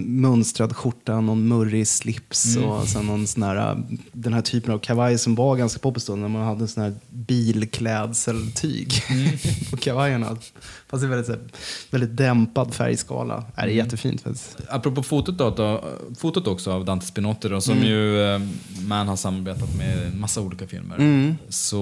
mönstrad 0.06 0.76
skjorta, 0.76 1.22
någon 1.22 1.48
murrig 1.48 1.88
slips 1.88 2.56
Mm. 2.56 2.70
och 2.70 2.88
sen 2.88 3.06
någon 3.06 3.28
sån 3.28 3.44
här, 3.44 3.56
eh, 3.72 3.78
den 4.14 4.34
här 4.34 4.42
typen 4.42 4.74
av 4.74 4.80
kavaj 4.80 5.18
som 5.18 5.36
var 5.36 5.56
ganska 5.56 5.80
poppis 5.80 6.06
då 6.06 6.16
när 6.16 6.28
man 6.28 6.42
hade 6.44 6.68
sån 6.68 6.84
här 6.84 6.94
bilklädseltyg 7.10 8.94
Mm. 9.10 9.30
på 9.72 9.78
kavajerna. 9.78 10.38
Fast 10.90 11.02
det 11.02 11.08
är 11.08 11.10
väldigt, 11.10 11.28
så 11.28 11.36
väldigt 11.92 12.18
dämpad 12.18 12.74
färgskala. 12.74 13.38
Äh, 13.38 13.44
Det 13.56 13.62
är 13.62 13.64
Mm. 13.66 13.78
jättefint 13.78 14.22
faktiskt. 14.22 14.58
Apropå 14.70 15.04
fotot, 15.04 15.38
då, 15.38 15.50
då, 15.50 15.84
fotot 16.20 16.48
också 16.48 16.72
av 16.72 16.86
Dante 16.86 17.06
Spinotti 17.06 17.50
då, 17.50 17.62
som 17.62 17.78
ju 17.78 18.22
eh, 18.36 18.42
Man 18.88 19.08
har 19.08 19.16
samarbetat 19.16 19.76
med 19.78 20.08
en 20.08 20.20
massa 20.20 20.42
olika 20.42 20.68
filmer. 20.68 20.96
Mm. 20.96 21.36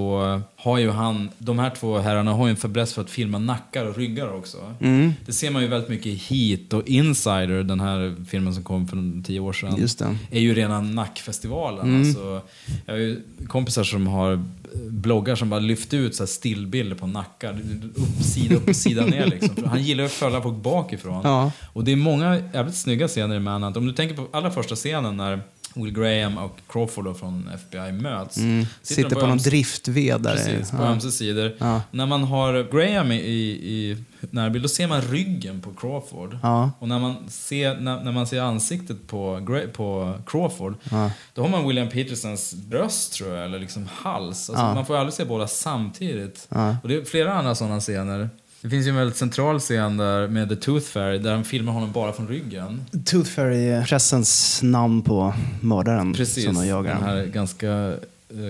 Så 0.10 0.34
eh, 0.34 0.40
har 0.56 0.78
ju 0.78 0.90
han, 0.90 1.30
de 1.38 1.60
här 1.60 1.70
två 1.70 1.98
herrarna 1.98 2.34
har 2.34 2.48
ju 2.48 2.52
en 2.52 2.58
fäbless 2.58 2.94
för 2.94 3.02
att 3.02 3.10
filma 3.10 3.40
nackar 3.40 3.86
och 3.86 3.98
ryggar 3.98 4.34
också. 4.34 4.58
Mm. 4.80 5.14
Det 5.26 5.34
ser 5.34 5.52
man 5.52 5.62
ju 5.62 5.68
väldigt 5.68 5.90
mycket 5.90 6.06
i 6.06 6.16
Heat 6.16 6.74
och 6.74 6.88
Insider, 6.88 7.64
den 7.64 7.80
här 7.80 8.16
filmen 8.30 8.54
som 8.54 8.64
kom 8.64 8.88
för 8.88 9.24
tio 9.24 9.40
år 9.40 9.54
sedan. 9.54 9.76
Just 9.78 10.00
det. 10.00 10.18
är 10.32 10.40
ju 10.40 10.54
rena 10.54 10.82
nackfestivalen. 10.82 11.88
Mm. 11.88 12.02
Alltså, 12.02 12.42
jag 12.86 12.94
har 12.94 13.00
ju 13.00 13.22
kompisar 13.48 13.84
som 13.84 14.08
har 14.08 14.44
bloggar 14.90 15.36
som 15.36 15.50
bara 15.50 15.60
lyft 15.60 15.94
ut 15.94 16.16
så 16.16 16.24
här 16.24 16.28
stillbilder 16.28 16.96
på 16.96 17.08
nackar. 17.08 17.60
Upp, 17.96 18.24
sida 18.24 18.56
upp 18.56 18.70
och 18.70 18.76
sida 18.76 19.06
ner 19.06 19.26
liksom. 19.32 19.56
För 19.56 19.68
han 19.68 19.84
gillar 19.84 20.04
att 20.04 20.12
följa 20.12 20.42
folk 20.42 20.64
bakifrån. 20.64 21.22
Ja. 21.24 21.52
Och 21.74 21.84
det 21.84 21.92
är 21.92 21.96
många 21.96 22.42
jävligt 22.54 22.76
snygga 22.76 23.08
scener 23.08 23.36
i 23.36 23.40
Manhunt. 23.40 23.78
Om 23.78 23.86
du 23.86 23.94
tänker 23.94 24.16
på 24.16 24.28
allra 24.32 24.52
första 24.52 24.76
scenen 24.76 25.18
när 25.18 25.42
Will 25.74 25.92
Graham 25.94 26.38
och 26.38 26.60
Crawford 26.70 27.06
då 27.06 27.14
från 27.14 27.50
FBI 27.54 27.92
möts. 27.92 28.38
Mm. 28.38 28.66
Sitter 28.82 29.02
Sitter 29.04 29.16
på 29.16 29.22
någon 29.28 29.38
öms- 29.38 29.44
driftved 29.44 30.22
där. 30.22 30.36
Precis, 30.36 30.72
på 30.72 30.78
Ja. 30.78 30.84
ömse 30.84 31.12
sidor. 31.12 31.56
Ja. 31.60 31.82
När 31.92 32.06
man 32.06 32.24
har 32.24 32.72
Graham 32.72 33.12
i, 33.12 33.16
i, 33.16 33.98
närbild, 34.32 34.64
då 34.66 34.70
ser 34.70 34.88
man 34.88 35.02
ryggen 35.02 35.62
på 35.62 35.72
Crawford. 35.74 36.38
Ja. 36.44 36.72
Och 36.80 36.88
när 36.88 37.00
man 37.00 37.16
ser, 37.30 37.80
när, 37.80 38.04
när 38.04 38.12
man 38.12 38.28
ser 38.28 38.42
ansiktet 38.42 39.08
på, 39.08 39.42
på 39.74 40.14
Crawford, 40.28 40.76
Ja. 40.92 41.12
då 41.34 41.42
har 41.42 41.50
man 41.50 41.68
William 41.68 41.90
Petersons 41.90 42.54
bröst 42.54 43.14
tror 43.14 43.36
jag, 43.36 43.46
eller 43.46 43.60
liksom 43.60 43.88
hals. 43.94 44.50
Alltså. 44.50 44.64
Man 44.66 44.86
får 44.86 44.96
ju 44.96 45.00
aldrig 45.00 45.14
se 45.14 45.26
båda 45.26 45.48
samtidigt. 45.48 46.48
Och 46.84 46.90
det 46.90 46.96
är 46.96 47.06
flera 47.06 47.34
andra 47.34 47.56
sådana 47.56 47.80
scener. 47.80 48.30
Det 48.62 48.70
finns 48.70 48.86
ju 48.86 48.90
en 48.90 48.96
väldigt 48.96 49.18
central 49.18 49.60
scen 49.60 49.98
där 49.98 50.28
med 50.28 50.50
The 50.50 50.56
Tooth 50.56 50.86
Fairy, 50.86 51.18
där 51.18 51.32
han 51.32 51.44
filmar 51.44 51.74
honom 51.74 51.92
bara 51.92 52.14
från 52.14 52.28
ryggen. 52.28 52.82
Tooth 53.06 53.30
Fairy 53.30 53.68
är 53.68 53.86
pressens 53.86 54.60
namn 54.64 55.02
på 55.02 55.34
mördaren 55.62 56.14
Precis, 56.14 56.46
som 56.46 56.56
de 56.56 56.68
jagar. 56.68 56.94
den 56.96 57.04
här 57.04 57.26
ganska 57.26 57.94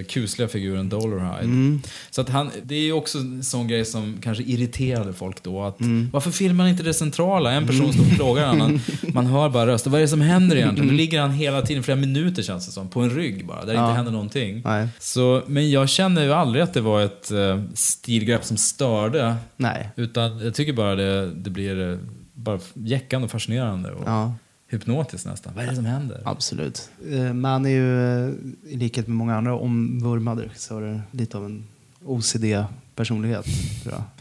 kusliga 0.08 0.48
figuren 0.48 0.90
Dollarhide. 0.90 1.44
Mm. 1.44 1.82
Så 2.10 2.22
att 2.22 2.30
han, 2.30 2.52
det 2.64 2.76
är 2.76 2.80
ju 2.82 2.92
också 2.94 3.18
en 3.18 3.44
sån 3.44 3.68
grej 3.68 3.86
som 3.86 4.18
kanske 4.22 4.44
irriterade 4.44 5.14
folk 5.14 5.44
då. 5.44 5.64
Att, 5.64 5.80
Mm. 5.80 6.10
Varför 6.14 6.32
filmar 6.32 6.64
han 6.64 6.72
inte 6.72 6.84
det 6.84 6.94
centrala? 6.94 7.52
En 7.52 7.68
person 7.68 7.94
står 7.94 8.04
och 8.04 8.10
plågar 8.12 8.44
en 8.44 8.50
annan. 8.50 8.80
Man 9.14 9.26
hör 9.26 9.50
bara 9.50 9.68
röster. 9.68 9.90
Vad 9.90 9.98
är 10.00 10.02
det 10.02 10.08
som 10.08 10.22
händer 10.22 10.56
egentligen? 10.56 10.88
Nu 10.88 10.94
ligger 10.98 11.22
han 11.22 11.32
hela 11.32 11.62
tiden, 11.62 11.84
flera 11.84 11.98
minuter 11.98 12.44
känns 12.44 12.66
det 12.66 12.72
som, 12.72 12.88
på 12.90 13.02
en 13.02 13.10
rygg 13.10 13.46
bara, 13.48 13.60
där 13.66 13.68
det 13.68 13.74
Ja. 13.74 13.86
inte 13.86 13.96
händer 13.96 14.12
någonting. 14.12 14.62
Nej. 14.66 14.88
Så, 15.00 15.44
men 15.48 15.72
jag 15.72 15.90
känner 15.90 16.24
ju 16.24 16.34
aldrig 16.34 16.64
att 16.64 16.74
det 16.74 16.82
var 16.82 17.02
ett 17.02 17.32
uh, 17.32 17.64
stilgrepp 17.74 18.46
som 18.46 18.58
störde. 18.58 19.36
Nej. 19.58 19.90
Utan 19.96 20.40
jag 20.40 20.54
tycker 20.54 20.74
bara 20.74 20.96
det, 20.96 21.32
det 21.34 21.50
blir 21.50 21.92
eh, 21.92 21.98
bara 22.34 22.60
jäckande 22.74 23.26
och 23.26 23.32
fascinerande. 23.32 23.92
Och 23.92 24.04
Ja, 24.06 24.34
hypnotiskt 24.70 25.26
nästan. 25.26 25.54
Vad 25.56 25.64
är 25.66 25.70
det 25.70 25.76
som 25.76 25.86
händer? 25.86 26.22
absolut. 26.26 26.90
Eh, 27.12 27.34
Man 27.34 27.66
är 27.66 27.70
ju, 27.70 28.28
eh, 28.28 28.34
i 28.68 28.76
likhet 28.78 29.08
med 29.08 29.16
många 29.18 29.36
andra 29.38 29.56
omvurmade 29.56 30.44
regissörer, 30.44 31.02
lite 31.12 31.38
av 31.38 31.46
en 31.46 31.64
OCD-personlighet. 32.06 33.46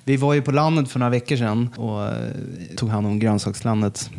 Vi 0.04 0.16
var 0.16 0.34
ju 0.34 0.42
på 0.42 0.52
landet 0.52 0.88
för 0.90 0.98
några 0.98 1.10
veckor 1.10 1.36
sedan 1.36 1.68
och 1.76 2.06
eh, 2.06 2.32
tog 2.76 2.88
hand 2.88 3.06
om 3.06 3.18
grönsakslandet. 3.18 4.10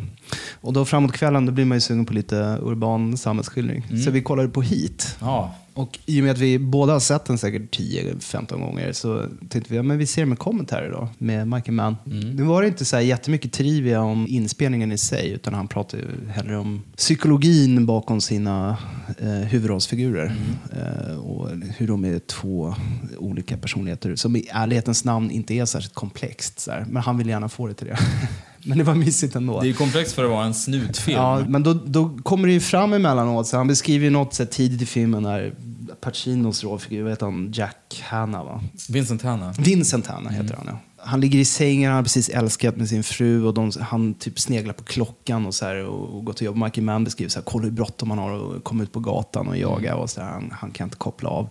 Och 0.60 0.72
då 0.72 0.84
framåt 0.84 1.12
kvällen 1.12 1.46
då 1.46 1.52
blir 1.52 1.64
man 1.64 1.76
ju 1.76 1.80
sugen 1.80 2.06
på 2.06 2.12
lite 2.12 2.58
urban 2.62 3.16
samhällsskildring. 3.16 3.84
Så 4.04 4.10
vi 4.10 4.22
kollade 4.22 4.48
på 4.48 4.62
Heat. 4.62 5.16
Ja, 5.20 5.54
Och 5.80 5.98
i 6.06 6.20
och 6.20 6.24
med 6.24 6.32
att 6.32 6.38
vi 6.38 6.58
båda 6.58 6.92
har 6.92 7.00
sett 7.00 7.24
den 7.24 7.38
säkert 7.38 7.76
10-15 7.78 8.60
gånger 8.60 8.92
så 8.92 9.26
tänkte 9.48 9.72
vi 9.72 9.78
att 9.78 9.86
ja, 9.86 9.92
vi 9.92 10.06
ser 10.06 10.24
med 10.24 10.38
kommentar 10.38 10.90
då 10.92 11.08
med 11.18 11.48
Michael 11.48 11.72
Mann. 11.72 11.96
Nu 12.34 12.42
var 12.42 12.62
det 12.62 12.68
inte 12.68 12.84
så 12.84 12.96
här 12.96 13.02
jättemycket 13.02 13.52
trivia 13.52 14.00
om 14.00 14.26
inspelningen 14.28 14.92
i 14.92 14.98
sig 14.98 15.30
utan 15.30 15.54
han 15.54 15.68
pratade 15.68 16.02
hellre 16.28 16.58
om 16.58 16.82
psykologin 16.96 17.86
bakom 17.86 18.20
sina 18.20 18.76
eh, 19.18 19.28
huvudrollsfigurer. 19.28 20.36
Eh, 20.72 21.18
och 21.18 21.48
hur 21.76 21.88
de 21.88 22.04
är 22.04 22.18
två 22.18 22.74
olika 23.18 23.56
personligheter 23.56 24.16
som 24.16 24.36
i 24.36 24.48
ärlighetens 24.52 25.04
namn 25.04 25.30
inte 25.30 25.54
är 25.54 25.64
särskilt 25.64 25.94
komplext. 25.94 26.60
Så 26.60 26.70
här. 26.70 26.86
Men 26.88 27.02
han 27.02 27.18
vill 27.18 27.28
gärna 27.28 27.48
få 27.48 27.66
det 27.66 27.74
till 27.74 27.86
det. 27.86 27.98
Men 28.64 28.78
det 28.78 28.84
var 28.84 28.94
mysigt 28.94 29.36
ändå. 29.36 29.60
det 29.60 29.66
är 29.66 29.68
ju 29.68 29.74
komplext 29.74 30.14
för 30.14 30.24
att 30.24 30.30
vara 30.30 30.44
en 30.44 30.54
snutfilm. 30.54 31.16
Ja, 31.18 31.44
men 31.48 31.62
då, 31.62 31.74
då 31.74 32.18
kommer 32.22 32.46
det 32.46 32.52
ju 32.52 32.60
fram 32.60 32.92
emellanåt. 32.92 33.46
Så 33.46 33.56
han 33.56 33.66
beskriver 33.66 34.10
något 34.10 34.34
så 34.34 34.42
här, 34.42 34.50
tidigt 34.50 34.82
i 34.82 34.86
filmen 34.86 35.22
när 35.22 35.52
Pacinos 36.00 36.64
rollfigur, 36.64 37.02
vad 37.02 37.12
heter 37.12 37.26
han? 37.26 37.52
Jack 37.52 38.02
Hanna 38.08 38.44
va? 38.44 38.62
Vincent 38.88 39.22
Hanna. 39.22 39.54
Vincent 39.58 40.06
Hanna 40.06 40.30
heter 40.30 40.54
han 40.54 40.66
ja. 40.66 40.78
han 40.96 41.20
ligger 41.20 41.38
i 41.38 41.44
sängen, 41.44 41.90
han 41.90 41.96
har 41.96 42.02
precis 42.02 42.28
älskat 42.28 42.76
med 42.76 42.88
sin 42.88 43.02
fru 43.02 43.44
och 43.44 43.54
de, 43.54 43.72
han 43.80 44.14
typ 44.14 44.40
sneglar 44.40 44.74
på 44.74 44.84
klockan 44.84 45.46
och, 45.46 45.54
så 45.54 45.66
här, 45.66 45.84
och, 45.84 46.16
och 46.16 46.24
går 46.24 46.32
till 46.32 46.44
jobb. 46.46 46.56
Michael 46.56 46.84
Mann 46.84 47.04
beskriver 47.04 47.30
så 47.30 47.38
här, 47.38 47.44
kolla 47.44 47.64
hur 47.64 47.70
bråttom 47.70 48.10
han 48.10 48.18
har 48.18 48.30
och 48.30 48.64
komma 48.64 48.82
ut 48.82 48.92
på 48.92 49.00
gatan 49.00 49.48
och 49.48 49.56
jaga. 49.56 49.96
Och 49.96 50.10
så 50.10 50.20
här, 50.20 50.28
han, 50.28 50.50
han 50.52 50.70
kan 50.70 50.86
inte 50.86 50.96
koppla 50.96 51.28
av. 51.28 51.48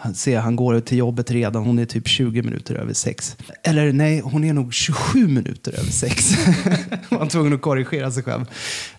Han, 0.00 0.14
ser, 0.14 0.38
han 0.40 0.56
går 0.56 0.80
till 0.80 0.98
jobbet 0.98 1.30
redan, 1.30 1.64
hon 1.64 1.78
är 1.78 1.84
typ 1.84 2.08
20 2.08 2.42
minuter 2.42 2.74
över 2.74 2.92
sex. 2.92 3.36
Eller 3.62 3.92
nej, 3.92 4.20
hon 4.24 4.44
är 4.44 4.52
nog 4.52 4.74
27 4.74 5.28
minuter 5.28 5.72
över 5.78 5.90
sex. 5.90 6.34
han 7.10 7.18
var 7.18 7.26
tvungen 7.26 7.52
att 7.52 7.60
korrigera 7.62 8.10
sig 8.10 8.22
själv. 8.22 8.44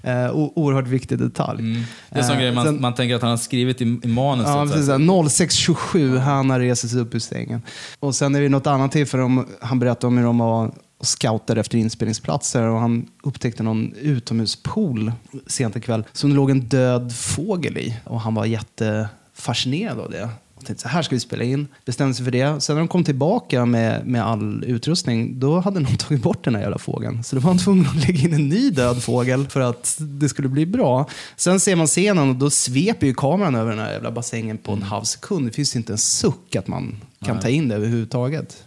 Eh, 0.03 0.31
oerhört 0.31 0.87
viktig 0.87 1.17
detalj. 1.19 1.59
Mm. 1.59 1.83
Det 2.09 2.19
är 2.19 2.23
en 2.23 2.31
Eh, 2.31 2.37
grej 2.39 2.51
man, 2.51 2.65
sen- 2.65 2.81
man 2.81 2.95
tänker 2.95 3.15
att 3.15 3.21
han 3.21 3.29
har 3.31 3.37
skrivit 3.37 3.81
i, 3.81 3.99
i 4.03 4.07
manuset. 4.07 4.49
Ja, 4.53 4.65
precis. 4.65 4.87
här. 4.89 4.97
06.27, 4.97 6.17
han 6.17 6.49
har 6.49 6.59
rest 6.59 6.89
sig 6.89 6.99
upp 6.99 7.15
ur 7.15 7.19
sängen. 7.19 7.61
Och 7.99 8.15
sen 8.15 8.35
är 8.35 8.41
det 8.41 8.49
något 8.49 8.67
annat 8.67 8.91
tillfälle, 8.91 9.23
om, 9.23 9.45
han 9.61 9.79
berättade 9.79 10.07
om 10.07 10.17
hur 10.17 10.25
de 10.25 10.37
var 10.37 10.71
och 10.97 11.05
scoutade 11.07 11.59
efter 11.61 11.77
inspelningsplatser 11.77 12.61
och 12.63 12.79
han 12.79 13.07
upptäckte 13.23 13.63
någon 13.63 13.93
utomhuspool 14.01 15.11
sent 15.47 15.75
en 15.75 15.81
kväll 15.81 16.03
som 16.13 16.29
det 16.29 16.35
låg 16.35 16.49
en 16.51 16.59
död 16.59 17.15
fågel 17.15 17.77
i. 17.77 17.95
Och 18.03 18.21
han 18.21 18.35
var 18.35 18.45
jättefascinerad 18.45 19.99
av 19.99 20.11
det. 20.11 20.29
Och 20.59 20.65
tänkte 20.65 20.81
så 20.81 20.89
här 20.89 21.01
ska 21.01 21.15
vi 21.15 21.19
spela 21.19 21.43
in. 21.43 21.67
Bestämde 21.85 22.13
sig 22.13 22.25
för 22.25 22.31
det. 22.31 22.61
Sen 22.61 22.75
när 22.75 22.81
de 22.81 22.87
kom 22.87 23.03
tillbaka 23.03 23.65
med, 23.65 24.07
med 24.07 24.25
all 24.25 24.63
utrustning, 24.63 25.39
då 25.39 25.59
hade 25.59 25.79
någon 25.79 25.97
tagit 25.97 26.23
bort 26.23 26.43
den 26.43 26.55
här 26.55 26.61
jävla 26.61 26.77
fågeln. 26.77 27.23
Så 27.23 27.35
då 27.35 27.41
var 27.41 27.49
han 27.49 27.57
tvungen 27.57 27.85
att 27.85 28.07
lägga 28.07 28.19
in 28.19 28.33
en 28.33 28.49
ny 28.49 28.69
död 28.69 29.03
fågel 29.03 29.47
för 29.47 29.59
att 29.61 29.97
det 29.99 30.29
skulle 30.29 30.47
bli 30.47 30.65
bra. 30.65 31.09
Sen 31.35 31.59
ser 31.59 31.75
man 31.75 31.87
scenen 31.87 32.29
och 32.29 32.35
då 32.35 32.49
sveper 32.49 33.07
ju 33.07 33.13
kameran 33.13 33.55
över 33.55 33.69
den 33.71 33.79
här 33.79 33.91
jävla 33.91 34.11
bassängen 34.11 34.57
på 34.57 34.71
en 34.71 34.81
halv 34.81 35.03
sekund. 35.03 35.47
Det 35.47 35.51
finns 35.51 35.75
inte 35.75 35.93
en 35.93 35.97
suck 35.97 36.55
att 36.55 36.67
man 36.67 36.95
kan 37.25 37.39
ta 37.39 37.49
in 37.49 37.67
det 37.67 37.75
överhuvudtaget. 37.75 38.63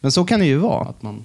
Men 0.00 0.12
så 0.12 0.24
kan 0.24 0.40
det 0.40 0.46
ju 0.46 0.56
vara. 0.56 0.88
Att 0.88 1.02
man 1.02 1.24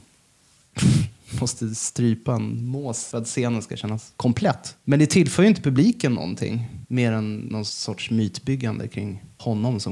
måste 1.40 1.76
strypa 1.76 2.36
en 2.36 2.66
mås 2.66 3.06
för 3.06 3.18
att 3.18 3.28
scenen 3.28 3.62
ska 3.62 3.76
kännas 3.76 4.14
komplett. 4.18 4.76
Men 4.84 5.00
det 5.00 5.06
tillför 5.06 5.44
ju 5.44 5.50
inte 5.50 5.62
publiken 5.62 6.14
någonting. 6.14 6.68
Mer 6.90 7.12
än 7.12 7.38
någon 7.38 7.66
sorts 7.66 8.12
mytbyggande 8.12 8.88
kring 8.88 9.24
honom 9.38 9.80
som 9.80 9.92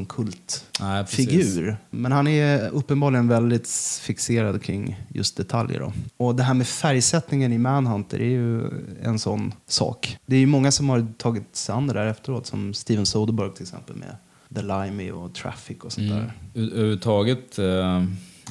Nej, 0.80 1.06
kultfigur. 1.06 1.78
Men 1.90 2.12
han 2.12 2.28
är 2.28 2.70
uppenbarligen 2.70 3.28
väldigt 3.28 3.70
fixerad 4.02 4.64
kring 4.64 5.00
just 5.14 5.38
detaljer. 5.38 5.80
Då. 5.80 5.94
Och 6.18 6.36
det 6.36 6.44
här 6.44 6.54
med 6.54 6.68
färgsättningen 6.68 7.54
i 7.54 7.58
Manhunter 7.58 8.20
är 8.20 8.30
ju 8.30 8.70
en 9.04 9.20
sån 9.20 9.54
sak. 9.68 10.18
Det 10.26 10.36
är 10.36 10.40
ju 10.40 10.46
många 10.46 10.72
som 10.72 10.90
har 10.90 11.08
tagit 11.18 11.56
sig 11.56 11.76
an 11.76 11.88
det 11.88 11.94
där 11.94 12.06
efteråt. 12.06 12.46
Som 12.46 12.74
Steven 12.74 13.06
Soderbergh 13.06 13.54
till 13.54 13.64
exempel 13.64 13.96
med 13.96 14.16
The 14.56 14.62
Limey 14.62 15.12
och 15.12 15.34
Traffic 15.36 15.78
och 15.78 15.92
sånt 15.92 16.12
Mm. 16.12 16.18
där. 16.24 16.34
Överhuvudtaget, 16.62 17.60
eh, 17.60 18.04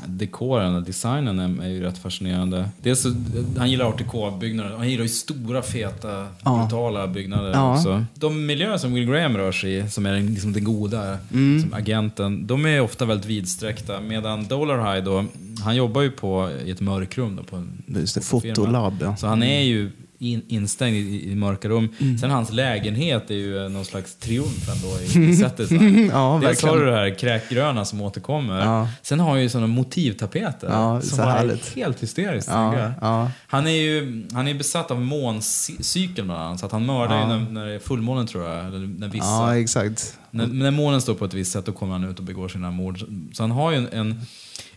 dekoren 0.06 0.74
och 0.74 0.82
designen 0.82 1.38
är, 1.38 1.64
är 1.64 1.68
ju 1.68 1.82
rätt 1.82 1.98
fascinerande. 1.98 2.68
Dels 2.82 3.00
så, 3.02 3.14
han 3.58 3.70
gillar 3.70 3.84
art 3.84 3.98
deco-byggnader. 3.98 4.76
Han 4.76 4.90
gillar 4.90 5.02
ju 5.02 5.08
stora, 5.08 5.62
feta, 5.62 6.26
Ja. 6.44 6.58
brutala 6.70 7.06
byggnader 7.06 7.52
Ja. 7.52 7.76
också. 7.76 8.04
De 8.14 8.46
miljöer 8.46 8.76
som 8.78 8.94
Will 8.94 9.06
Graham 9.06 9.36
rör 9.36 9.52
sig 9.52 9.76
i, 9.76 9.88
som 9.90 10.06
är 10.06 10.12
den, 10.12 10.26
liksom 10.26 10.52
den 10.52 10.64
goda, 10.64 11.18
Mm. 11.32 11.60
som 11.62 11.74
agenten, 11.74 12.46
de 12.46 12.66
är 12.66 12.80
ofta 12.80 13.04
väldigt 13.04 13.26
vidsträckta. 13.26 14.00
Medan 14.00 14.44
Dollar 14.48 14.94
High 14.94 15.04
då, 15.04 15.24
han 15.64 15.76
jobbar 15.76 16.02
ju 16.02 16.10
på, 16.10 16.50
i 16.64 16.70
ett 16.70 16.80
mörkrum 16.80 17.36
då, 17.36 17.42
på 17.42 17.56
en 17.56 17.82
Just 18.00 18.14
det, 18.14 18.20
fotofirma. 18.20 18.54
fotolab. 18.54 18.94
Ja. 19.00 19.16
Så 19.16 19.26
han 19.26 19.42
är 19.42 19.60
ju 19.62 19.90
in, 20.32 20.42
instängd 20.48 20.96
i, 20.96 21.30
i 21.30 21.34
mörka 21.34 21.68
rum. 21.68 21.88
Mm. 22.00 22.18
Sen 22.18 22.30
hans 22.30 22.52
lägenhet 22.52 23.30
är 23.30 23.34
ju 23.34 23.68
någon 23.68 23.84
slags 23.84 24.16
triumf 24.16 24.68
ändå 24.68 25.00
i, 25.00 25.30
i 25.30 25.36
sättet. 25.42 25.70
Ja, 26.12 26.40
Dels 26.42 26.62
har 26.62 26.78
du 26.78 26.86
det 26.86 26.96
här 26.96 27.18
kräkgröna 27.18 27.84
som 27.84 28.00
återkommer. 28.00 28.60
Ja. 28.60 28.88
Sen 29.02 29.20
har 29.20 29.30
han 29.30 29.42
ju 29.42 29.48
sådana 29.48 29.66
motivtapeter 29.66 30.68
Ja, 30.70 31.00
som 31.00 31.20
är 31.20 31.76
helt 31.76 32.02
hysteriskt 32.02 32.48
Ja, 32.52 32.92
ja. 33.00 33.30
Han 33.46 33.66
är 33.66 33.70
ju 33.70 34.26
han 34.32 34.48
är 34.48 34.54
besatt 34.54 34.90
av 34.90 35.00
måncykeln 35.00 36.26
bland 36.26 36.42
annat. 36.42 36.60
Så 36.60 36.66
att 36.66 36.72
han 36.72 36.86
mördar 36.86 37.20
ju 37.20 37.26
när, 37.26 37.50
när 37.50 37.66
det 37.66 37.72
är 37.72 37.78
fullmånen 37.78 38.26
tror 38.26 38.44
jag. 38.44 38.66
Eller 38.66 38.98
när 38.98 39.08
vissa. 39.08 39.26
ja, 39.26 39.58
exakt. 39.58 40.18
När, 40.30 40.46
när 40.46 40.70
månen 40.70 41.00
står 41.00 41.14
på 41.14 41.24
ett 41.24 41.34
visst 41.34 41.52
sätt 41.52 41.66
då 41.66 41.72
kommer 41.72 41.92
han 41.92 42.04
ut 42.04 42.18
och 42.18 42.24
begår 42.24 42.48
sina 42.48 42.70
mord. 42.70 42.98
Så 43.32 43.42
han 43.42 43.50
har 43.50 43.70
ju 43.70 43.76
en, 43.76 43.88
en 43.92 44.20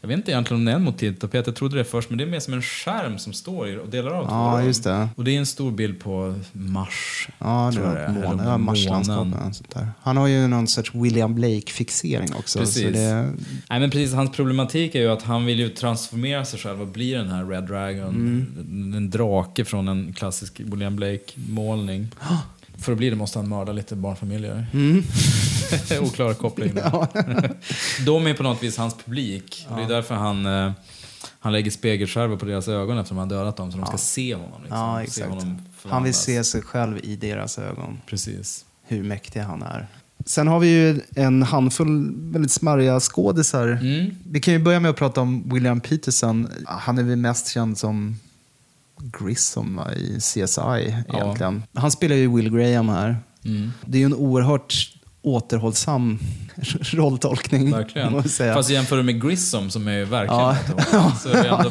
jag 0.02 0.08
vet 0.08 0.18
inte 0.18 0.32
egentligen 0.32 0.62
om 0.62 0.66
det 0.66 0.72
är 0.72 0.76
en 0.76 0.84
motivtapet, 0.84 1.48
jag 1.48 1.56
trodde 1.56 1.78
det 1.78 1.84
först, 1.84 2.10
men 2.10 2.18
det 2.18 2.24
är 2.24 2.28
mer 2.28 2.40
som 2.40 2.54
en 2.54 2.62
skärm 2.62 3.18
som 3.18 3.34
står 3.34 3.70
i 3.70 3.78
och 3.78 3.90
delar 3.90 4.12
av 4.12 4.26
Ja, 4.30 4.63
just 4.63 4.84
det. 4.84 5.10
Och 5.16 5.24
det 5.24 5.36
är 5.36 5.40
en 5.40 5.46
stor 5.46 5.72
bild 5.72 6.00
på 6.00 6.36
Mars. 6.52 7.30
Ja, 7.40 7.70
det 7.72 7.78
tror 7.78 7.88
jag 7.88 8.04
är. 8.04 8.10
Månen. 8.10 8.48
Ja, 8.48 8.58
Marslandskapet. 8.58 9.63
Han 10.02 10.18
har 10.18 10.28
ju 10.28 10.48
någon 10.48 10.68
sorts 10.68 10.96
William 10.96 11.40
Blake-fixering 11.40 12.36
också. 12.40 12.60
Precis. 12.60 12.94
Det, 12.94 13.34
Nej 13.70 13.80
men 13.80 13.90
precis, 13.90 14.13
hans 14.13 14.32
problematik 14.32 14.96
är 14.96 15.00
ju 15.00 15.10
att 15.10 15.24
han 15.24 15.46
vill 15.46 15.60
ju 15.60 15.70
transformera 15.70 16.46
sig 16.46 16.60
själv 16.60 16.82
och 16.82 16.88
bli 16.88 17.12
den 17.12 17.30
här 17.30 17.46
Red 17.46 17.63
Dragon. 17.63 18.16
En, 18.60 18.94
en 18.94 19.10
drake 19.10 19.66
från 19.66 19.88
en 19.88 20.13
klassisk 20.13 20.60
William 20.60 20.96
Blake-målning. 20.96 22.08
För 22.82 22.92
att 22.92 22.98
bli 22.98 23.10
det 23.10 23.16
måste 23.16 23.40
han 23.40 23.50
mörda 23.50 23.72
lite 23.72 23.96
barnfamiljer. 23.96 24.68
Oklar 26.02 26.34
koppling 26.34 26.76
där. 26.76 27.08
De 28.06 28.28
är 28.28 28.34
på 28.34 28.44
något 28.44 28.63
vis 28.63 28.78
hans 28.78 28.96
publik. 29.06 29.68
Och 29.70 29.78
det 29.78 29.84
är 29.84 29.88
därför 29.88 30.16
han, 30.16 30.46
eh, 30.46 30.72
han 31.40 31.54
lägger 31.54 31.72
spegelskärvor 31.72 32.38
på 32.38 32.46
deras 32.46 32.68
ögon 32.68 32.98
eftersom 32.98 33.18
han 33.18 33.30
dödat 33.30 33.58
dem. 33.58 33.72
Så 33.72 33.78
de 33.78 33.88
ska 33.88 33.98
se 33.98 34.36
honom. 34.36 34.62
Liksom. 34.62 34.78
ja, 34.78 34.98
Se 34.98 35.04
exakt. 35.04 35.30
honom 35.30 35.62
Han 35.84 36.04
vill 36.04 36.13
se 36.13 36.44
sig 36.44 36.62
själv 36.62 37.00
i 37.04 37.16
deras 37.16 37.60
ögon. 37.60 37.98
Precis. 38.06 38.66
Hur 38.88 39.04
mäktig 39.04 39.40
han 39.40 39.62
är. 39.63 39.88
Sen 40.26 40.48
har 40.48 40.60
vi 40.60 40.68
ju 40.68 41.02
en 41.16 41.44
handfull 41.44 42.13
väldigt 42.16 42.52
smarriga 42.52 43.00
skådisar. 43.00 43.68
Mm. 43.68 44.16
Vi 44.26 44.40
kan 44.40 44.54
ju 44.54 44.60
börja 44.60 44.80
med 44.80 44.92
att 44.92 44.98
prata 44.98 45.22
om 45.22 45.50
William 45.54 45.82
Peterson. 45.82 46.48
Han 46.66 46.98
är 46.98 47.04
väl 47.04 47.16
mest 47.16 47.48
känd 47.48 47.78
som 47.78 48.20
Grissom 48.99 49.81
i 49.97 50.19
CSI 50.19 51.03
egentligen. 51.10 51.63
Han 51.73 51.91
spelar 51.91 52.15
ju 52.15 52.36
Will 52.36 52.49
Graham 52.51 52.89
här. 52.89 53.17
Mm. 53.45 53.71
Det 53.86 53.97
är 53.97 53.99
ju 53.99 54.05
en 54.05 54.13
oerhört 54.13 54.93
återhållsam 55.21 56.19
rolltolkning. 56.82 57.72
Verkligen. 57.78 58.24
Fast 58.54 58.70
jämför 58.70 59.02
med 59.02 59.22
Grissom 59.22 59.70
som 59.70 59.88
är 59.88 60.06
verkligen 60.06 60.39
Ja. 60.39 60.58
ja. 60.91 61.12
så 61.20 61.30
är 61.30 61.43
det 61.43 61.50
ändå 61.50 61.70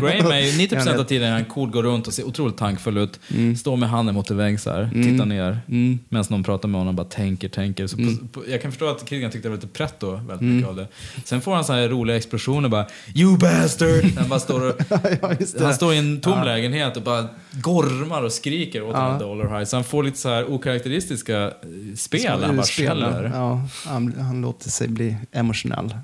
Graham 0.00 0.32
är 0.32 0.40
ju 0.40 0.66
90% 0.66 0.86
Jag 0.86 1.00
av 1.00 1.04
tiden 1.04 1.32
han 1.32 1.44
cool, 1.44 1.70
går 1.70 1.82
runt 1.82 2.06
och 2.06 2.12
ser 2.14 2.24
otroligt 2.24 2.56
tankfull 2.56 2.98
ut. 2.98 3.20
Mm. 3.34 3.56
Står 3.56 3.76
med 3.76 3.88
handen 3.88 4.14
mot 4.14 4.30
en 4.30 4.36
vägg 4.36 4.60
så 4.60 4.70
här, 4.70 4.90
tittar 4.92 5.26
ner. 5.26 5.60
Mm. 5.68 5.98
Medan 6.08 6.24
någon 6.28 6.42
pratar 6.42 6.68
med 6.68 6.80
honom 6.80 6.98
och 6.98 7.04
bara 7.04 7.10
tänker, 7.10 7.48
tänker. 7.48 7.86
Så 7.86 7.96
på, 7.96 8.02
på, 8.32 8.50
jag 8.50 8.62
kan 8.62 8.72
förstå 8.72 8.88
att 8.88 9.08
Killigan 9.08 9.30
tyckte 9.30 9.48
det 9.48 9.50
var 9.50 9.56
lite 9.56 9.66
pretto 9.68 10.10
väldigt 10.10 10.40
mycket 10.40 10.68
av 10.68 10.76
det. 10.76 10.86
Sen 11.24 11.40
får 11.40 11.54
han 11.54 11.64
så 11.64 11.72
här 11.72 11.88
roliga 11.88 12.16
explosioner 12.16 12.68
bara 12.68 12.86
You 13.14 13.38
bastard! 13.38 14.04
Han 14.18 14.28
bara 14.28 14.40
står 14.40 14.68
och, 14.68 14.74
ja, 15.22 15.34
han 15.60 15.74
står 15.74 15.94
i 15.94 15.98
en 15.98 16.20
tom 16.20 16.44
lägenhet 16.44 16.96
och 16.96 17.02
bara 17.02 17.28
gormar 17.52 18.22
och 18.22 18.32
skriker 18.32 18.82
åt 18.82 18.94
Ja. 18.94 19.00
här 19.00 19.18
Dollar 19.18 19.58
High. 19.58 19.64
Så 19.64 19.76
han 19.76 19.84
får 19.84 20.02
lite 20.02 20.18
så 20.18 20.28
här 20.28 20.52
okaraktäristiska 20.52 21.42
eh, 21.42 21.50
spel. 21.96 22.42
Han 22.42 22.56
bara 22.56 22.66
skäller. 22.66 23.30
Ja, 23.34 23.68
han, 24.00 24.24
han 24.24 24.40
låter 24.40 24.70
sig 24.70 24.88
bli 24.88 25.16
emotionell. 25.32 25.94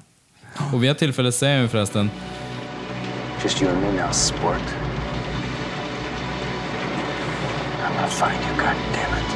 Och 0.72 0.82
vid 0.84 0.90
ett 0.90 0.98
tillfälle 0.98 1.32
säger 1.32 1.58
han 1.60 1.68
förresten 1.68 2.10
Just 3.42 3.62
you 3.62 3.70
and 3.72 3.80
me 3.82 3.92
now, 4.02 4.12
sport. 4.12 4.62
I'm 7.84 7.94
gonna 7.94 8.08
find 8.08 8.40
you, 8.48 8.56
God 8.56 8.76
damn 8.94 9.18
it. 9.18 9.26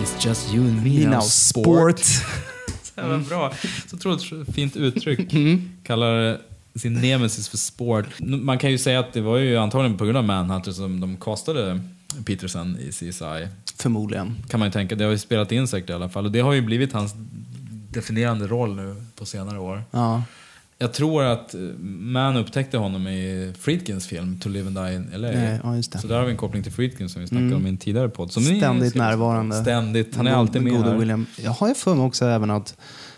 It's 0.00 0.18
just 0.24 0.52
you 0.54 0.62
and 0.62 0.82
me, 0.82 0.98
Me 0.98 1.06
now, 1.06 1.20
sport. 1.20 1.98
sport. 1.98 2.00
Så 2.82 3.00
jävla 3.00 3.18
bra. 3.18 3.52
Så 3.86 3.96
otroligt 3.96 4.54
fint 4.54 4.76
uttryck. 4.76 5.32
Mm. 5.32 5.70
Kallar 5.82 6.40
sin 6.74 6.94
nemesis 7.00 7.48
för 7.48 7.58
sport. 7.58 8.06
Man 8.20 8.58
kan 8.58 8.70
ju 8.70 8.78
säga 8.78 9.00
att 9.00 9.12
det 9.12 9.20
var 9.20 9.36
ju 9.38 9.56
antagligen 9.56 9.98
på 9.98 10.04
grund 10.04 10.18
av 10.18 10.24
Manhunter 10.24 10.72
som 10.72 11.00
de 11.00 11.16
castade 11.16 11.80
Peterson 12.24 12.76
i 12.80 12.90
CSI. 12.92 13.48
Förmodligen. 13.76 14.36
Kan 14.48 14.60
man 14.60 14.68
ju 14.68 14.72
tänka. 14.72 14.94
Det 14.94 15.04
har 15.04 15.10
ju 15.10 15.18
spelat 15.18 15.52
in 15.52 15.68
säkert 15.68 15.90
i 15.90 15.92
alla 15.92 16.08
fall. 16.08 16.24
Och 16.26 16.32
det 16.32 16.40
har 16.40 16.52
ju 16.52 16.60
blivit 16.62 16.92
hans 16.92 17.14
definierande 17.90 18.46
roll 18.46 18.76
nu 18.76 18.96
på 19.16 19.26
senare 19.26 19.58
år. 19.58 19.82
Ja. 19.90 20.22
Jag 20.78 20.92
tror 20.92 21.22
att 21.24 21.54
eh, 21.54 21.60
Man 21.88 22.36
upptäckte 22.36 22.78
honom 22.78 23.06
i 23.08 23.52
Friedkins 23.60 24.06
film 24.06 24.38
To 24.40 24.48
Live 24.48 24.66
and 24.66 24.76
Die 24.76 24.94
in 24.94 25.20
LA. 25.20 25.28
Nej, 25.30 25.60
ja. 25.62 25.82
Så 26.00 26.06
där 26.06 26.16
har 26.18 26.24
vi 26.24 26.30
en 26.30 26.36
koppling 26.36 26.62
till 26.62 26.72
Friedkin 26.72 27.08
som 27.08 27.20
vi 27.22 27.28
snackade 27.28 27.46
Mm. 27.46 27.58
om 27.58 27.66
i 27.66 27.68
en 27.70 27.76
tidigare 27.76 28.08
podd. 28.08 28.32
Som 28.32 28.42
Ständigt 28.42 28.94
närvarande. 28.94 29.62
Ständigt. 29.62 30.16
Han 30.16 30.26
är 30.26 30.32
alltid 30.32 30.62
med 30.62 30.72
här. 30.72 30.96
William. 30.96 31.26
Jag 31.36 31.50
har 31.50 31.68
ju 31.68 31.74
för 31.74 31.94
mig 31.94 32.04
också 32.04 32.24
även 32.26 32.50
att 32.50 32.76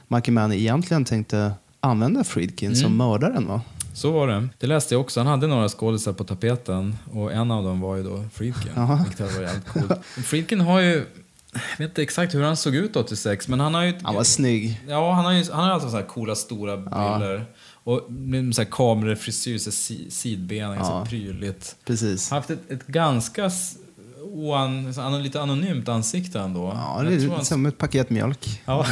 Michael 0.09 0.33
Mann 0.33 0.53
egentligen 0.53 1.05
tänkte 1.05 1.53
använda 1.85 2.25
Friedkin 2.25 2.69
Mm. 2.69 2.81
som 2.81 2.97
mördaren 2.97 3.47
va? 3.47 3.61
Så 3.95 4.11
var 4.13 4.29
det. 4.29 4.49
Det 4.59 4.67
läste 4.67 4.95
jag 4.95 5.01
också. 5.01 5.21
Han 5.21 5.27
hade 5.27 5.47
några 5.47 5.69
skådisar 5.69 6.13
på 6.13 6.25
tapeten 6.25 6.97
och 7.13 7.33
en 7.33 7.51
av 7.51 7.65
dem 7.65 7.81
var 7.81 7.97
ju 7.97 8.03
då 8.03 8.25
Friedkin. 8.35 8.73
Vilket 9.05 9.19
hade 9.19 9.33
varit 9.33 9.49
jävligt 9.49 9.67
coolt. 9.69 10.05
Friedkin 10.27 10.61
har 10.61 10.81
ju, 10.81 10.93
jag 11.53 11.79
vet 11.79 11.89
inte 11.89 12.03
exakt 12.03 12.35
hur 12.35 12.43
han 12.43 12.57
såg 12.57 12.75
ut 12.75 12.97
86, 12.97 13.49
men 13.49 13.61
han 13.61 13.75
har 13.75 13.83
ju... 13.83 13.95
Han 14.03 14.15
var 14.15 14.25
snygg. 14.25 14.81
Ja, 14.89 15.13
han 15.13 15.25
har 15.25 15.33
ju 15.33 15.45
han 15.53 15.65
har 15.65 15.71
alltid 15.71 15.91
så 15.91 15.97
här 15.97 16.05
coola 16.05 16.35
stora 16.35 16.77
briller. 16.77 17.47
Och 17.87 18.13
med 18.13 18.55
så 18.55 18.63
här 18.63 18.69
kamerafrisyr, 18.71 19.59
så 19.59 19.71
sidben, 20.11 20.57
Ja. 20.59 21.07
prydligt. 21.09 21.77
Precis. 21.87 22.31
haft 22.31 22.51
ett, 22.51 22.71
ett 22.71 22.87
ganska 22.87 23.51
oan, 24.33 24.95
så 24.95 25.01
an, 25.01 25.23
lite 25.23 25.41
anonymt 25.43 25.89
ansikte 25.89 26.41
ändå. 26.41 26.73
Ja, 26.75 27.03
det 27.03 27.15
är 27.15 27.29
han- 27.29 27.45
som 27.45 27.67
ett 27.67 27.79
paket 27.79 28.11
mjölk. 28.11 28.61
Ja. 28.67 28.87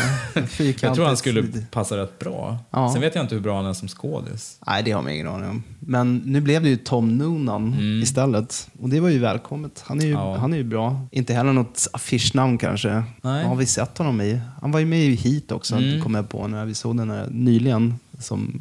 Jag 0.82 0.94
tror 0.94 1.04
han 1.04 1.16
skulle 1.16 1.42
passa 1.70 1.96
rätt 1.96 2.18
bra. 2.18 2.58
Ja. 2.70 2.92
Sen 2.92 3.00
vet 3.00 3.14
jag 3.14 3.24
inte 3.24 3.34
hur 3.34 3.42
bra 3.42 3.56
han 3.56 3.66
är 3.66 3.72
som 3.72 3.88
skådis. 3.88 4.58
Nej, 4.66 4.82
det 4.82 4.90
har 4.92 5.02
man 5.02 5.12
ingen 5.12 5.28
aning 5.28 5.48
om. 5.50 5.62
Men 5.80 6.16
nu 6.16 6.40
blev 6.40 6.62
det 6.62 6.68
ju 6.68 6.76
Tom 6.76 7.18
Noonan 7.18 7.76
istället. 8.02 8.68
Och 8.80 8.88
det 8.88 9.00
var 9.00 9.08
ju 9.08 9.18
välkommet. 9.18 9.82
Han 9.86 10.00
är 10.00 10.04
ju, 10.04 10.10
Mm. 10.12 10.22
Ja. 10.24 10.36
han 10.36 10.52
är 10.52 10.56
ju 10.56 10.64
bra. 10.64 11.06
Inte 11.10 11.34
heller 11.34 11.52
något 11.52 11.88
affischnamn 11.92 12.58
kanske. 12.58 12.88
Nej. 12.94 13.02
Vad 13.22 13.44
har 13.44 13.56
vi 13.56 13.66
sett 13.66 13.98
honom 13.98 14.20
i? 14.20 14.40
Han 14.60 14.72
var 14.72 14.80
ju 14.80 14.86
med 14.86 15.00
i 15.00 15.14
Heat 15.14 15.52
också, 15.52 15.76
Mm. 15.76 16.02
kom 16.02 16.14
jag 16.14 16.28
på 16.28 16.46
när 16.48 16.64
vi 16.64 16.74
såg 16.74 16.96
den 16.96 17.10
här 17.10 17.26
nyligen. 17.30 17.94
Som 18.18 18.60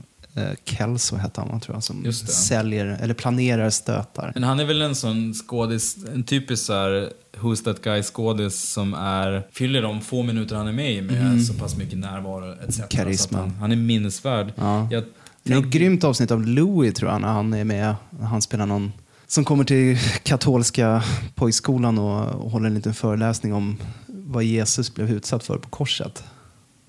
Kelso 0.66 1.16
hette 1.16 1.42
han, 1.42 1.60
tror 1.60 1.76
jag, 1.76 1.84
som 1.84 2.14
säljer, 2.14 2.86
eller 3.02 3.14
planerar 3.14 3.70
stötar. 3.70 4.32
Men 4.34 4.44
han 4.44 4.60
är 4.60 4.66
väl 4.66 4.82
en 4.82 4.96
sån 4.96 5.34
skådis, 5.34 5.98
en 6.14 6.24
typisk 6.24 6.64
så 6.66 6.74
här 6.74 7.10
Who's 7.40 7.64
That 7.64 7.82
Guy 7.82 8.04
skådis 8.04 8.62
som 8.72 8.94
är, 8.94 9.48
fyller 9.52 9.82
de 9.82 10.02
få 10.02 10.24
minuter 10.24 10.56
han 10.56 10.68
är 10.68 10.72
med 10.72 10.94
i 10.94 11.02
med 11.02 11.46
så 11.46 11.54
pass 11.54 11.78
mycket 11.78 11.98
närvaro 12.00 12.54
etc. 12.68 12.82
Karisma. 12.90 13.38
Han, 13.38 13.50
han 13.52 13.72
är 13.72 13.76
minnesvärd. 13.76 14.54
Ja. 14.56 14.88
Jag 14.92 15.04
Det 15.44 15.54
är 15.54 15.62
tänker- 15.62 15.80
grymt 15.80 16.04
avsnitt 16.04 16.32
av 16.32 16.48
Louis 16.48 16.94
tror 16.94 17.12
jag, 17.12 17.22
när 17.22 17.28
han 17.28 17.54
är 17.54 17.64
med. 17.64 17.96
Han 18.22 18.42
spelar 18.42 18.66
någon 18.66 18.92
som 19.28 19.46
kommer 19.46 19.64
till 19.64 19.98
katolska 20.24 21.04
pojkskolan 21.36 22.00
och, 22.00 22.44
och 22.46 22.52
håller 22.52 22.68
en 22.68 22.74
liten 22.76 22.94
föreläsning 22.94 23.54
om 23.54 23.78
vad 24.08 24.44
Jesus 24.44 24.94
blev 24.94 25.12
utsatt 25.12 25.44
för 25.44 25.58
på 25.58 25.70
korset. 25.70 26.24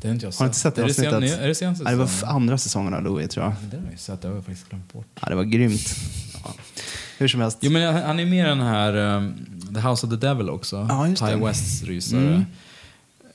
Det 0.03 0.09
har 0.09 0.15
inte 0.15 0.27
jag 0.27 0.33
sett. 0.35 0.39
Har 0.41 0.47
inte 0.47 0.59
sett 0.59 0.75
det 0.75 0.83
är 0.83 0.87
det, 0.87 0.95
sen, 0.95 1.23
är 1.45 1.49
det 1.49 1.55
senaste 1.55 1.85
Ja, 1.85 1.91
det 1.91 1.97
var 1.97 2.07
säsongen? 2.07 2.35
andra 2.37 2.59
säsongen 2.59 2.95
av 2.95 3.03
Louis 3.03 3.29
tror 3.31 3.45
jag. 3.47 3.55
Det 3.71 3.77
har 3.77 3.85
jag 3.85 3.93
ju 3.93 3.99
sett, 3.99 4.23
det 4.23 4.29
har 4.29 4.35
jag 4.35 4.45
faktiskt 4.45 4.69
glömt 4.69 4.93
bort. 4.93 5.07
Ja, 5.21 5.29
det 5.29 5.35
var 5.35 5.45
grymt. 5.45 5.95
Ja. 6.45 6.55
Hur 7.19 7.29
som 7.29 7.41
helst. 7.41 7.59
Jo 7.61 7.71
men 7.73 7.95
han 8.03 8.21
är 8.21 8.27
med 8.27 8.47
i 8.47 8.49
den 8.49 8.61
här 8.61 8.97
um, 8.97 9.35
The 9.75 9.81
House 9.81 10.07
of 10.07 10.11
the 10.11 10.17
Devil 10.27 10.51
också. 10.51 10.87
Ja, 10.89 11.09
just 11.09 11.23
Ty 11.27 11.31
det. 11.31 11.37
Wests 11.37 11.83
rysare. 11.83 12.45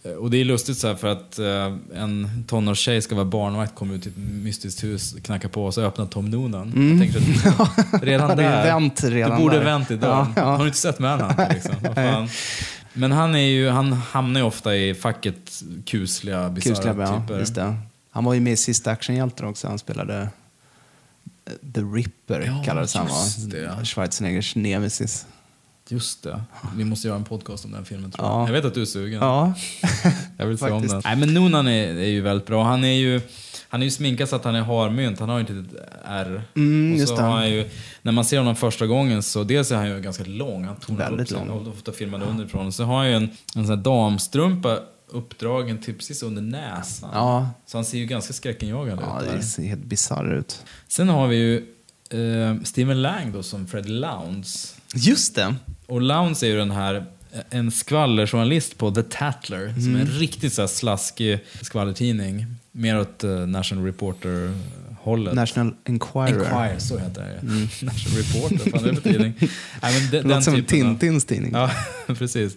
Eh, 0.04 0.12
Och 0.12 0.32
det 0.32 0.38
är 0.38 0.46
lustigt 0.46 0.78
så 0.78 0.88
här 0.88 0.96
för 0.96 1.08
att 1.08 1.40
eh, 1.40 2.00
en 2.02 2.44
tonårstjej 2.48 3.02
ska 3.02 3.16
vara 3.16 3.26
barnvakt, 3.26 3.76
kommer 3.76 3.96
ut 3.96 4.02
till 4.04 4.12
ett 4.12 4.18
mystiskt 4.18 4.84
hus, 4.84 5.16
knackar 5.24 5.50
på 5.50 5.66
och 5.66 5.74
så 5.74 5.82
öppnar 5.82 6.06
Tom 6.06 6.30
Noonan. 6.30 6.74
Jag 7.00 7.00
tänkte 7.14 7.54
att 7.64 8.04
redan 8.04 8.38
där. 8.38 8.64
vänt 8.64 9.04
redan 9.04 9.32
du 9.38 9.44
borde 9.44 9.58
där. 9.58 9.64
vänt 9.66 9.92
i 9.92 9.96
dörren. 9.96 10.34
Ja, 10.36 10.42
ja. 10.42 10.50
Har 10.52 10.60
du 10.60 10.66
inte 10.66 10.78
sett 10.80 11.00
Manhunt 11.00 11.38
liksom? 11.54 11.74
Men 12.98 13.12
han, 13.12 13.36
är 13.36 13.40
ju, 13.40 13.70
han 13.70 13.94
hamnar 13.94 14.40
ju 14.40 14.46
ofta 14.46 14.76
i 14.76 14.94
facket 14.96 15.64
kusliga, 15.86 16.50
bisarra 16.50 16.96
ja, 17.04 17.22
typer. 17.22 17.78
Han 18.12 18.24
var 18.24 18.34
ju 18.34 18.40
med 18.40 18.54
i 18.54 18.58
Sista 18.58 18.92
actionhjälten 18.92 19.46
också. 19.46 19.68
Han 19.68 19.80
spelade 19.80 20.30
eh, 21.46 21.54
The 21.74 21.82
Ripper, 21.82 22.42
Ja, 22.42 22.64
kallades 22.66 22.96
han 22.96 23.08
va? 23.08 23.86
Schwarzeneggers 23.86 24.56
nemesis. 24.56 25.26
Just 25.90 26.24
det. 26.24 26.42
Vi 26.76 26.84
måste 26.84 27.08
göra 27.08 27.18
en 27.18 27.24
podcast 27.24 27.66
om 27.66 27.72
den 27.72 27.86
filmen 27.86 28.12
tror 28.12 28.28
Ja. 28.28 28.40
jag. 28.40 28.48
Jag 28.48 28.54
vet 28.54 28.66
att 28.66 28.74
du 28.74 28.82
är 28.82 28.86
sugen. 28.86 29.22
Ja. 29.22 29.54
Jag 30.38 30.46
vill 30.46 30.58
se 30.58 30.70
om 30.70 30.88
den. 30.88 31.02
Nej 31.06 31.16
men 31.16 31.34
Noonan 31.34 31.68
är, 31.68 31.88
är 31.88 32.08
ju 32.08 32.22
väldigt 32.22 32.48
bra. 32.48 32.64
Han 32.64 32.84
är 32.84 32.92
ju, 32.94 33.22
han 33.70 33.82
är 33.82 33.86
ju 33.86 33.92
sminkad 33.92 34.30
så 34.30 34.36
att 34.36 34.44
han 34.44 34.56
är 34.56 34.62
harmynt. 34.62 35.20
Han 35.20 35.30
har 35.30 35.36
ju 35.38 35.42
inte 35.42 35.54
ett 35.54 35.84
R. 36.06 36.42
Mm, 36.56 36.94
och 36.94 37.00
just 37.00 37.10
så 37.10 37.16
det. 37.16 37.22
har 37.22 37.32
han 37.38 37.50
ju, 37.50 37.70
när 38.02 38.12
man 38.12 38.26
ser 38.26 38.38
honom 38.38 38.56
första 38.56 38.88
gången 38.88 39.24
så 39.24 39.44
dels 39.44 39.72
är 39.72 39.76
han 39.76 39.90
ju 39.90 40.00
ganska 40.02 40.24
lång. 40.24 40.66
Han 40.66 40.76
tonar 40.76 41.00
Väldigt 41.10 41.32
upp 41.32 41.38
sig 41.40 41.50
och 41.50 41.68
ofta 41.68 41.92
filmad 41.92 42.24
underifrån. 42.24 42.74
Så 42.74 42.84
har 42.84 42.98
han 42.98 43.08
ju 43.08 43.14
en, 43.14 43.24
en 43.24 43.66
sån 43.68 43.70
här 43.70 43.76
damstrumpa 43.84 44.80
uppdragen 45.10 45.82
typ 45.82 45.98
precis 45.98 46.24
under 46.24 46.42
näsan. 46.42 47.10
Ja. 47.14 47.50
Så 47.66 47.78
han 47.78 47.86
ser 47.86 47.98
ju 47.98 48.06
ganska 48.06 48.34
skräckinjagande 48.34 49.04
Ja, 49.08 49.22
ut 49.22 49.28
det 49.30 49.36
där. 49.36 49.42
ser 49.42 49.64
helt 49.64 49.84
bisarr 49.84 50.34
ut. 50.34 50.64
Sen 50.88 51.10
har 51.10 51.28
vi 51.28 51.36
ju 51.36 51.58
eh, 52.10 52.62
Steven 52.64 53.02
Lang 53.02 53.32
då 53.32 53.44
som 53.44 53.68
Fred 53.68 53.90
Lowndes. 53.90 54.76
Just 54.96 55.36
det. 55.36 55.56
Och 55.86 56.02
Lowndes 56.02 56.44
är 56.44 56.48
ju 56.48 56.58
den 56.58 56.72
här, 56.72 57.06
en 57.50 57.72
skvallerjournalist 57.72 58.78
på 58.78 58.92
The 58.92 59.04
Tatler, 59.04 59.74
som 59.74 59.96
är 59.96 60.00
en 60.00 60.08
Mm. 60.08 60.20
riktigt 60.20 60.54
så 60.54 60.62
här 60.62 60.68
slaskig 60.68 61.40
skvallertidning. 61.62 62.46
Mer 62.80 63.00
åt 63.00 63.24
uh, 63.24 63.48
National 63.48 63.86
Reporter-hållet. 63.86 65.34
National 65.34 65.74
Enquirer. 65.86 66.28
Enquirer, 66.28 66.80
så 66.80 66.98
heter 66.98 67.22
det. 67.22 67.42
National 67.86 68.18
Reporter, 68.18 68.72
fan 68.72 68.84
är 68.86 68.90
det 68.90 68.96
för 69.02 69.10
tidning? 69.12 69.34
Nej, 69.82 70.02
men 70.02 70.12
de, 70.12 70.22
låter 70.28 70.42
som 70.42 70.54
av- 70.56 70.62
Tintins 70.62 71.26
tidning. 71.26 71.52
Ja, 71.54 71.72
precis. 72.08 72.56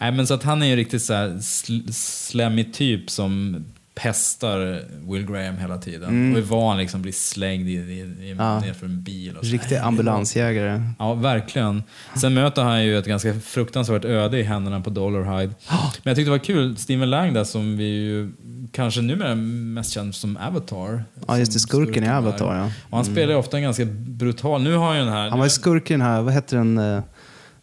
Nej, 0.00 0.12
men 0.12 0.26
så 0.26 0.34
att 0.34 0.42
han 0.42 0.62
är 0.62 0.66
ju 0.66 0.76
riktigt 0.76 1.02
så 1.02 1.12
här 1.14 1.28
sl- 1.28 1.92
slemmig 1.92 2.74
typ 2.74 3.10
som 3.10 3.64
pestar 3.94 4.84
Will 5.12 5.26
Graham 5.26 5.56
hela 5.58 5.78
tiden. 5.78 6.32
Och 6.32 6.38
är 6.38 6.42
van 6.42 6.76
liksom 6.78 7.02
bli 7.02 7.12
slängd 7.12 7.68
i, 7.68 7.72
i, 7.72 7.76
i, 7.78 8.32
Mm. 8.32 8.46
Ja. 8.46 8.60
nerför 8.60 8.86
en 8.86 9.02
bil. 9.02 9.36
Och 9.36 9.46
så. 9.46 9.52
Riktig 9.52 9.76
ambulansjägare. 9.76 10.82
Ja, 10.98 11.14
verkligen. 11.14 11.82
Sen 12.16 12.34
möter 12.34 12.62
han 12.62 12.84
ju 12.84 12.98
ett 12.98 13.06
ganska 13.06 13.34
fruktansvärt 13.40 14.04
öde 14.04 14.38
i 14.38 14.42
händerna 14.42 14.80
på 14.80 14.90
Dollarhide. 14.90 15.54
Men 15.70 15.80
jag 16.04 16.16
tyckte 16.16 16.22
det 16.28 16.38
var 16.38 16.44
kul, 16.44 16.76
Steven 16.76 17.10
Lang 17.10 17.32
där 17.34 17.44
som 17.44 17.76
vi 17.76 17.84
ju 17.84 18.32
kanske 18.72 19.00
numera 19.00 19.34
mest 19.34 19.92
känd 19.92 20.14
som 20.14 20.36
Avatar. 20.36 21.04
Ja, 21.28 21.38
just 21.38 21.52
det. 21.52 21.58
Som 21.58 21.68
Skurken 21.68 22.04
i. 22.04 22.08
Avatar, 22.08 22.56
ja. 22.56 22.64
Och 22.90 22.96
han 22.96 23.04
spelar 23.04 23.32
ju 23.32 23.38
ofta 23.38 23.56
en 23.56 23.62
ganska 23.62 23.84
brutal... 23.94 24.62
Nu 24.62 24.74
har 24.74 24.86
han 24.86 24.96
ju 24.98 25.04
den 25.04 25.12
här... 25.12 25.30
Han 25.30 25.38
var 25.38 25.46
ju 25.46 25.50
skurk 25.50 25.90
i 25.90 25.94
den 25.94 26.00
här, 26.00 26.22
vad 26.22 26.34
heter 26.34 26.56
den? 26.56 26.78
eh, 26.78 27.02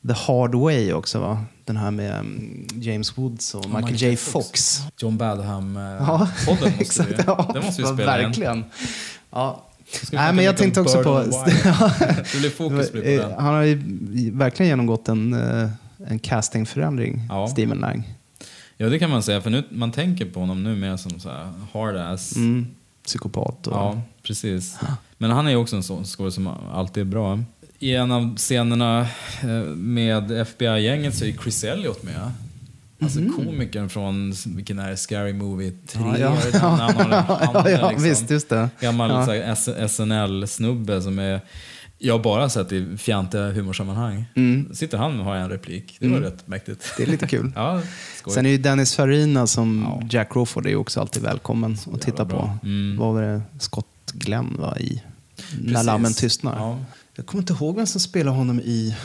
The 0.08 0.14
Hard 0.14 0.56
Way 0.56 0.94
också 0.94 1.20
va? 1.20 1.44
Den 1.70 1.78
här 1.78 1.92
med 1.92 2.20
mm, 2.20 2.68
James 2.82 3.18
Woods 3.18 3.56
och 3.56 3.66
Michael, 3.66 3.84
Michael 3.84 4.12
J. 4.12 4.18
Fox. 4.18 4.46
Fox. 4.48 4.82
John 4.98 5.18
Badham-podden 5.18 5.98
Ja, 6.00 6.28
måste 6.48 6.70
vi, 6.70 6.76
exakt. 6.80 7.24
Ja, 7.28 7.52
Den 7.54 7.66
måste 7.66 7.82
vi 7.82 7.88
ja, 7.88 7.94
spela 7.94 8.18
igen. 8.18 8.30
Verkligen. 8.30 8.64
Ja. 9.30 9.66
Ska 9.92 10.08
vi 10.12 10.18
Nej, 10.18 10.34
men 10.34 10.46
jag 10.46 10.58
tänkte 10.58 10.82
också 10.82 11.04
på... 11.04 11.20
Eh. 13.04 13.30
Han 13.38 13.54
har 13.54 13.64
ju 13.64 13.76
verkligen 14.32 14.70
genomgått 14.70 15.10
en, 15.10 15.34
eh, 15.34 15.70
en 16.08 16.20
castingförändring, 16.20 17.22
Ja. 17.30 17.48
Steven 17.48 17.78
Lang. 17.78 18.14
Ja, 18.78 18.90
det 18.90 19.00
kan 19.00 19.10
man 19.10 19.24
säga. 19.24 19.42
För 19.42 19.50
nu, 19.50 19.64
man 19.70 19.92
tänker 19.92 20.26
på 20.26 20.40
honom 20.40 20.64
nu 20.64 20.76
mer 20.76 20.98
som 20.98 21.20
så 21.20 21.30
här 21.30 21.54
hard-ass. 21.74 22.36
Mm. 22.36 22.68
Psykopat 23.06 23.68
och... 23.68 23.74
Ja, 23.74 24.02
precis. 24.24 24.78
Men 25.18 25.32
han 25.32 25.48
är 25.48 25.52
ju 25.52 25.58
också 25.58 25.76
en 25.76 25.84
sån 25.84 26.06
skådespelare 26.06 26.56
som 26.56 26.70
alltid 26.74 27.02
är 27.02 27.06
bra. 27.06 27.40
I 27.80 27.96
en 27.96 28.12
av 28.12 28.36
scenerna 28.38 29.08
eh, 29.44 29.50
med 29.76 30.32
FBI-gänget 30.32 31.16
så 31.16 31.26
är 31.26 31.32
Chris 31.32 31.64
Elliot 31.64 32.04
med. 32.04 32.32
Alltså 33.02 33.20
komikern 33.20 33.90
från, 33.90 34.34
vilken 34.46 34.80
är 34.80 34.90
det, 34.90 34.98
Scary 34.98 35.34
Movie 35.34 35.72
3? 35.88 36.02
Mhm. 36.02 36.16
Ja, 36.22 36.38
ja. 36.54 36.76
När 36.78 36.94
han 36.94 37.12
har 37.12 37.40
en 37.42 37.50
Ja, 37.54 37.70
ja, 37.70 37.90
liksom. 37.90 38.04
visst, 38.10 38.30
just 38.30 38.50
det. 38.50 38.70
Gammal 38.80 39.10
Ja. 39.10 39.56
SNL-snubbe 39.88 41.02
som 41.02 41.20
är 41.20 41.42
jag 42.02 42.14
har 42.14 42.24
bara 42.24 42.50
sett 42.50 42.72
i 42.72 42.98
fjantiga 42.98 43.52
humorsammanhang. 43.52 44.26
Sitter 44.74 44.98
han 44.98 45.20
och 45.20 45.26
har 45.26 45.36
en 45.36 45.50
replik. 45.50 45.98
Det 46.00 46.08
var 46.08 46.18
rätt 46.20 46.48
mäktigt. 46.48 46.84
Mm. 46.86 46.94
Det 46.98 47.04
är 47.04 47.08
lite 47.12 47.28
kul. 47.28 47.52
ja, 47.56 47.82
skoj. 48.18 48.34
Sen 48.34 48.46
är 48.46 48.50
ju 48.50 48.58
Dennis 48.58 48.96
Farina 48.96 49.48
som 49.48 49.88
Jack 50.12 50.34
Crawford 50.34 50.66
är 50.66 50.70
ju 50.70 50.76
också 50.76 51.00
alltid 51.02 51.24
välkommen 51.24 51.78
att 51.94 52.02
titta 52.02 52.26
på. 52.26 52.58
Mm. 52.64 52.98
Vad 52.98 53.14
var 53.14 53.22
det 53.22 53.42
Scott 53.60 53.86
Glenn 54.14 54.56
var 54.60 54.82
i? 54.82 55.04
När 55.60 55.72
Precis. 55.72 55.86
lammen 55.86 56.14
tystnar. 56.14 56.56
Ja. 56.58 56.80
Jag 57.20 57.26
kommer 57.26 57.42
inte 57.42 57.54
ihåg 57.54 57.76
vem 57.76 57.88
som 57.88 58.02
spelar 58.02 58.32
honom 58.32 58.60
i 58.60 58.96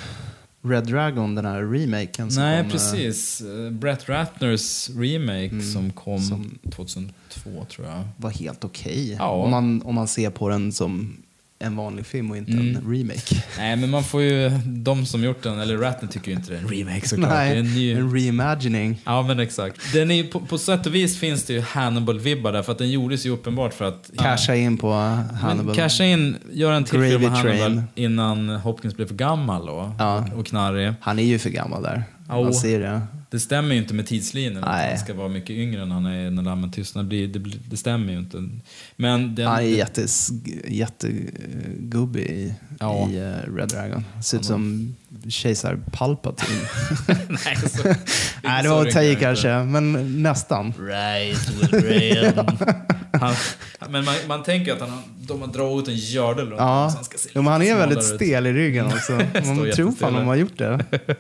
Red 0.63 0.87
Dragon, 0.87 1.35
den 1.35 1.45
här 1.45 1.63
remaken. 1.63 2.31
Som 2.31 2.43
Nej, 2.43 2.59
kom, 2.59 2.67
eh, 2.67 2.73
precis. 2.73 3.41
Eh, 3.41 3.71
Brett 3.71 4.09
Ratners 4.09 4.91
remake 4.91 5.63
som 5.63 5.91
kom 5.93 6.13
Mm. 6.17 6.25
Som- 6.29 6.59
2002 6.71 7.65
tror 7.71 7.87
jag. 7.87 8.03
var 8.17 8.31
helt 8.31 8.65
okej. 8.65 9.13
Ja. 9.19 9.29
Om, 9.31 9.51
man, 9.51 9.83
om 9.83 9.95
man 9.95 10.09
ser 10.09 10.31
på 10.31 10.49
den 10.49 10.73
som 10.73 11.17
en 11.65 11.77
vanlig 11.77 12.07
film 12.07 12.31
och 12.31 12.37
inte 12.37 12.53
Mm. 12.53 12.77
en 12.77 12.93
remake. 12.95 13.43
Nej, 13.59 13.77
men 13.77 13.91
man 13.91 14.05
får 14.05 14.23
ju... 14.23 14.49
De 14.67 15.07
som 15.07 15.25
gjort 15.25 15.43
den, 15.43 15.61
eller 15.61 15.77
Ratner 15.79 16.09
tycker 16.09 16.31
ju 16.31 16.37
inte 16.37 16.51
det 16.53 16.57
är 16.59 16.61
en 16.63 16.69
remake 16.69 17.09
såklart. 17.09 17.31
Nej, 17.31 17.51
det 17.51 17.57
är 17.57 17.61
en 17.61 17.75
ny... 17.75 17.93
en 17.93 18.13
reimagining. 18.15 19.01
Ja, 19.05 19.23
men 19.23 19.41
exakt. 19.41 19.93
Den 19.93 20.11
är, 20.11 20.25
på, 20.25 20.41
på 20.41 20.59
sätt 20.59 20.87
och 20.87 20.95
vis 20.95 21.19
finns 21.19 21.45
det 21.45 21.53
ju 21.53 21.61
Hannibal-vibbar 21.61 22.53
där, 22.53 22.63
för 22.63 22.73
att 22.73 22.79
den 22.79 22.91
gjordes 22.91 23.27
ju 23.27 23.31
uppenbart 23.31 23.75
för 23.75 23.85
att... 23.85 24.11
Casha 24.19 24.55
in 24.55 24.77
på 24.79 24.89
Men 24.91 25.35
Hannibal. 25.37 25.75
casha 25.77 26.05
in, 26.05 26.37
gör 26.53 26.73
en 26.73 26.85
till 26.85 27.01
film 27.01 27.25
om 27.25 27.31
Hannibal 27.31 27.83
innan 27.95 28.49
Hopkins 28.49 28.97
blev 28.97 29.07
för 29.07 29.15
gammal 29.15 29.67
då, 29.67 29.95
Ja. 29.99 30.27
och 30.37 30.47
knarrig. 30.47 30.93
Han 31.01 31.19
är 31.19 31.23
ju 31.25 31.39
för 31.39 31.51
gammal 31.51 31.83
där. 31.83 32.05
Ja. 32.29 32.43
Man 32.43 32.55
ser 32.55 32.81
det. 32.81 33.01
Det 33.35 33.41
stämmer 33.41 33.75
ju 33.75 33.81
inte 33.81 33.95
med 33.95 34.07
tidslinjen. 34.07 34.65
Att 34.65 34.89
han 34.89 34.99
ska 34.99 35.15
vara 35.15 35.29
mycket 35.29 35.51
yngre 35.51 35.83
än 35.83 35.91
han 35.91 36.07
är 36.07 36.31
när 36.31 36.43
lammen 36.43 36.73
tystnar. 36.73 37.03
Det, 37.03 37.27
det, 37.27 37.39
det 37.71 37.77
stämmer 37.77 38.13
ju 38.13 38.19
inte. 38.19 38.49
Men 38.97 39.35
den, 39.35 39.47
Han 39.47 39.57
är 39.59 39.63
jättes, 39.63 40.29
jättegubbig 40.69 42.23
i, 42.23 42.55
Ja. 42.81 43.09
i 43.11 43.17
eh, 43.17 43.55
Red 43.57 43.69
Dragon. 43.69 44.05
Ser 44.23 44.39
ut 44.39 44.45
som 44.45 44.95
kejsar 45.29 45.79
Palpatine. 45.93 46.61
Nej, 47.29 47.57
så, 47.57 47.89
Nej, 48.43 48.63
det 48.63 48.69
var 48.69 48.87
att 48.87 48.93
ta 48.93 49.03
i 49.03 49.17
kanske, 49.21 49.49
men 49.65 50.23
nästan. 50.23 50.73
Right, 50.79 51.73
Will. 51.73 52.33
han, 53.25 53.91
men 53.93 54.05
man, 54.05 54.15
man 54.29 54.43
tänker 54.43 54.73
att 54.73 54.81
han, 54.81 55.03
de 55.19 55.41
har 55.41 55.49
dragit 55.49 55.83
ut 55.83 55.95
en 55.95 55.97
gördel 56.01 56.47
runt 56.49 56.61
honom 56.61 56.75
Ja, 56.75 56.91
han 56.97 57.05
ska 57.05 57.19
se 57.19 57.29
jo, 57.33 57.43
men 57.43 57.53
han 57.53 57.63
är 57.63 57.77
väldigt 57.77 58.05
smalare 58.05 58.15
ut. 58.15 58.21
stel 58.29 58.47
i 58.47 58.53
ryggen 58.53 58.87
också. 58.87 59.13
Man 59.45 59.71
tror 59.73 59.93
fan 59.93 60.13
de 60.15 60.27
har 60.27 60.35
gjort 60.35 60.59
det. 60.59 60.85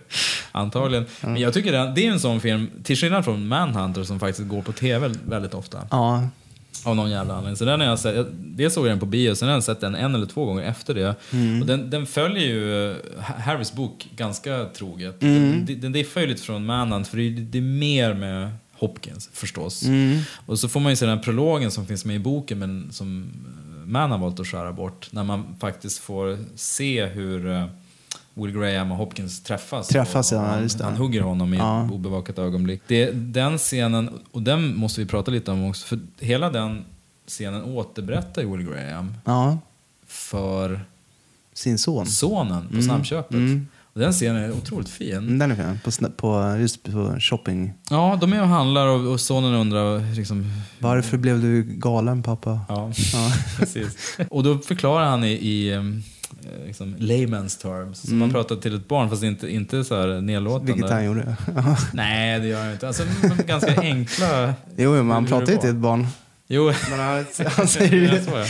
Antagligen. 0.52 1.06
Men 1.20 1.36
jag 1.36 1.54
tycker 1.54 1.72
det, 1.72 1.92
det 1.96 2.06
är 2.06 2.10
en 2.12 2.20
sån 2.20 2.40
film, 2.40 2.70
till 2.84 2.96
skillnad 2.96 3.24
från 3.24 3.46
Manhunter 3.48 4.04
som 4.04 4.20
faktiskt 4.20 4.48
går 4.48 4.62
på 4.62 4.72
tv 4.72 5.10
väldigt 5.28 5.54
ofta. 5.54 5.78
Ja, 5.90 6.28
Av 6.84 6.96
någon 6.96 7.10
jävla 7.10 7.34
anledning. 7.34 7.56
Så 7.56 7.64
den 7.64 7.80
har 7.80 7.86
jag 7.86 7.98
sett, 7.98 8.26
jag, 8.56 8.72
såg 8.72 8.84
jag 8.86 8.90
den 8.92 9.00
på 9.00 9.06
bio, 9.06 9.34
sen 9.34 9.48
har 9.48 9.54
jag 9.54 9.62
sett 9.64 9.80
den 9.80 9.94
en 9.94 10.14
eller 10.14 10.26
två 10.26 10.44
gånger 10.44 10.62
efter 10.62 10.94
det. 10.94 11.08
Och 11.60 11.66
den, 11.66 11.90
den 11.90 12.06
följer 12.06 12.44
ju 12.44 12.90
eh, 12.90 12.96
Ha- 13.16 13.38
Harrys 13.38 13.72
bok 13.72 14.08
ganska 14.16 14.64
troget. 14.64 15.20
Den, 15.20 15.66
den 15.80 15.92
diffar 15.92 16.20
ju 16.20 16.26
lite 16.26 16.42
från 16.42 16.66
Manhunt, 16.66 17.08
för 17.08 17.16
det, 17.16 17.30
det 17.30 17.58
är 17.58 17.62
mer 17.62 18.14
med 18.14 18.48
Hopkins 18.78 19.30
förstås. 19.32 19.82
Och 20.46 20.58
så 20.58 20.68
får 20.68 20.80
man 20.80 20.92
ju 20.92 20.96
se 20.96 21.06
den 21.06 21.16
här 21.18 21.24
prologen 21.24 21.70
som 21.70 21.86
finns 21.86 22.04
med 22.04 22.16
i 22.16 22.18
boken, 22.18 22.58
men 22.58 22.92
som 22.92 23.22
eh, 23.22 23.86
Mann 23.88 24.10
har 24.10 24.18
valt 24.18 24.40
att 24.40 24.46
skära 24.46 24.72
bort. 24.72 25.08
När 25.12 25.24
man 25.24 25.56
faktiskt 25.60 25.98
får 25.98 26.38
se 26.56 27.06
hur 27.06 27.50
eh, 27.50 27.64
Will 28.34 28.52
Graham 28.52 28.90
och 28.92 28.96
Hopkins 28.98 29.42
träffas. 29.42 29.88
Träffas, 29.88 30.32
och, 30.32 30.38
ja, 30.38 30.42
och 30.42 30.48
han, 30.48 30.68
det. 30.78 30.84
han 30.84 30.96
hugger 30.96 31.20
honom 31.20 31.54
i 31.54 31.56
Ja. 31.56 31.84
ett 31.86 31.92
obevakat 31.92 32.38
ögonblick. 32.38 32.82
Det, 32.86 33.10
den 33.10 33.58
scenen, 33.58 34.10
och 34.30 34.42
den 34.42 34.76
måste 34.76 35.00
vi 35.00 35.06
prata 35.06 35.30
lite 35.30 35.50
om 35.50 35.64
också, 35.70 35.86
för 35.86 35.98
hela 36.20 36.50
den 36.50 36.84
scenen 37.26 37.62
återberättar 37.64 38.42
ju 38.42 38.56
Will 38.56 38.66
Graham 38.66 39.14
Ja, 39.24 39.58
för 40.06 40.84
sin 41.52 41.78
son. 41.78 42.06
sonen 42.06 42.68
på 42.74 42.82
snabbköpet. 42.82 43.34
Och 43.34 43.73
den 44.00 44.12
scenen 44.12 44.44
är 44.44 44.52
otroligt 44.52 44.88
fin. 44.88 45.12
Mm, 45.16 45.38
Den 45.38 45.50
är 45.50 45.56
fin. 45.56 45.78
På, 45.84 46.10
på, 46.10 46.56
just 46.60 46.82
på 46.82 47.16
shopping. 47.20 47.72
Ja, 47.90 48.18
de 48.20 48.32
är 48.32 48.42
och 48.42 48.48
handlar 48.48 48.86
och, 48.86 49.12
och 49.12 49.20
sonen 49.20 49.54
undrar 49.54 50.14
liksom... 50.14 50.44
Varför 50.78 51.16
blev 51.16 51.40
du 51.40 51.62
galen 51.62 52.22
pappa? 52.22 52.60
Ja, 52.68 52.92
precis. 53.58 54.18
Och 54.30 54.42
då 54.42 54.58
förklarar 54.58 55.04
han 55.04 55.24
i, 55.24 55.32
i 55.32 55.72
em, 55.72 56.02
eh, 56.42 56.66
liksom, 56.66 56.96
layman's 56.96 57.62
terms, 57.62 57.98
som 58.00 58.18
man 58.18 58.30
pratar 58.30 58.56
till 58.56 58.76
ett 58.76 58.88
barn, 58.88 59.10
fast 59.10 59.22
inte, 59.22 59.48
inte 59.54 59.84
så 59.84 60.00
här 60.00 60.20
nedlåtande. 60.20 60.72
Vilket 60.72 60.90
han 60.90 61.04
gjorde. 61.04 61.36
Nej, 61.92 62.40
det 62.40 62.46
gör 62.46 62.62
han 62.62 62.72
inte. 62.72 62.86
Alltså, 62.86 63.02
ganska 63.46 63.80
enkla... 63.80 64.54
jo, 64.76 64.92
men 64.92 65.10
han 65.10 65.26
pratar 65.26 65.52
ju 65.52 65.58
till 65.58 65.70
ett 65.70 65.76
barn. 65.76 66.06
Jo, 66.48 66.72
Men 66.90 67.00
han, 67.00 67.24
han 67.56 67.68
säger 67.68 68.02
Ja, 68.02 68.38
ju... 68.38 68.44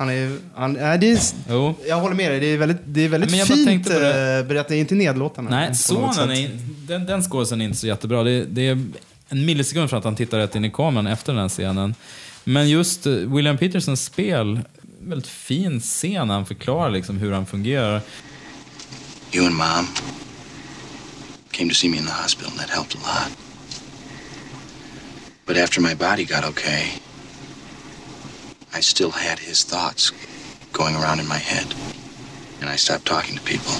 Han 0.00 0.10
är, 0.10 0.38
han, 0.54 0.72
nej, 0.72 0.98
det 0.98 1.10
är, 1.12 1.18
Jo. 1.50 1.74
jag 1.88 2.00
håller 2.00 2.16
med 2.16 2.30
dig. 2.30 2.40
Det 2.40 2.46
är 2.46 2.58
väldigt, 2.58 2.78
det 2.84 3.00
är 3.04 3.08
väldigt 3.08 3.30
Men 3.30 3.38
jag 3.38 3.48
bara 3.48 3.54
fint 3.54 3.66
tänkte 3.66 3.92
på 3.92 3.98
det. 3.98 4.38
eh, 4.38 4.44
berättat. 4.46 4.72
Inte 4.72 4.94
nedlåtande. 4.94 5.50
Nej, 5.50 5.74
sonen 5.74 6.30
är, 6.30 6.50
den, 6.86 7.06
den 7.06 7.22
skådisen 7.22 7.60
är 7.60 7.64
inte 7.64 7.78
så 7.78 7.86
jättebra. 7.86 8.22
Det, 8.22 8.44
det 8.44 8.68
är 8.68 8.72
en 9.28 9.44
millisekund 9.46 9.90
för 9.90 9.96
att 9.96 10.04
han 10.04 10.16
tittar 10.16 10.38
rätt 10.38 10.54
in 10.54 10.64
i 10.64 10.70
kameran 10.70 11.06
efter 11.06 11.32
den 11.32 11.42
här 11.42 11.48
scenen. 11.48 11.94
Men 12.44 12.68
just 12.68 13.06
eh, 13.06 13.12
William 13.12 13.58
Petersons 13.58 14.04
spel, 14.04 14.60
väldigt 15.00 15.26
fin 15.28 15.80
scen 15.80 16.28
när 16.28 16.34
han 16.34 16.46
förklarar 16.46 16.90
liksom 16.90 17.16
hur 17.18 17.32
han 17.32 17.46
fungerar. 17.46 18.00
You 19.32 19.46
and 19.46 19.54
Mom 19.54 19.86
came 21.50 21.68
to 21.70 21.74
see 21.74 21.88
me 21.88 21.96
in 21.96 22.04
the 22.06 22.12
hospital, 22.22 22.50
and 22.52 22.60
that 22.60 22.70
helped 22.70 22.96
a 22.96 23.00
lot. 23.02 23.36
But 25.46 25.56
after 25.64 25.80
my 25.80 25.94
body 25.94 26.24
got 26.24 26.44
okay, 26.50 26.82
I 28.72 28.80
still 28.80 29.10
had 29.10 29.38
his 29.38 29.64
thoughts 29.64 30.12
going 30.72 30.94
around 30.94 31.20
in 31.20 31.26
my 31.26 31.38
head. 31.38 31.74
And 32.60 32.68
I 32.68 32.76
stopped 32.76 33.06
talking 33.06 33.36
to 33.36 33.42
people. 33.42 33.72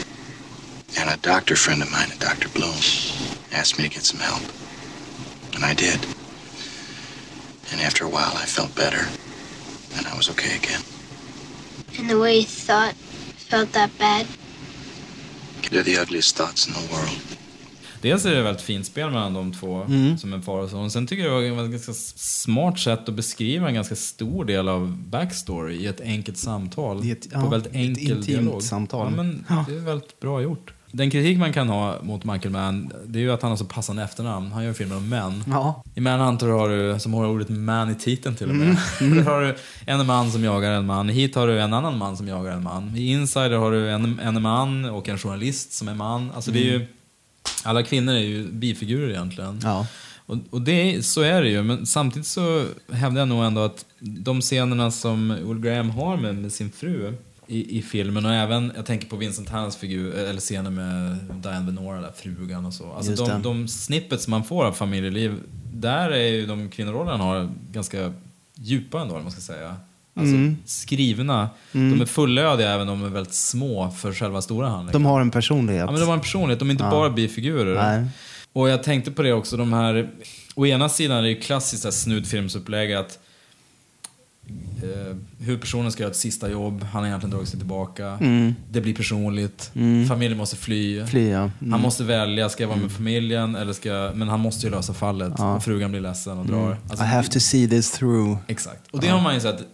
And 0.98 1.08
a 1.08 1.16
doctor 1.18 1.54
friend 1.54 1.82
of 1.82 1.90
mine, 1.92 2.10
a 2.10 2.16
Dr. 2.18 2.48
Bloom, 2.48 2.74
asked 3.52 3.78
me 3.78 3.84
to 3.84 3.90
get 3.90 4.02
some 4.02 4.20
help. 4.20 4.42
And 5.54 5.64
I 5.64 5.74
did. 5.74 6.04
And 7.70 7.80
after 7.80 8.04
a 8.04 8.08
while, 8.08 8.32
I 8.36 8.46
felt 8.46 8.74
better. 8.74 9.06
And 9.96 10.06
I 10.06 10.16
was 10.16 10.28
okay 10.30 10.56
again. 10.56 10.82
And 11.98 12.10
the 12.10 12.18
way 12.18 12.38
you 12.38 12.44
thought 12.44 12.94
felt 12.94 13.72
that 13.72 13.96
bad. 13.98 14.26
They're 15.70 15.82
the 15.82 15.98
ugliest 15.98 16.36
thoughts 16.36 16.66
in 16.66 16.72
the 16.72 16.92
world. 16.92 17.39
Dels 18.02 18.24
är 18.26 18.34
det 18.34 18.42
väldigt 18.42 18.62
fint 18.64 18.86
spel 18.86 19.10
mellan 19.10 19.34
de 19.34 19.52
två, 19.52 19.86
som 20.18 20.32
en 20.32 20.42
far 20.42 20.58
och 20.58 20.70
son. 20.70 20.90
Sen 20.90 21.06
tycker 21.06 21.24
jag 21.24 21.42
det 21.42 21.50
var 21.50 21.64
ett 21.64 21.70
ganska 21.70 21.92
smart 22.16 22.78
sätt 22.78 23.08
att 23.08 23.14
beskriva 23.14 23.68
en 23.68 23.74
ganska 23.74 23.96
stor 23.96 24.44
del 24.44 24.68
av 24.68 24.96
backstory 24.98 25.74
i 25.76 25.86
ett 25.86 26.00
enkelt 26.00 26.38
samtal. 26.38 27.04
I 27.04 27.10
ett- 27.10 27.30
på 27.30 27.38
ja, 27.40 27.48
väldigt 27.48 27.70
ett 27.70 27.76
enkel 27.76 28.02
intimt 28.10 28.26
dialog. 28.26 28.62
samtal. 28.62 29.06
Ja, 29.10 29.16
men 29.22 29.44
Ja. 29.48 29.64
Det 29.68 29.74
är 29.74 29.78
väldigt 29.80 30.20
bra 30.20 30.42
gjort. 30.42 30.72
Den 30.92 31.10
kritik 31.10 31.38
man 31.38 31.52
kan 31.52 31.68
ha 31.68 31.96
mot 32.02 32.24
Michael 32.24 32.50
Mann, 32.52 32.92
det 33.06 33.18
är 33.18 33.20
ju 33.22 33.32
att 33.32 33.42
han 33.42 33.50
har 33.50 33.56
så 33.56 33.64
passande 33.64 34.02
efternamn. 34.02 34.52
Han 34.52 34.64
gör 34.64 34.72
filmer 34.72 34.96
om 34.96 35.08
män. 35.08 35.44
Ja. 35.46 35.82
I 35.94 36.00
Manhunter 36.00 36.46
har 36.46 36.68
du, 36.68 37.00
som 37.00 37.14
har 37.14 37.26
ordet 37.26 37.48
man 37.48 37.90
i 37.90 37.94
titeln 37.94 38.36
till 38.36 38.48
och 38.50 38.54
med. 38.56 38.76
Där 39.00 39.22
har 39.22 39.40
du 39.40 39.56
en 39.86 40.06
man 40.06 40.30
som 40.30 40.44
jagar 40.44 40.70
en 40.70 40.86
man. 40.86 41.08
Hit 41.08 41.34
har 41.34 41.46
du 41.46 41.60
en 41.60 41.74
annan 41.74 41.98
man 41.98 42.16
som 42.16 42.28
jagar 42.28 42.52
en 42.52 42.62
man. 42.62 42.96
I 42.96 43.06
Insider 43.12 43.56
har 43.56 43.70
du 43.72 43.90
en, 43.90 44.18
en 44.20 44.42
man 44.42 44.84
och 44.84 45.08
en 45.08 45.18
journalist 45.18 45.72
som 45.72 45.88
är 45.88 45.94
man. 45.94 46.30
Alltså 46.34 46.50
det 46.50 46.58
är 46.58 46.64
ju, 46.72 46.86
alla 47.64 47.82
kvinnor 47.82 48.14
är 48.14 48.18
ju 48.18 48.52
bifigurer 48.52 49.10
egentligen. 49.10 49.60
Ja. 49.62 49.86
Och, 50.26 50.36
och 50.50 50.62
det, 50.62 51.06
så 51.06 51.20
är 51.20 51.42
det 51.42 51.48
ju, 51.48 51.62
men 51.62 51.86
samtidigt 51.86 52.26
så 52.26 52.66
hävdar 52.92 53.20
jag 53.20 53.28
nog 53.28 53.44
ändå 53.44 53.60
att 53.60 53.84
de 53.98 54.40
scenerna 54.40 54.90
som 54.90 55.28
Will 55.48 55.58
Graham 55.58 55.90
har 55.90 56.16
med, 56.16 56.34
med 56.34 56.52
sin 56.52 56.70
fru 56.70 57.14
i, 57.46 57.78
i 57.78 57.82
filmen 57.82 58.26
och 58.26 58.34
även, 58.34 58.72
jag 58.76 58.86
tänker 58.86 59.08
på 59.08 59.16
Vincent 59.16 59.48
Hanns 59.48 59.76
figur, 59.76 60.14
eller 60.14 60.40
scener 60.40 60.70
med 60.70 61.16
Diane 61.42 61.66
Venora, 61.66 62.00
där, 62.00 62.12
frugan 62.16 62.66
och 62.66 62.74
så. 62.74 62.92
Alltså 62.92 63.26
de, 63.26 63.42
de 63.42 63.68
snippets 63.68 64.28
man 64.28 64.44
får 64.44 64.64
av 64.64 64.72
familjeliv, 64.72 65.40
där 65.72 66.10
är 66.10 66.28
ju 66.28 66.46
de 66.46 66.68
kvinnorollerna 66.68 67.24
har 67.24 67.50
ganska 67.70 68.12
djupa 68.54 69.00
ändå, 69.00 69.18
man 69.18 69.30
ska 69.30 69.40
säga. 69.40 69.76
Alltså 70.20 70.34
Mm. 70.34 70.56
skrivna. 70.64 71.48
De 71.72 72.00
är 72.00 72.06
fullödiga 72.06 72.70
även 72.70 72.88
om 72.88 73.00
de 73.00 73.06
är 73.06 73.10
väldigt 73.10 73.34
små 73.34 73.90
för 73.90 74.12
själva 74.12 74.42
stora 74.42 74.68
handlingen. 74.68 74.92
De 75.02 75.04
har 75.06 75.20
en 75.20 75.30
personlighet. 75.30 75.84
Ja, 75.86 75.90
men 75.90 76.00
de 76.00 76.06
har 76.06 76.14
en 76.14 76.20
personlighet, 76.20 76.58
de 76.58 76.68
är 76.68 76.72
inte 76.72 76.84
Ja. 76.84 76.90
bara 76.90 77.10
bifigurer. 77.10 77.74
Nej. 77.74 78.06
Och 78.52 78.68
jag 78.68 78.82
tänkte 78.82 79.10
på 79.10 79.22
det 79.22 79.32
också, 79.32 79.56
de 79.56 79.72
här... 79.72 80.10
Å 80.54 80.66
ena 80.66 80.88
sidan 80.88 81.18
är 81.18 81.22
det 81.22 81.28
ju 81.28 81.40
klassiskt 81.40 81.92
snutfilmsupplägg 81.92 82.92
att 82.92 83.18
eh, 84.82 85.16
huvudpersonen 85.38 85.92
ska 85.92 86.02
göra 86.02 86.10
ett 86.10 86.16
sista 86.16 86.50
jobb, 86.50 86.82
han 86.92 87.02
har 87.02 87.08
egentligen 87.08 87.30
dragit 87.30 87.48
sig 87.48 87.58
tillbaka. 87.58 88.06
Mm. 88.20 88.54
Det 88.70 88.80
blir 88.80 88.94
personligt, 88.94 89.70
familjen 90.08 90.38
måste 90.38 90.56
fly. 90.56 91.06
Fly, 91.06 91.28
ja. 91.30 91.38
Mm. 91.60 91.72
Han 91.72 91.80
måste 91.80 92.04
välja, 92.04 92.48
ska 92.48 92.62
jag 92.62 92.68
vara 92.68 92.78
med 92.78 92.92
familjen 92.92 93.56
eller 93.56 93.72
ska 93.72 93.88
jag... 93.88 94.16
Men 94.16 94.28
han 94.28 94.40
måste 94.40 94.66
ju 94.66 94.72
lösa 94.72 94.94
fallet. 94.94 95.32
Ja. 95.38 95.60
Frugan 95.60 95.90
blir 95.90 96.00
ledsen 96.00 96.38
och 96.38 96.46
drar. 96.46 96.76
Alltså, 96.90 97.04
I 97.04 97.08
have 97.08 97.28
to 97.28 97.40
see 97.40 97.68
this 97.68 97.90
through. 97.90 98.38
Exakt. 98.46 98.80
Och 98.90 99.00
det 99.00 99.08
har 99.08 99.20
man 99.20 99.34
ju 99.34 99.40
sett 99.40 99.60
eh, 99.60 99.66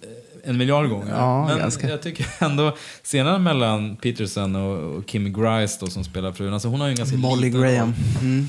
en 0.47 0.57
miljard 0.59 0.89
gånger. 0.89 1.13
Ja, 1.17 1.47
Men 1.49 1.59
ganska. 1.59 1.89
jag 1.91 2.03
tycker 2.03 2.27
ändå, 2.39 2.77
scenen 3.03 3.43
mellan 3.43 3.97
Peterson 3.97 4.57
och, 4.57 4.97
och 4.97 5.07
Kim 5.07 5.33
Grice 5.33 5.77
då, 5.81 5.87
som 5.87 6.05
spelar 6.05 6.33
frun, 6.33 6.53
alltså 6.53 6.69
hon 6.69 6.81
har 6.81 6.87
ju 6.87 6.91
en 6.91 6.97
ganska 6.97 7.17
Molly 7.17 7.43
liten 7.47 7.61
Graham. 7.61 7.95
Mm. 8.21 8.49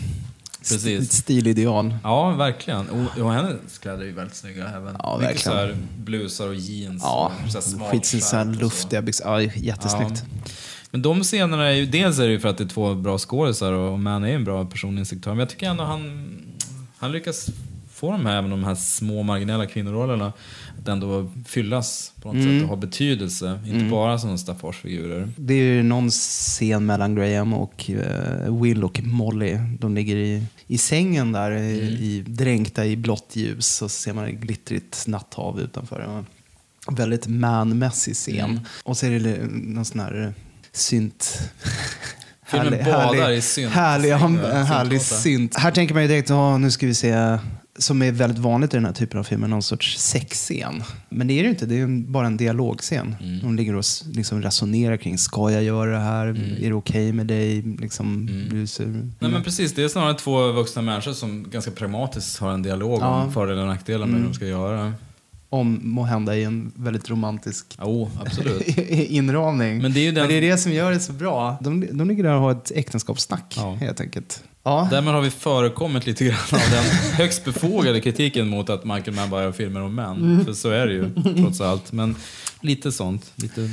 Precis. 0.60 1.02
Ett 1.02 1.12
stilideal. 1.12 1.95
Ja, 2.04 2.30
verkligen. 2.32 2.89
Och, 2.89 3.22
och 3.22 3.34
hennes 3.34 3.78
kläder 3.78 4.02
är 4.02 4.06
ju 4.06 4.12
väldigt 4.14 4.36
snygga 4.36 4.68
även. 4.76 4.95
Ja, 5.00 5.18
Mycket 5.18 5.36
verkligen. 5.36 5.58
så 5.58 5.66
här 5.66 5.76
blusar 5.98 6.48
och 6.48 6.56
jeans. 6.56 7.04
Ja, 7.06 7.32
och 7.45 7.52
så 7.52 7.58
här 7.58 7.64
smal 7.64 7.91
skit 7.91 8.06
så 8.06 8.36
här 8.36 8.43
skärp 8.45 8.48
och 8.50 8.56
så. 8.56 8.62
luftiga 8.62 9.02
byxor. 9.02 9.28
Ja, 9.28 9.41
jättesnyggt. 9.56 10.24
Ja. 10.32 10.52
Men 10.91 11.02
de 11.02 11.24
scenerna 11.24 11.66
är 11.68 11.72
ju, 11.74 11.86
dels 11.86 12.20
är 12.20 12.24
det 12.26 12.32
ju 12.32 12.39
för 12.39 12.50
att 12.50 12.58
det 12.58 12.64
är 12.64 12.68
två 12.68 12.93
bra 12.95 13.18
skådisar 13.18 13.72
och 13.74 14.00
Man 14.00 14.24
är 14.24 14.30
en 14.36 14.43
bra 14.43 14.66
personinstruktör. 14.66 15.32
Men 15.32 15.39
jag 15.39 15.50
tycker 15.50 15.70
ändå 15.70 15.84
han, 15.84 16.30
han 16.98 17.12
lyckas 17.12 17.48
få 17.98 18.12
de 18.12 18.26
här, 18.26 18.38
även 18.38 18.50
de 18.50 18.64
här 18.64 18.76
små 18.76 19.24
marginella 19.24 19.66
kvinnorollerna 19.66 20.34
att 20.82 20.88
ändå 20.88 21.32
fyllas 21.48 22.12
på 22.22 22.28
något 22.28 22.36
Mm. 22.36 22.56
sätt 22.60 22.64
och 22.64 22.70
ha 22.70 22.76
betydelse. 22.76 23.60
Inte 23.68 23.86
bara 23.86 24.20
som 24.20 24.38
Staffors-figurer. 24.38 25.30
Det 25.38 25.54
är 25.54 25.58
ju 25.74 25.84
någon 25.84 26.10
scen 26.10 26.86
mellan 26.86 27.16
Graham 27.16 27.54
och 27.54 27.89
eh, 27.89 28.62
Will 28.62 28.84
och 28.84 29.02
Molly. 29.04 29.58
De 29.80 29.95
ligger 29.95 30.16
i, 30.16 30.43
i 30.68 30.78
sängen 30.78 31.32
där, 31.32 31.52
Mm. 31.52 31.64
i, 31.80 32.24
dränkta 32.28 32.86
i 32.86 32.95
blått 32.98 33.30
ljus. 33.36 33.82
Och 33.82 33.91
så 33.91 34.00
ser 34.00 34.14
man 34.14 34.26
ett 34.26 34.36
glittrigt 34.36 35.08
natthav 35.08 35.60
utanför. 35.62 36.26
Väldigt 36.91 37.28
manmässig 37.28 38.16
scen. 38.16 38.39
Mm. 38.50 38.60
Och 38.84 38.98
så 38.98 39.06
är 39.06 39.20
det 39.20 39.38
någon 39.52 39.86
sån 39.86 40.00
här 40.00 40.34
synt... 40.74 41.39
Filmen 42.52 42.86
badar 42.86 43.32
i 43.32 43.41
synt. 43.41 43.74
Härlig, 43.74 44.10
ja, 44.10 44.18
härlig 44.18 45.02
synt. 45.02 45.56
Här 45.56 45.72
tänker 45.72 45.93
man 45.93 46.04
ju 46.04 46.10
direkt, 46.10 46.30
ja, 46.30 46.58
nu 46.58 46.72
ska 46.72 46.88
vi 46.88 46.93
se, 46.93 47.38
som 47.78 48.01
är 48.01 48.11
väldigt 48.11 48.39
vanligt 48.39 48.73
i 48.73 48.78
den 48.78 48.86
här 48.86 48.93
typen 48.93 49.19
av 49.19 49.23
filmer, 49.23 49.47
någon 49.47 49.61
sorts 49.63 49.97
sexscen. 49.99 50.84
Men 51.09 51.28
det 51.28 51.34
är 51.34 51.38
det 51.38 51.43
ju 51.43 51.49
inte, 51.49 51.65
det 51.65 51.80
är 51.80 51.88
bara 52.11 52.28
en 52.28 52.38
dialogscen. 52.38 53.15
Mm. 53.21 53.39
De 53.39 53.55
ligger 53.55 53.75
och 53.75 53.84
liksom 54.13 54.41
resonerar 54.41 54.97
kring, 54.97 55.17
ska 55.17 55.51
jag 55.51 55.63
göra 55.63 55.91
det 55.91 55.99
här? 56.03 56.28
Är 56.61 56.67
det 56.69 56.73
okej 56.73 57.11
med 57.13 57.28
dig? 57.28 57.61
Liksom, 57.61 58.25
blir 58.25 58.59
du 58.59 58.67
sur? 58.67 58.86
Mm. 58.86 59.13
Nej 59.19 59.32
men 59.32 59.43
precis, 59.43 59.73
det 59.73 59.84
är 59.84 59.88
snarare 59.88 60.13
två 60.13 60.51
vuxna 60.51 60.82
människor 60.82 61.13
som 61.13 61.49
ganska 61.49 61.71
pragmatiskt 61.71 62.39
har 62.39 62.51
en 62.51 62.61
dialog 62.63 63.01
Ja. 63.01 63.23
om 63.23 63.34
fördelar 63.34 63.61
och 63.61 63.67
nackdelar 63.67 64.05
med 64.05 64.19
hur 64.19 64.28
de 64.28 64.34
ska 64.34 64.45
göra. 64.47 64.93
Om 65.49 65.80
må 65.84 66.03
hända 66.03 66.36
i 66.36 66.43
en 66.43 66.71
väldigt 66.75 67.09
romantisk 67.09 67.65
absolut. 68.25 68.67
inramning. 69.09 69.82
Men 69.82 69.93
det 69.93 69.99
är 69.99 70.03
ju 70.03 70.11
den- 70.11 70.21
Men 70.23 70.30
det 70.30 70.36
är 70.47 70.51
det 70.51 70.57
som 70.57 70.71
gör 70.71 70.91
det 70.91 70.99
så 70.99 71.13
bra. 71.13 71.57
De, 71.61 71.86
de 71.97 72.07
ligger 72.07 72.23
där 72.23 72.34
och 72.34 72.41
har 72.41 72.51
ett 72.51 72.71
äktenskapssnack, 72.75 73.53
Ja. 73.57 73.73
helt 73.73 74.01
enkelt. 74.01 74.43
Ja. 74.68 74.88
Därmed 74.91 75.13
har 75.13 75.22
vi 75.22 75.30
förekommit 75.30 76.05
lite 76.05 76.26
grann 76.26 76.38
av 76.51 76.59
den 76.72 76.84
högst 77.18 77.45
befogade 77.45 78.01
kritiken 78.01 78.47
mot 78.47 78.70
att 78.70 78.86
Michael 78.86 79.13
Mann 79.15 79.30
bara 79.30 79.43
gör 79.43 79.51
filmer 79.51 79.82
om 79.82 79.95
män. 79.95 80.15
Mm. 80.18 80.45
För 80.45 80.53
så 80.53 80.70
är 80.70 80.88
det 80.88 80.93
ju, 80.93 81.09
trots 81.38 81.61
allt. 81.61 81.91
Men 81.91 82.15
lite 82.61 82.91
sånt. 82.91 83.32
Lite... 83.36 83.70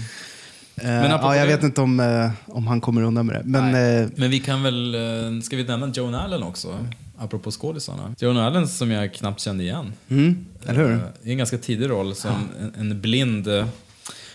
Men 0.74 1.12
apropå 1.12 1.26
ja, 1.34 1.36
jag 1.36 1.48
det- 1.48 1.54
vet 1.56 1.64
inte 1.64 1.80
om, 1.80 2.00
eh, 2.00 2.30
om 2.46 2.66
han 2.66 2.80
kommer 2.80 3.02
undan 3.02 3.26
med 3.26 3.36
det. 3.36 3.42
Men 3.44 3.64
eh, 4.02 4.08
Men 4.16 4.30
vi 4.30 4.40
kan 4.40 4.62
väl, 4.62 4.94
eh, 4.94 5.40
ska 5.42 5.56
vi 5.56 5.64
nämna 5.64 5.88
Joan 5.94 6.14
Allen 6.14 6.42
också? 6.42 6.78
apropå 7.18 7.50
skådisarna. 7.50 8.14
Joan 8.18 8.36
Allen 8.36 8.68
som 8.68 8.90
jag 8.90 9.14
knappt 9.14 9.40
kände 9.40 9.64
igen. 9.64 9.92
Mm, 10.08 10.46
eller 10.66 10.80
hur? 10.80 10.92
Eh, 10.92 10.98
I 11.22 11.30
en 11.30 11.38
ganska 11.38 11.58
tidig 11.58 11.90
roll 11.90 12.14
som 12.14 12.30
en, 12.60 12.74
en 12.90 13.00
blind... 13.00 13.48
eh, 13.48 13.66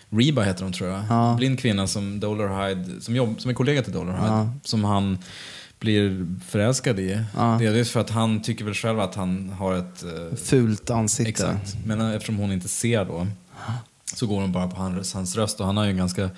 Reba 0.10 0.41
heter 0.43 0.64
hon 0.64 0.74
tror 0.74 0.89
jag. 0.89 1.38
Blind 1.38 1.60
kvinna 1.60 1.88
som 1.88 2.20
Dollarhide, 2.20 3.01
som, 3.01 3.16
jobb, 3.16 3.36
som 3.41 3.49
är 3.49 3.53
kollega 3.55 3.82
till 3.82 3.93
Dollarhide. 3.93 4.49
Som 4.64 4.84
han 4.84 5.18
blir 5.80 6.28
förälskad 6.48 7.00
i. 7.00 7.22
Delvis 7.60 7.92
för 7.92 8.00
att 8.00 8.10
han 8.10 8.42
tycker 8.42 8.66
väl 8.66 8.74
själv 8.74 9.00
att 9.00 9.16
han 9.16 9.50
har 9.50 9.76
ett... 9.76 10.04
eh, 10.04 10.36
Fult 10.38 10.90
ansikte. 10.90 11.30
Exakt. 11.30 11.78
Men 11.86 12.02
eftersom 12.02 12.38
hon 12.38 12.52
inte 12.52 12.68
ser 12.68 13.06
då 13.06 13.28
så 14.14 14.28
går 14.28 14.42
hon 14.42 14.52
bara 14.52 14.68
på 14.68 14.78
hans, 14.78 15.14
hans 15.14 15.36
röst 15.36 15.60
och 15.60 15.66
han 15.66 15.78
har 15.78 15.84
ju 15.84 15.92
en 15.92 15.98
ganska 15.98 16.30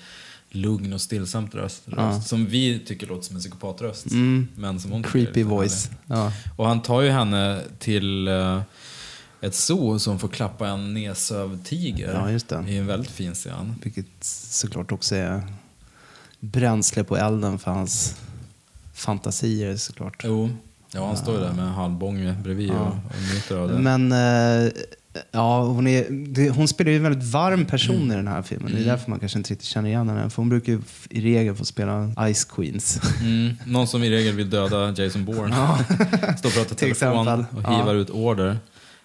lugn 0.50 0.92
och 0.92 1.00
stillsamt 1.00 1.54
röst. 1.54 1.82
röst 1.86 2.28
Som 2.28 2.46
vi 2.46 2.78
tycker 2.78 3.06
låter 3.06 3.22
som 3.22 3.36
en 3.36 3.40
psykopatröst. 3.42 4.06
Men 4.56 4.80
som 4.80 4.92
hon 4.92 5.02
Creepy 5.02 5.42
voice. 5.42 5.90
Ja. 6.06 6.32
Och 6.56 6.66
han 6.66 6.82
tar 6.82 7.00
ju 7.00 7.10
henne 7.10 7.60
till 7.78 8.28
eh, 8.28 8.62
ett 9.40 9.54
zoo 9.54 9.98
som 9.98 10.18
får 10.18 10.28
klappa 10.28 10.68
en 10.68 10.94
nedsövd 10.94 11.64
tiger. 11.64 12.38
Ja. 12.48 12.62
I 12.68 12.76
en 12.76 12.86
väldigt 12.86 13.10
fin 13.10 13.34
scen. 13.34 13.74
Vilket 13.82 14.06
såklart 14.50 14.92
också 14.92 15.16
är 15.16 15.42
bränsle 16.40 17.04
på 17.04 17.16
elden 17.16 17.58
för 17.58 17.70
hans 17.70 18.16
fantasier 18.94 19.76
såklart. 19.76 20.22
Jo, 20.24 20.50
ja 20.94 21.06
han 21.06 21.16
står 21.16 21.34
ju 21.34 21.40
där 21.40 21.52
med 21.52 21.72
halvbånge 21.74 22.36
bredvid 22.44 22.70
och, 22.70 22.86
och 22.86 23.32
njuter 23.32 23.56
av 23.56 23.68
det. 23.68 23.78
Men 23.78 24.12
eh, 24.12 24.72
ja, 25.32 25.64
hon, 25.64 25.86
är, 25.86 26.06
det, 26.10 26.50
hon 26.50 26.68
spelar 26.68 26.90
ju 26.90 26.96
en 26.96 27.02
väldigt 27.02 27.30
varm 27.30 27.64
person 27.64 28.12
i 28.12 28.14
den 28.14 28.28
här 28.28 28.42
filmen. 28.42 28.72
Det 28.74 28.80
är 28.80 28.84
därför 28.84 29.10
man 29.10 29.18
kanske 29.18 29.38
inte 29.38 29.50
riktigt 29.50 29.68
känner 29.68 29.88
igen 29.88 30.08
henne. 30.08 30.30
För 30.30 30.36
hon 30.36 30.48
brukar 30.48 30.72
ju 30.72 30.80
i 31.10 31.20
regel 31.20 31.54
få 31.54 31.64
spela 31.64 32.12
Ice 32.34 32.44
Queens. 32.44 33.00
Mm, 33.20 33.54
någon 33.66 33.86
som 33.86 34.02
i 34.04 34.10
regel 34.10 34.34
vill 34.34 34.50
döda 34.50 34.94
Jason 35.02 35.24
Bourne. 35.24 35.54
Står 36.38 36.48
och 36.48 36.54
pratar 36.54 36.74
telefon 36.74 37.28
och 37.28 37.62
Ja. 37.64 37.78
hivar 37.78 37.94
ut 37.94 38.10
order. 38.10 38.58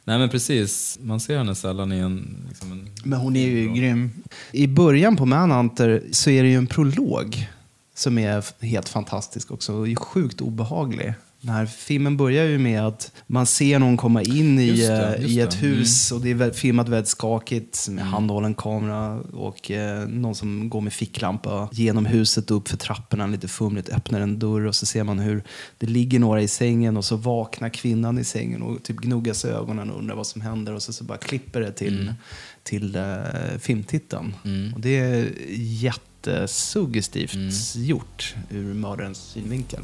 Nej 0.04 0.20
men 0.20 0.30
precis, 0.30 0.98
man 1.02 1.20
ser 1.20 1.38
henne 1.38 1.56
sällan 1.56 1.92
i 1.92 1.98
en... 2.00 2.38
Liksom 2.50 2.72
en 2.72 2.90
Men 3.04 3.20
hon 3.20 3.36
är 3.36 3.48
ju 3.48 3.74
grym. 3.74 4.12
I 4.52 4.68
början 4.68 5.16
på 5.16 5.26
Manhunter 5.26 6.04
så 6.12 6.30
är 6.30 6.44
det 6.44 6.50
ju 6.50 6.56
en 6.56 6.68
prolog 6.68 7.48
som 7.98 8.18
är 8.18 8.66
helt 8.66 8.90
fantastisk 8.90 9.52
också 9.52 9.74
och 9.74 10.00
sjukt 10.00 10.42
obehaglig. 10.42 11.14
Den 11.42 11.54
här 11.56 11.66
filmen 11.66 12.18
börjar 12.18 12.46
ju 12.46 12.58
med 12.58 12.82
att 12.88 13.12
man 13.28 13.46
ser 13.46 13.80
någon 13.80 13.98
komma 13.98 14.22
in 14.22 14.60
i, 14.60 14.66
Just 14.66 14.88
det, 14.88 15.16
eh, 15.16 15.22
just 15.22 15.34
i 15.34 15.40
ett 15.40 15.52
det. 15.52 15.58
Mm. 15.68 15.78
hus 15.78 16.12
och 16.12 16.22
det 16.22 16.32
är 16.32 16.52
filmat 16.52 16.90
väldigt 16.90 17.08
skakigt 17.10 17.88
med 17.90 18.06
handhållen 18.06 18.54
kamera 18.54 19.20
och 19.20 19.72
eh, 19.72 20.08
någon 20.08 20.36
som 20.36 20.70
går 20.70 20.82
med 20.82 20.94
ficklampa 20.94 21.70
genom 21.72 22.06
huset 22.06 22.52
upp 22.52 22.68
för 22.68 22.78
trapporna 22.78 23.28
lite 23.28 23.48
fumligt, 23.48 23.90
öppnar 23.90 24.22
en 24.22 24.40
dörr 24.40 24.66
och 24.66 24.76
så 24.76 24.86
ser 24.86 25.04
man 25.04 25.20
hur 25.20 25.44
det 25.78 25.88
ligger 25.88 26.20
några 26.20 26.42
i 26.42 26.48
sängen 26.48 26.98
och 26.98 27.06
så 27.06 27.16
vaknar 27.16 27.70
kvinnan 27.70 28.20
i 28.20 28.24
sängen 28.24 28.62
och 28.62 28.84
typ 28.84 28.98
gnuggar 28.98 29.34
sig 29.34 29.52
ögonen 29.52 29.90
och 29.90 30.00
undrar 30.00 30.16
vad 30.16 30.28
som 30.28 30.42
händer 30.42 30.74
och 30.74 30.82
så, 30.84 30.94
så 30.94 31.04
bara 31.04 31.18
klipper 31.18 31.62
det 31.62 31.72
till, 31.72 32.02
Mm. 32.02 32.14
till 32.64 32.96
eh, 32.96 33.60
filmtiteln. 33.60 34.34
Och 34.76 34.82
det 34.82 34.98
är 34.98 35.30
jättesuggestivt 35.58 37.34
Mm. 37.34 37.52
gjort 37.76 38.36
ur 38.50 38.74
mördarens 38.74 39.18
synvinkel. 39.18 39.82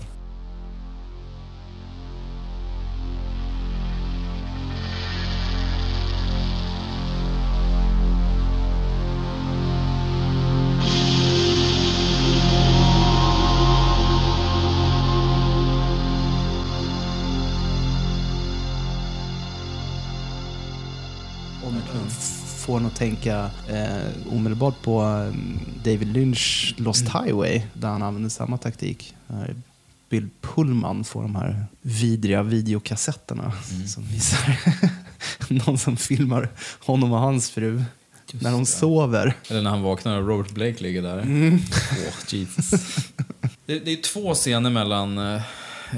Att 22.93 22.99
tänka 22.99 23.49
eh, 23.69 24.33
omedelbart 24.33 24.81
på 24.81 25.01
eh, 25.01 25.39
David 25.83 26.07
Lynch 26.07 26.75
Lost 26.77 27.03
Highway 27.03 27.61
där 27.73 27.87
han 27.87 28.03
använder 28.03 28.29
samma 28.29 28.57
taktik. 28.57 29.15
Där 29.27 29.55
Bill 30.09 30.29
Pullman 30.41 31.03
får 31.03 31.21
de 31.21 31.35
här 31.35 31.65
vidriga 31.81 32.43
videokassetterna 32.43 33.51
som 33.87 34.03
visar 34.03 34.59
någon 35.65 35.77
som 35.77 35.97
filmar 35.97 36.49
honom 36.79 37.11
och 37.13 37.19
hans 37.19 37.49
fru 37.49 37.83
när 38.31 38.51
de 38.51 38.65
sover. 38.65 39.33
Eller 39.49 39.61
när 39.61 39.69
han 39.69 39.81
vaknar 39.81 40.17
och 40.17 40.27
Robert 40.27 40.51
Blake 40.51 40.83
ligger 40.83 41.01
där. 41.01 41.19
Mm. 41.19 41.59
Åh, 41.91 42.13
Jesus. 42.27 42.71
Det, 43.65 43.79
det 43.79 43.91
är 43.91 44.01
två 44.01 44.33
scener 44.33 44.69
mellan 44.69 45.17
eh, 45.17 45.41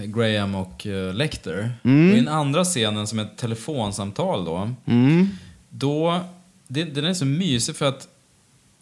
Graham 0.04 0.56
och 0.56 0.86
Lecter. 1.14 1.74
Mm. 1.84 2.10
Och 2.12 2.18
i 2.18 2.20
den 2.20 2.34
andra 2.34 2.64
scenen 2.64 3.08
som 3.08 3.20
är 3.20 3.24
ett 3.24 3.38
telefonsamtal 3.38 4.46
då. 4.46 4.72
Då, 5.70 6.22
det, 6.68 6.84
den 6.84 7.06
är 7.06 7.14
så 7.14 7.26
mysig 7.26 7.76
för 7.76 7.86
att 7.86 8.08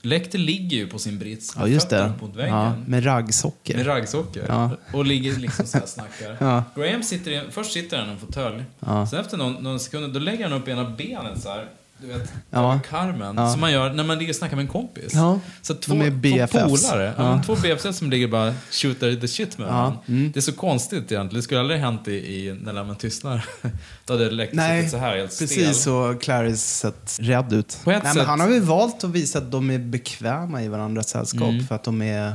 Lecter 0.06 0.40
ligger 0.40 0.78
ju 0.78 0.88
på 0.88 1.00
sin 1.00 1.20
brits 1.20 1.54
Ja, 1.56 1.62
med 1.62 1.72
just 1.72 1.90
det. 1.90 2.14
mot 2.22 2.36
väggen. 2.36 2.56
Ja, 2.56 2.74
med 2.88 3.06
raggsockor. 3.06 3.76
Med 3.76 3.88
raggsockor. 3.88 4.46
Ja. 4.48 4.72
Och 4.94 5.06
ligger 5.06 5.36
liksom 5.38 5.66
så 5.66 5.78
här 5.78 5.86
snackar. 5.86 6.38
Ja. 6.46 6.64
Graham 6.76 7.04
sitter 7.04 7.32
i, 7.32 7.42
först 7.52 7.72
sitter 7.72 7.98
han 7.98 8.10
i 8.10 8.12
en 8.12 8.20
fåtölj. 8.20 8.64
Sen 9.10 9.20
efter 9.20 9.38
någon, 9.38 9.54
någon 9.64 9.80
sekund, 9.80 10.14
då 10.14 10.20
lägger 10.20 10.50
han 10.50 10.62
upp 10.62 10.68
ena 10.68 10.90
benet 10.90 11.42
så 11.42 11.50
här. 11.50 11.68
Du 12.04 12.10
vet, 12.10 12.34
Ja. 12.50 12.60
över 12.74 12.80
karmen. 12.90 13.36
Ja. 13.38 13.52
Som 13.52 13.62
man 13.62 13.72
gör 13.72 13.94
när 13.94 14.04
man 14.04 14.18
ligger 14.18 14.32
och 14.32 14.36
snackar 14.36 14.56
med 14.56 14.64
en 14.64 14.72
kompis. 14.72 15.12
Ja. 15.14 15.40
Så 15.62 15.74
två, 15.76 15.94
De 15.94 16.02
är 16.02 16.10
två 16.10 16.16
BFFs. 16.18 16.88
polare. 16.90 17.14
Ja. 17.18 17.42
Två 17.46 17.56
BFFs 17.56 17.98
som 17.98 18.10
ligger 18.10 18.26
och 18.26 18.32
bara 18.32 18.54
shooter 18.72 19.16
the 19.16 19.28
shit 19.28 19.58
med 19.58 19.68
varandra. 19.68 20.00
Mm. 20.08 20.32
Det 20.32 20.40
är 20.40 20.42
så 20.42 20.52
konstigt 20.54 20.98
egentligen. 21.12 21.30
Det 21.34 21.42
skulle 21.42 21.60
aldrig 21.60 21.80
hänt 21.80 22.08
i, 22.08 22.12
i 22.12 22.58
När 22.62 22.74
lammen 22.74 22.96
tystnar. 22.96 23.46
Då 24.06 24.14
hade 24.14 24.32
Lecter 24.32 24.56
Nej, 24.58 24.80
suttit 24.82 24.92
så 24.92 24.98
här 24.98 25.18
helt 25.18 25.34
stel. 25.34 25.48
precis 25.48 25.78
så 25.84 26.16
Clarice 26.22 26.62
sett 26.80 27.18
rädd 27.22 27.54
ut. 27.54 27.80
Nej, 27.86 28.02
sätt- 28.02 28.16
men 28.16 28.26
han 28.26 28.40
har 28.40 28.48
väl 28.48 28.62
valt 28.62 29.04
att 29.04 29.10
visa 29.10 29.38
att 29.40 29.52
de 29.52 29.70
är 29.72 29.80
bekväma 29.80 30.64
i 30.64 30.68
varandras 30.68 31.10
sällskap 31.10 31.42
Mm. 31.50 31.68
för 31.68 31.76
att 31.76 31.84
de 31.84 32.02
är, 32.02 32.34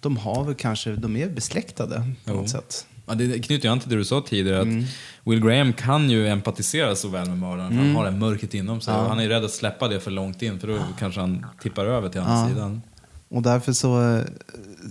de 0.00 0.16
har 0.16 0.44
väl 0.44 0.54
kanske, 0.54 0.90
de 0.90 1.16
är 1.16 1.28
besläktade 1.28 1.94
på 2.24 2.30
Jo. 2.32 2.34
något 2.34 2.50
sätt. 2.50 2.86
Ja, 3.08 3.14
det 3.14 3.38
knyter 3.38 3.64
ju 3.68 3.72
an 3.72 3.80
till 3.80 3.90
det 3.90 3.96
du 3.96 4.04
sa 4.04 4.20
tidigare, 4.28 4.62
Mm. 4.62 4.80
att 4.82 4.86
Will 5.32 5.40
Graham 5.44 5.72
kan 5.72 6.10
ju 6.10 6.28
empatisera 6.28 6.96
så 6.96 7.08
väl 7.08 7.28
med 7.28 7.38
mördaren, 7.38 7.70
för 7.70 7.76
han 7.76 7.96
har 7.96 8.04
det 8.04 8.10
mörkret 8.10 8.54
inom 8.54 8.80
sig. 8.80 8.94
Ja. 8.94 9.08
Han 9.08 9.20
är 9.20 9.28
rädd 9.28 9.44
att 9.44 9.50
släppa 9.50 9.88
det 9.88 10.00
för 10.00 10.10
långt 10.10 10.42
in, 10.42 10.60
för 10.60 10.68
då 10.68 10.78
kanske 10.98 11.20
han 11.20 11.46
tippar 11.62 11.84
över 11.86 12.08
till 12.08 12.20
andra 12.20 12.34
Ja. 12.34 12.48
sidan. 12.48 12.82
Och 13.30 13.42
därför 13.42 13.72
så, 13.72 14.22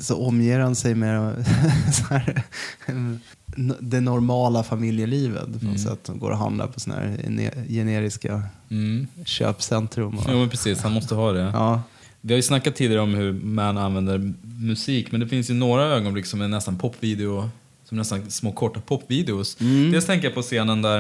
så 0.02 0.16
omger 0.28 0.60
han 0.60 0.76
sig 0.76 0.96
med 0.96 1.46
här, 2.10 2.44
det 3.80 4.02
normala 4.02 4.64
familjelivet 4.64 5.60
på 5.60 5.66
Mm. 5.66 5.78
sätt. 5.78 6.00
De 6.04 6.20
går 6.20 6.32
och 6.32 6.38
handlar 6.38 6.68
på 6.68 6.80
såna 6.80 6.96
här 6.96 7.18
gene- 7.24 7.68
generiska 7.70 8.44
Mm. 8.70 9.08
köpcentrum. 9.26 10.18
Och, 10.18 10.26
Jo, 10.30 10.38
men 10.40 10.50
precis. 10.50 10.82
Han 10.82 10.92
måste 10.92 11.16
ha 11.16 11.32
det. 11.32 11.40
ja. 11.54 11.82
Vi 12.22 12.34
har 12.34 12.36
ju 12.36 12.42
snackat 12.42 12.76
tidigare 12.76 13.02
om 13.02 13.14
hur 13.14 13.34
man 13.34 13.78
använder 13.78 14.34
musik, 14.60 15.12
men 15.12 15.20
det 15.20 15.28
finns 15.28 15.50
ju 15.50 15.54
några 15.54 15.84
ögonblick 15.84 16.26
som 16.26 16.42
är 16.42 16.48
nästan 16.48 16.76
popvideo, 16.78 17.50
som 17.88 17.98
nästan 17.98 18.32
små 18.32 18.52
korta 18.52 18.80
popvideos. 18.80 19.56
Dels 19.92 20.06
tänker 20.06 20.28
jag 20.28 20.36
på 20.36 20.42
scenen 20.42 20.82
där 20.82 21.00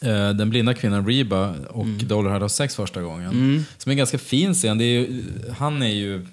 eh, 0.00 0.30
den 0.30 0.50
blinda 0.50 0.74
kvinnan 0.74 1.06
Reba 1.06 1.54
och 1.70 1.86
Dollar 1.86 2.30
hade 2.30 2.48
sex 2.48 2.76
första 2.76 3.02
gången. 3.02 3.64
Som 3.78 3.90
är 3.90 3.92
en 3.92 3.98
ganska 3.98 4.18
fin 4.18 4.54
scen. 4.54 4.78
Det 4.78 4.84
är 4.84 5.00
ju, 5.00 5.24
han 5.58 5.82
är 5.82 5.86
ju... 5.86 6.26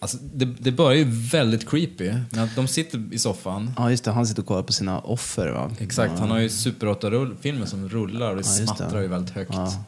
Alltså, 0.00 0.18
det, 0.34 0.44
det 0.44 0.72
börjar 0.72 0.96
ju 0.98 1.04
väldigt 1.08 1.70
creepy. 1.70 2.12
Men 2.30 2.44
att 2.44 2.56
de 2.56 2.68
sitter 2.68 3.02
i 3.12 3.18
soffan. 3.18 3.70
ja, 3.76 3.90
just 3.90 4.04
det. 4.04 4.10
Han 4.10 4.26
sitter 4.26 4.42
och 4.42 4.48
kollar 4.48 4.62
på 4.62 4.72
sina 4.72 4.98
offer. 5.00 5.48
Va? 5.48 5.70
Exakt, 5.78 6.18
han 6.18 6.30
har 6.30 6.38
ju 6.38 6.48
Super 6.48 6.86
8-filmer 6.86 7.66
som 7.66 7.88
rullar 7.88 8.30
och 8.30 8.36
det 8.36 8.42
Ja, 8.60 8.66
smattrar 8.66 9.00
ju 9.00 9.08
väldigt 9.08 9.34
högt. 9.34 9.50
Ja. 9.54 9.84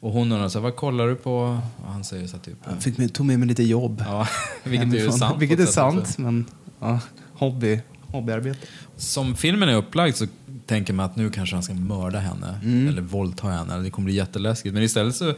Och 0.00 0.12
hon 0.12 0.32
undrar 0.32 0.48
så 0.48 0.58
här, 0.58 0.62
vad 0.62 0.76
kollar 0.76 1.08
du 1.08 1.14
på? 1.14 1.60
Och 1.84 1.92
han 1.92 2.04
säger 2.04 2.26
så 2.26 2.36
här 2.36 2.44
typ... 2.44 2.58
Jag 2.70 2.82
fick 2.82 2.98
med, 2.98 3.14
tog 3.14 3.26
med 3.26 3.38
mig 3.38 3.48
lite 3.48 3.62
jobb. 3.62 4.02
Ja, 4.06 4.28
vilket 4.64 4.94
är 4.94 4.98
ju 4.98 5.12
sant. 5.12 5.36
Vilket 5.40 5.60
är 5.60 5.66
sant, 5.66 6.18
men 6.18 6.44
ja, 6.80 7.00
hobby, 7.32 7.80
hobbyarbete. 8.12 8.58
Som 8.96 9.36
filmen 9.36 9.68
är 9.68 9.74
upplagd 9.74 10.16
så 10.16 10.26
tänker 10.66 10.92
man 10.92 11.06
att 11.06 11.16
nu 11.16 11.30
kanske 11.30 11.56
han 11.56 11.62
ska 11.62 11.74
mörda 11.74 12.18
henne. 12.18 12.60
Mm. 12.64 12.88
Eller 12.88 13.02
våldta 13.02 13.48
henne. 13.48 13.78
Det 13.78 13.90
kommer 13.90 14.04
bli 14.06 14.14
jätteläskigt. 14.14 14.74
Men 14.74 14.82
istället 14.82 15.16
så 15.16 15.34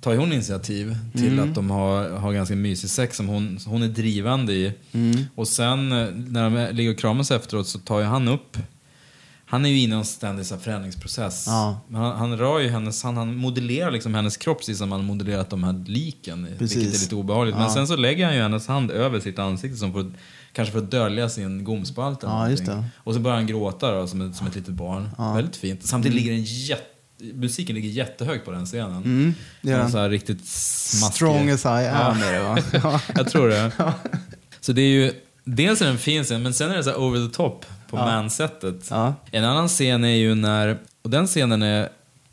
tar 0.00 0.16
hon 0.16 0.32
initiativ 0.32 0.96
till 1.12 1.32
Mm. 1.32 1.48
att 1.48 1.54
de 1.54 1.70
har, 1.70 2.08
har 2.10 2.32
ganska 2.32 2.54
mysig 2.56 2.90
sex 2.90 3.16
som 3.16 3.28
hon, 3.28 3.58
hon 3.66 3.82
är 3.82 3.88
drivande 3.88 4.52
i. 4.52 4.72
Mm. 4.92 5.24
Och 5.34 5.48
sen 5.48 5.92
eh, 5.92 6.08
när 6.14 6.50
de 6.50 6.76
ligger 6.76 6.90
och 6.90 6.98
kramas 6.98 7.30
efteråt 7.30 7.68
så 7.68 7.78
tar 7.78 7.98
ju 8.00 8.04
han 8.04 8.28
upp 8.28 8.58
han 9.50 9.64
är 9.66 9.68
ju 9.68 9.78
inne 9.78 9.94
i 9.94 9.98
en 9.98 10.04
ständig 10.04 10.46
förändringsprocess. 10.46 11.44
Ja. 11.46 11.80
Men 11.88 12.00
han, 12.00 12.16
han 12.16 12.38
rör 12.38 12.58
ju 12.58 12.68
hennes, 12.68 13.02
han, 13.02 13.16
han 13.16 13.36
modellerar 13.36 13.90
liksom 13.90 14.14
hennes 14.14 14.36
kropp 14.36 14.58
precis 14.58 14.78
som 14.78 14.92
han 14.92 15.04
modellerat 15.04 15.50
de 15.50 15.64
här 15.64 15.84
liken. 15.86 16.46
Precis. 16.58 16.76
Vilket 16.76 16.94
är 16.94 17.00
lite 17.00 17.14
obehagligt. 17.14 17.54
Men 17.56 17.64
Ja. 17.64 17.74
sen 17.74 17.86
så 17.86 17.96
lägger 17.96 18.24
han 18.26 18.34
ju 18.34 18.42
hennes 18.42 18.66
hand 18.66 18.90
över 18.90 19.20
sitt 19.20 19.38
ansikte 19.38 19.76
som 19.76 19.92
för, 19.92 20.10
kanske 20.52 20.72
för 20.72 20.78
att 20.78 20.90
dölja 20.90 21.28
sin 21.28 21.64
gomspalt 21.64 22.22
eller 22.22 22.32
Ja, 22.32 22.50
just 22.50 22.66
det. 22.66 22.84
Och 22.96 23.14
så 23.14 23.20
börjar 23.20 23.36
han 23.36 23.46
gråta 23.46 23.90
då, 23.92 24.06
som, 24.06 24.20
ett, 24.30 24.36
som 24.36 24.46
ett 24.46 24.54
litet 24.54 24.74
barn. 24.74 25.08
Väldigt 25.34 25.56
fint. 25.56 25.86
Samtidigt 25.86 26.16
ligger 26.16 26.32
en 26.32 26.42
jätte, 26.44 26.84
musiken 27.34 27.76
ligger 27.76 27.88
jättehögt 27.88 28.44
på 28.44 28.50
den 28.50 28.66
scenen. 28.66 28.96
Mm, 28.96 29.34
Den 29.62 29.78
den. 29.78 29.90
så 29.90 29.98
här 29.98 30.08
riktigt 30.10 30.46
smaskig. 30.48 31.14
Strong 31.14 31.50
as 31.50 31.64
I 31.64 31.68
am 31.68 32.22
är 32.22 32.32
det 32.32 32.40
va? 32.42 32.58
Ja. 32.82 33.00
Jag 33.16 33.30
tror 33.30 33.48
det. 33.48 33.72
Så 34.60 34.72
det 34.72 34.82
är 34.82 34.88
ju 34.90 35.12
dels 35.44 35.80
är 35.80 35.84
det 35.86 35.90
en 35.92 35.98
fin 35.98 36.24
scen, 36.24 36.42
men 36.42 36.54
sen 36.54 36.70
är 36.70 36.76
det 36.76 36.84
så 36.84 36.94
over 36.94 37.28
the 37.28 37.34
top 37.34 37.66
på 37.90 37.96
man-sättet. 37.96 38.86
Ja. 38.90 39.14
En 39.30 39.44
annan 39.44 39.68
scen 39.68 40.04
är 40.04 40.08
ju 40.16 40.34
när, 40.34 40.78
och 41.02 41.10
den 41.10 41.26
scenen 41.26 41.62
är 41.62 41.88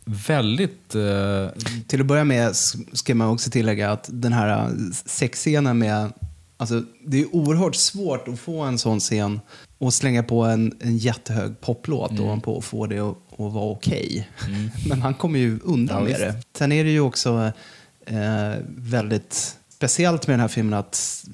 väldigt... 0.05 0.95
eh, 0.95 1.47
Till 1.87 2.01
att 2.01 2.05
börja 2.07 2.23
med 2.23 2.55
ska 2.93 3.15
man 3.15 3.27
också 3.29 3.49
tillägga 3.49 3.91
att 3.91 4.09
den 4.11 4.33
här 4.33 4.71
sexscenen 5.05 5.77
med... 5.77 6.13
Alltså, 6.57 6.83
det 7.05 7.21
är 7.21 7.35
oerhört 7.35 7.75
svårt 7.75 8.27
att 8.27 8.39
få 8.39 8.61
en 8.61 8.77
sån 8.77 8.99
scen 8.99 9.39
och 9.77 9.93
slänga 9.93 10.23
på 10.23 10.43
en, 10.43 10.77
en 10.79 10.97
jättehög 10.97 11.61
poplåt 11.61 12.11
Mm. 12.11 12.23
ovanpå 12.23 12.53
och 12.53 12.63
få 12.63 12.85
det 12.87 12.99
att, 12.99 13.17
att 13.31 13.53
vara 13.53 13.65
okej. 13.71 14.29
Men 14.89 15.01
han 15.01 15.13
kommer 15.13 15.39
ju 15.39 15.59
undan 15.63 16.03
med 16.03 16.19
det. 16.19 16.35
Sen 16.57 16.71
är 16.71 16.83
det 16.83 16.89
ju 16.89 16.99
också 16.99 17.51
eh, 18.05 18.53
väldigt 18.67 19.57
speciellt 19.75 20.27
med 20.27 20.33
den 20.33 20.39
här 20.39 20.47
filmen 20.47 20.79
att 20.79 21.25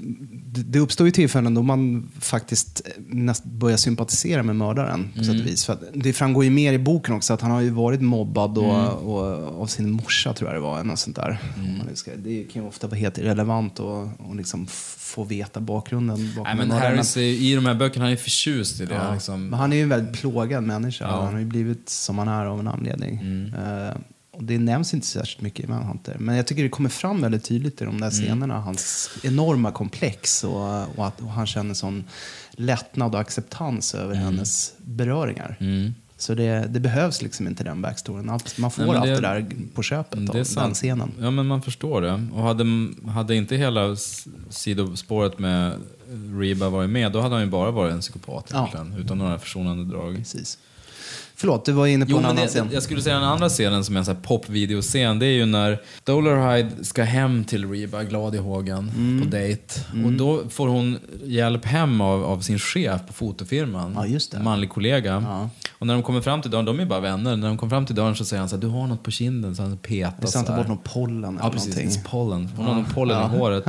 det 0.66 0.80
uppstår 0.80 1.08
ju 1.08 1.12
tillfällen 1.12 1.54
då 1.54 1.62
man 1.62 2.10
faktiskt 2.20 2.82
näst 3.08 3.44
börjar 3.46 3.78
sympatisera 3.78 4.44
med 4.44 4.56
mördaren 4.56 5.12
på 5.18 5.24
sätt 5.24 5.40
och 5.40 5.46
vis. 5.46 5.66
För 5.66 5.78
det 5.94 6.14
framgår 6.14 6.44
ju 6.44 6.50
mer 6.50 6.74
i 6.74 6.80
boken 6.80 7.16
också 7.16 7.34
att 7.34 7.42
han 7.42 7.52
har 7.52 7.62
ju 7.62 7.70
varit 7.70 8.02
mobbad 8.02 8.58
och, 8.58 8.94
och, 8.94 9.62
av 9.62 9.68
sin 9.68 9.92
morsa 9.92 10.34
tror 10.34 10.50
jag 10.50 10.58
det 10.58 10.62
var. 10.62 10.80
eller 10.80 10.96
sånt 10.96 11.16
där. 11.16 11.38
Ska, 11.94 12.12
det 12.16 12.44
kan 12.44 12.62
ju 12.62 12.68
ofta 12.68 12.88
vara 12.88 13.00
helt 13.00 13.18
irrelevant 13.18 13.80
och, 13.80 14.08
och 14.18 14.36
liksom 14.36 14.68
få 14.98 15.24
veta 15.24 15.60
bakgrunden 15.60 16.34
bakom 16.36 16.58
Nej, 16.58 16.68
men. 16.68 16.78
Harris 16.78 17.18
är, 17.18 17.22
i 17.22 17.56
de 17.56 17.66
här 17.66 17.76
böckerna, 17.76 18.06
han 18.06 18.12
är 18.12 18.18
förtjust 18.18 18.82
i 18.82 18.86
det. 18.86 18.94
Ja, 18.96 19.14
Liksom. 19.14 19.48
Men 19.48 19.60
han 19.60 19.74
är 19.74 19.78
ju 19.78 19.84
en 19.84 19.90
väldigt 19.90 20.20
plågad 20.20 20.64
människa. 20.64 21.06
Ja. 21.06 21.24
Han 21.24 21.34
har 21.34 21.40
ju 21.40 21.46
blivit 21.46 21.90
som 21.90 22.18
han 22.18 22.28
är 22.28 22.46
av 22.46 22.60
en 22.60 22.68
anledning. 22.68 23.20
Eh, 23.58 23.96
och 23.96 24.21
det 24.42 24.58
nämns 24.60 24.94
inte 24.94 25.08
särskilt 25.08 25.42
mycket 25.42 25.66
i 25.66 25.68
Manhunter. 25.68 26.16
Men 26.20 26.36
jag 26.36 26.48
tycker 26.48 26.64
det 26.64 26.70
kommer 26.70 26.90
fram 26.90 27.22
väldigt 27.22 27.44
tydligt 27.44 27.82
i 27.82 27.86
de 27.86 28.02
där 28.02 28.10
scenerna. 28.10 28.60
Hans 28.60 29.10
enorma 29.24 29.72
komplex 29.72 30.44
och, 30.44 30.98
och 30.98 31.08
att 31.08 31.22
och 31.22 31.30
han 31.32 31.48
känner 31.48 31.74
sån 31.74 32.04
lättnad 32.52 33.16
och 33.16 33.22
acceptans 33.22 33.96
över 33.96 34.16
hennes 34.16 34.74
beröringar. 34.78 35.58
Så 36.18 36.34
det, 36.36 36.66
det 36.70 36.80
behövs 36.80 37.22
liksom 37.22 37.48
inte 37.48 37.64
den 37.64 37.82
backstoryn. 37.82 38.30
Allt, 38.30 38.58
man 38.58 38.72
får 38.72 38.84
Nej, 38.86 38.96
allt 38.96 39.06
det- 39.06 39.16
det 39.16 39.22
där 39.22 39.46
på 39.76 39.84
köpet 39.84 40.30
av 40.30 40.36
den 40.56 40.74
scenen. 40.74 41.12
Ja, 41.22 41.32
men 41.32 41.46
man 41.48 41.62
förstår 41.62 42.02
det. 42.02 42.28
Och 42.34 42.44
hade, 42.44 42.64
hade 43.12 43.36
inte 43.36 43.56
hela 43.56 43.96
sidospåret 44.50 45.40
med 45.40 45.74
Reba 46.40 46.70
varit 46.70 46.90
med, 46.90 47.12
då 47.12 47.22
hade 47.22 47.36
han 47.36 47.44
ju 47.44 47.50
bara 47.50 47.72
varit 47.72 47.94
en 47.94 48.00
psykopat 48.02 48.50
Ja. 48.54 48.58
egentligen. 48.74 49.06
Utan 49.06 49.18
några 49.18 49.40
försonande 49.40 49.86
drag. 49.98 50.16
Precis. 50.16 50.58
Förlåt, 51.42 51.66
du 51.66 51.72
var 51.72 51.88
inne 51.88 52.06
på 52.06 52.12
Jo, 52.12 52.18
en 52.18 52.26
annan 52.26 52.36
det, 52.36 52.48
scen. 52.48 52.70
jag 52.74 52.84
skulle 52.84 53.02
säga 53.02 53.16
den 53.16 53.24
andra 53.24 53.50
scenen 53.50 53.84
som 53.86 53.96
är 53.96 54.00
en 54.00 54.06
sån 54.06 54.16
här 54.16 54.22
popvideoscen, 54.24 55.20
det 55.20 55.26
är 55.26 55.32
ju 55.32 55.46
när 55.46 55.82
Dolarhyde 56.04 56.70
ska 56.86 57.04
hem 57.04 57.44
till 57.44 57.72
Reba, 57.72 58.04
glad 58.04 58.36
i 58.36 58.38
hågen, 58.38 58.92
Mm. 58.96 59.22
på 59.22 59.28
dejt. 59.28 59.64
Och 60.06 60.12
då 60.12 60.42
får 60.50 60.68
hon 60.68 61.00
hjälp 61.24 61.66
hem 61.66 62.02
av, 62.02 62.24
av 62.24 62.40
sin 62.42 62.60
chef 62.60 63.02
på 63.08 63.14
fotofirman. 63.14 64.20
Ja, 64.34 64.40
manlig 64.40 64.70
kollega. 64.70 65.24
Ja. 65.28 65.50
Och 65.82 65.88
när 65.88 65.94
de 65.94 66.04
kommer 66.04 66.22
fram 66.22 66.42
till 66.42 66.52
dörren, 66.52 66.66
de 66.66 66.80
är 66.80 66.86
bara 66.86 67.00
vänner, 67.00 67.36
när 67.36 67.48
de 67.48 67.58
kommer 67.58 67.70
fram 67.70 67.86
till 67.86 67.96
dörren 67.96 68.16
så 68.16 68.26
säger 68.26 68.40
han 68.40 68.50
så 68.50 68.56
här, 68.56 68.62
du 68.62 68.68
har 68.68 68.88
något 68.88 69.04
på 69.04 69.12
kinden, 69.12 69.56
så 69.56 69.62
han 69.62 69.78
petar 69.78 70.28
så 70.28 70.40
här. 70.40 70.58
bort 70.58 70.68
någon 70.68 70.78
pollen 70.84 71.24
eller 71.24 71.44
Ja, 71.46 71.50
precis. 71.52 71.76
någonting. 71.76 72.04
Pollen. 72.10 72.50
Hon 72.58 72.66
har 72.66 72.74
någon 72.76 72.86
pollen 72.86 73.34
i 73.34 73.38
håret. 73.38 73.64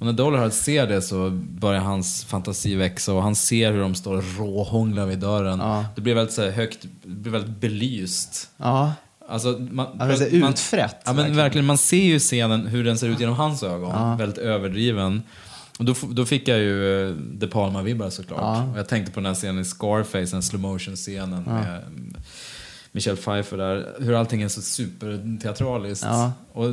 Och 0.00 0.06
när 0.06 0.12
Dollarhide 0.12 0.50
ser 0.50 0.86
det 0.86 1.02
så 1.02 1.30
börjar 1.30 1.80
hans 1.80 2.24
fantasi 2.24 2.74
växa 2.74 3.12
och 3.12 3.22
han 3.22 3.34
ser 3.34 3.72
hur 3.72 3.80
de 3.80 3.94
står 3.94 4.16
och 4.16 4.24
råhånglar 4.38 5.06
vid 5.06 5.18
dörren. 5.18 5.58
Ja. 5.58 5.84
Det 5.94 6.00
blir 6.00 6.14
väldigt 6.14 6.34
så 6.34 6.42
här 6.42 6.50
högt, 6.50 6.78
det 7.02 7.08
blir 7.08 7.32
väldigt 7.32 7.60
belyst. 7.60 8.48
Ja, 8.56 8.92
Alltså, 9.28 9.48
man, 9.70 9.86
Ja, 9.98 10.04
det 10.04 10.12
är 10.12 10.16
så 10.30 10.36
man- 10.36 10.50
utfrätt, 10.52 10.96
Ja, 11.04 11.12
men 11.12 11.36
verkligen. 11.36 11.64
Man 11.66 11.78
ser 11.78 12.04
ju 12.04 12.18
scenen, 12.18 12.66
hur 12.66 12.84
den 12.84 12.98
ser 12.98 13.08
ut 13.08 13.20
genom 13.20 13.34
hans 13.36 13.62
ögon. 13.62 14.18
Väldigt 14.18 14.38
överdriven. 14.38 15.22
Och 15.82 15.86
då, 15.86 15.94
då 16.10 16.24
fick 16.24 16.48
jag 16.48 16.58
ju 16.58 17.08
eh, 17.08 17.14
De 17.14 17.46
Palma-vibbar 17.46 18.10
såklart. 18.10 18.40
Ja. 18.40 18.64
Och 18.72 18.78
jag 18.78 18.88
tänkte 18.88 19.12
på 19.12 19.20
den 19.20 19.26
här 19.26 19.34
scenen 19.34 19.58
i 19.58 19.64
Scarface, 19.64 20.30
den 20.30 20.42
slow 20.42 20.60
motion-scenen 20.60 21.42
med 21.42 21.82
mm, 21.86 22.14
Michelle 22.92 23.16
Pfeiffer 23.16 23.56
där. 23.56 23.88
Hur 23.98 24.14
allting 24.14 24.42
är 24.42 24.48
så 24.48 24.62
superteatraliskt. 24.62 26.04
Ja. 26.04 26.32
Och 26.52 26.66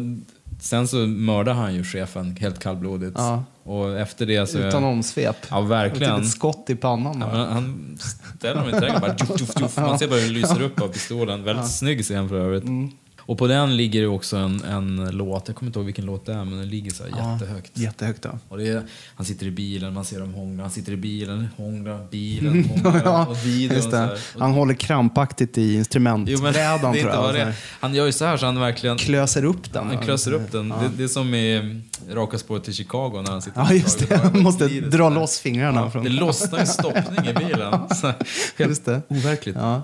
sen 0.60 0.88
så 0.88 0.98
mördar 0.98 1.54
han 1.54 1.76
ju 1.76 1.84
chefen 1.84 2.36
helt 2.36 2.60
kallblodigt. 2.60 3.16
Ja. 3.18 3.44
Och 3.64 4.00
efter 4.00 4.26
det 4.26 4.48
så... 4.48 4.58
utan 4.58 4.84
omsvep. 4.84 5.38
Ja, 5.50 5.62
verkligen. 5.62 6.14
Ett 6.14 6.20
litet 6.20 6.32
skott 6.32 6.70
i 6.70 6.76
pannan. 6.76 7.20
Ja, 7.20 7.46
han 7.46 7.98
ställer 8.38 8.62
dem 8.62 8.70
i 8.70 8.72
trädgården 8.72 9.02
bara 9.02 9.18
tjoff, 9.18 9.40
tjoff, 9.40 9.60
tjoff. 9.60 9.78
Man 9.78 10.00
ser 10.00 10.08
bara 10.08 10.20
hur 10.20 10.28
det 10.28 10.34
lyser 10.34 10.62
upp 10.62 10.82
av 10.82 10.88
pistolen. 10.88 11.44
Väldigt 11.44 11.72
snygg 11.72 12.04
scen 12.04 12.30
för 12.30 12.36
övrigt. 12.36 12.64
Mm. 12.64 12.92
Och 13.30 13.38
på 13.38 13.48
den 13.48 13.78
ligger 13.78 14.02
det 14.02 14.08
också 14.08 14.38
en, 14.38 14.64
en 14.64 15.10
låt, 15.12 15.48
jag 15.48 15.56
kommer 15.56 15.68
inte 15.70 15.80
ihåg 15.80 15.86
vilken 15.86 16.06
låt 16.06 16.26
det 16.26 16.34
är, 16.34 16.46
men 16.46 16.58
den 16.58 16.70
ligger 16.70 16.92
så 16.92 17.04
här 17.04 17.32
jättehögt. 17.32 17.72
Jättehögt 17.74 18.22
då. 18.22 18.40
Och 18.50 18.58
det 18.58 18.68
är, 18.68 18.84
han 19.16 19.26
sitter 19.26 19.46
i 19.46 19.52
bilen, 19.52 19.94
man 19.94 20.06
ser 20.06 20.20
dem 20.20 20.34
hångla, 20.34 20.64
han 20.64 20.72
sitter 20.72 20.92
i 20.92 20.98
bilen, 20.98 21.48
hånglar, 21.58 22.08
bilen, 22.12 22.64
hånglar 22.84 23.30
och 23.30 23.46
videon. 23.46 23.82
så 23.82 23.96
här. 23.96 24.18
Han 24.40 24.52
håller 24.52 24.74
krampaktigt 24.74 25.58
i 25.58 25.76
instrumentbrädan 25.76 26.94
tror 26.94 27.14
jag. 27.14 27.34
det. 27.34 27.54
Han 27.80 27.94
gör 27.94 28.06
ju 28.06 28.12
så 28.12 28.26
här 28.26 28.38
så 28.38 28.46
han 28.46 28.60
verkligen 28.60 28.98
Klöser 28.98 29.46
upp 29.46 29.74
den. 29.74 29.88
han 29.88 29.98
klöser 29.98 30.34
upp 30.34 30.52
den. 30.52 30.70
Det, 30.70 30.90
det 30.98 31.04
är 31.04 31.08
som 31.08 31.34
i 31.34 31.82
Raka 32.10 32.38
spåret 32.38 32.64
till 32.64 32.74
Chicago 32.74 33.22
när 33.24 33.32
han 33.32 33.42
sitter 33.42 33.62
Ja, 33.62 33.74
just 33.74 34.00
Chicago. 34.00 34.20
det. 34.24 34.30
Han 34.30 34.44
måste 34.44 34.68
dra 34.68 35.10
loss 35.10 35.40
fingrarna. 35.40 35.82
Ja, 35.82 35.92
från... 35.92 36.04
det 36.04 36.10
lossnar 36.10 36.60
ju 36.60 36.66
stoppning 36.66 37.28
i 37.28 37.34
bilen. 37.34 37.90
Så 37.96 38.08
helt 38.08 38.70
Just 38.70 38.86
det. 38.86 39.02
overkligt. 39.08 39.58
Ja. 39.60 39.82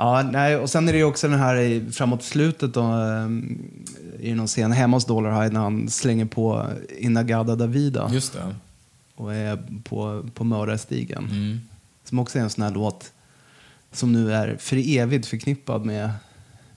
Ja, 0.00 0.22
nej, 0.22 0.56
och 0.56 0.70
sen 0.70 0.88
är 0.88 0.92
det 0.92 0.98
ju 0.98 1.04
också 1.04 1.28
den 1.28 1.38
här 1.38 1.56
i, 1.56 1.92
framåt 1.92 2.22
slutet 2.22 2.74
då, 2.74 2.82
ehm, 2.82 3.58
i 4.20 4.34
någon 4.34 4.46
scen 4.46 4.72
hemma 4.72 4.96
hos 4.96 5.06
Dollarhide 5.06 5.52
när 5.52 5.60
han 5.60 5.88
slänger 5.88 6.24
på 6.24 6.66
Inagada 6.98 7.56
Davida 7.56 8.10
Just 8.12 8.32
det. 8.32 8.54
och 9.14 9.34
är 9.34 9.58
på, 9.84 10.24
på 10.34 10.44
mördarstigen. 10.44 11.24
Mm. 11.24 11.60
Som 12.04 12.18
också 12.18 12.38
är 12.38 12.42
en 12.42 12.50
sån 12.50 12.64
här 12.64 12.70
låt 12.70 13.12
som 13.92 14.12
nu 14.12 14.32
är 14.32 14.56
för 14.60 14.98
evigt 14.98 15.26
förknippad 15.26 15.84
med, 15.84 16.10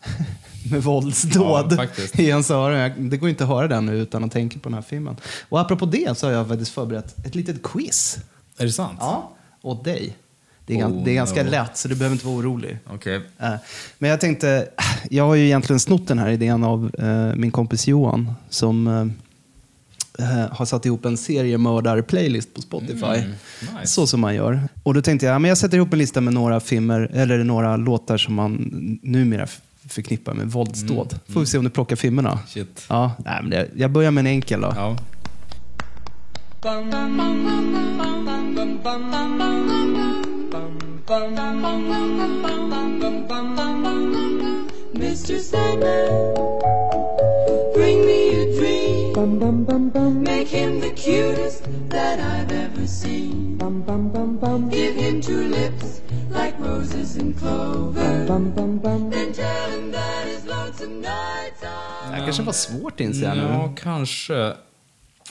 med 0.71 0.83
våldsdåd 0.83 1.73
Ja, 1.77 1.87
i 2.23 2.27
ens 2.27 2.51
öron. 2.51 3.09
Det 3.09 3.17
går 3.17 3.29
inte 3.29 3.43
att 3.43 3.49
höra 3.49 3.67
den 3.67 3.85
nu 3.85 3.97
utan 3.97 4.23
att 4.23 4.31
tänka 4.31 4.59
på 4.59 4.69
den 4.69 4.73
här 4.73 4.81
filmen. 4.81 5.15
Och 5.49 5.61
apropå 5.61 5.85
det 5.85 6.17
så 6.17 6.27
har 6.27 6.33
jag 6.33 6.47
faktiskt 6.47 6.71
förberett 6.71 7.25
ett 7.25 7.35
litet 7.35 7.63
quiz. 7.63 8.17
Är 8.57 8.65
det 8.65 8.71
sant? 8.71 8.97
Ja, 9.01 9.31
åt 9.61 9.83
dig. 9.83 10.17
Det 10.65 10.79
är, 10.79 10.85
Oh, 10.85 11.03
det 11.03 11.11
är 11.11 11.15
ganska 11.15 11.43
no. 11.43 11.49
lätt 11.49 11.77
så 11.77 11.87
du 11.87 11.95
behöver 11.95 12.13
inte 12.15 12.25
vara 12.25 12.37
orolig. 12.37 12.77
Eh, 13.39 13.53
Men 13.97 14.09
jag 14.09 14.21
tänkte, 14.21 14.67
jag 15.09 15.23
har 15.23 15.35
ju 15.35 15.45
egentligen 15.45 15.79
snott 15.79 16.07
den 16.07 16.19
här 16.19 16.29
idén 16.29 16.63
av 16.63 16.91
eh, 16.99 17.35
min 17.35 17.51
kompis 17.51 17.87
Johan 17.87 18.33
som 18.49 18.87
eh, 18.87 20.31
eh, 20.41 20.49
har 20.51 20.65
satt 20.65 20.85
ihop 20.85 21.05
en 21.05 21.15
seriemördar-playlist 21.17 22.53
på 22.53 22.61
Spotify. 22.61 23.05
Mm, 23.05 23.31
nice. 23.79 23.87
Så 23.87 24.07
som 24.07 24.19
man 24.21 24.35
gör. 24.35 24.61
Och 24.83 24.93
då 24.93 25.01
tänkte 25.01 25.25
jag, 25.25 25.35
ja, 25.35 25.39
men 25.39 25.49
jag 25.49 25.57
sätter 25.57 25.77
ihop 25.77 25.93
en 25.93 25.99
lista 25.99 26.21
med 26.21 26.33
några 26.33 26.59
filmer, 26.59 27.09
eller 27.13 27.43
några 27.43 27.77
låtar 27.77 28.17
som 28.17 28.33
man 28.33 28.53
numera 29.03 29.47
förknippar 29.89 30.33
med 30.33 30.47
våldsdåd. 30.51 31.19
Får 31.27 31.39
vi 31.39 31.45
se 31.45 31.57
om 31.57 31.63
du 31.63 31.69
plockar 31.69 31.95
filmerna. 31.95 32.31
Mm, 32.31 32.43
Shit. 32.47 32.85
Ja, 32.89 33.11
nej, 33.25 33.37
men 33.41 33.49
det, 33.49 33.67
jag 33.75 33.91
börjar 33.91 34.11
med 34.11 34.21
en 34.21 34.27
enkel 34.27 34.61
då. 34.61 34.73
Ja. 34.75 34.97
Mr. 44.93 45.39
Sandman, 45.39 46.35
bring 47.73 48.05
me 48.05 48.21
a 48.41 48.45
dream. 48.55 49.13
Make 50.23 50.47
him 50.47 50.79
the 50.79 50.91
cutest 50.91 51.63
that 51.89 52.19
I've 52.19 52.51
ever 52.51 52.85
seen. 52.87 53.57
Bum 53.57 53.81
bam 53.81 54.09
bam 54.09 54.37
bum 54.37 54.69
Give 54.69 54.95
him 54.95 55.21
two 55.21 55.47
lips 55.47 56.01
like 56.29 56.59
roses 56.59 57.15
and 57.17 57.35
clover. 57.35 58.25
Then 58.27 59.33
tell 59.33 59.71
him 59.71 59.91
that 59.91 60.27
his 60.27 60.45
lonesome 60.45 61.01
nights 61.01 61.63
are. 61.63 62.09
Det 62.09 62.15
här 62.15 62.25
kanske 62.25 62.43
var 62.43 62.53
svårt 62.53 62.99
inser 62.99 63.25
jag 63.25 63.37
nu. 63.37 63.43
Ja, 63.43 63.73
kanske. 63.83 64.53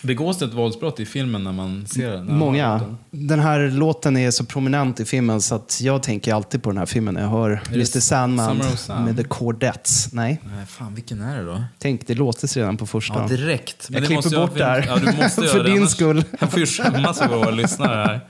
Begås 0.02 0.38
det 0.38 0.44
ett 0.44 0.54
våldsbrott 0.54 1.00
i 1.00 1.06
filmen 1.06 1.44
när 1.44 1.52
man 1.52 1.86
ser 1.86 2.10
den? 2.10 2.36
Många. 2.36 2.68
den? 2.78 2.98
Den 3.28 3.40
här 3.40 3.70
låten 3.70 4.16
är 4.16 4.30
så 4.30 4.44
prominent 4.44 5.00
i 5.00 5.04
filmen 5.04 5.40
så 5.40 5.54
att 5.54 5.80
jag 5.80 6.02
tänker 6.02 6.34
alltid 6.34 6.62
på 6.62 6.70
den 6.70 6.78
här 6.78 6.86
filmen 6.86 7.14
när 7.14 7.20
jag 7.22 7.28
hör 7.28 7.62
Mr. 7.72 7.84
Sandman 8.00 8.62
Sam? 8.76 9.04
med 9.04 9.16
The 9.16 9.24
Cordettes. 9.24 10.12
Nej, 10.12 10.40
Nej, 10.56 10.66
fan 10.66 10.94
vilken 10.94 11.20
är 11.22 11.36
det 11.38 11.44
då? 11.44 11.62
tänk 11.78 12.06
det 12.06 12.14
låtes 12.14 12.56
redan 12.56 12.76
på 12.76 12.86
första. 12.86 13.14
Ja, 13.20 13.28
direkt. 13.28 13.86
Jag 13.90 14.02
det 14.02 14.06
klipper 14.06 14.14
måste 14.14 14.36
bort 14.36 14.58
det 14.58 14.64
här. 14.64 14.84
Ja, 14.88 14.96
du 14.96 15.16
måste 15.22 15.40
göra 15.44 15.52
För 15.52 15.64
det, 15.64 15.70
din 15.70 15.88
skull. 15.88 16.24
Jag 16.40 16.50
får 16.50 16.60
ju 16.60 16.66
skämmas 16.66 17.18
för 17.18 17.28
våra 17.28 17.50
lyssnare 17.50 17.94
här. 18.06 18.20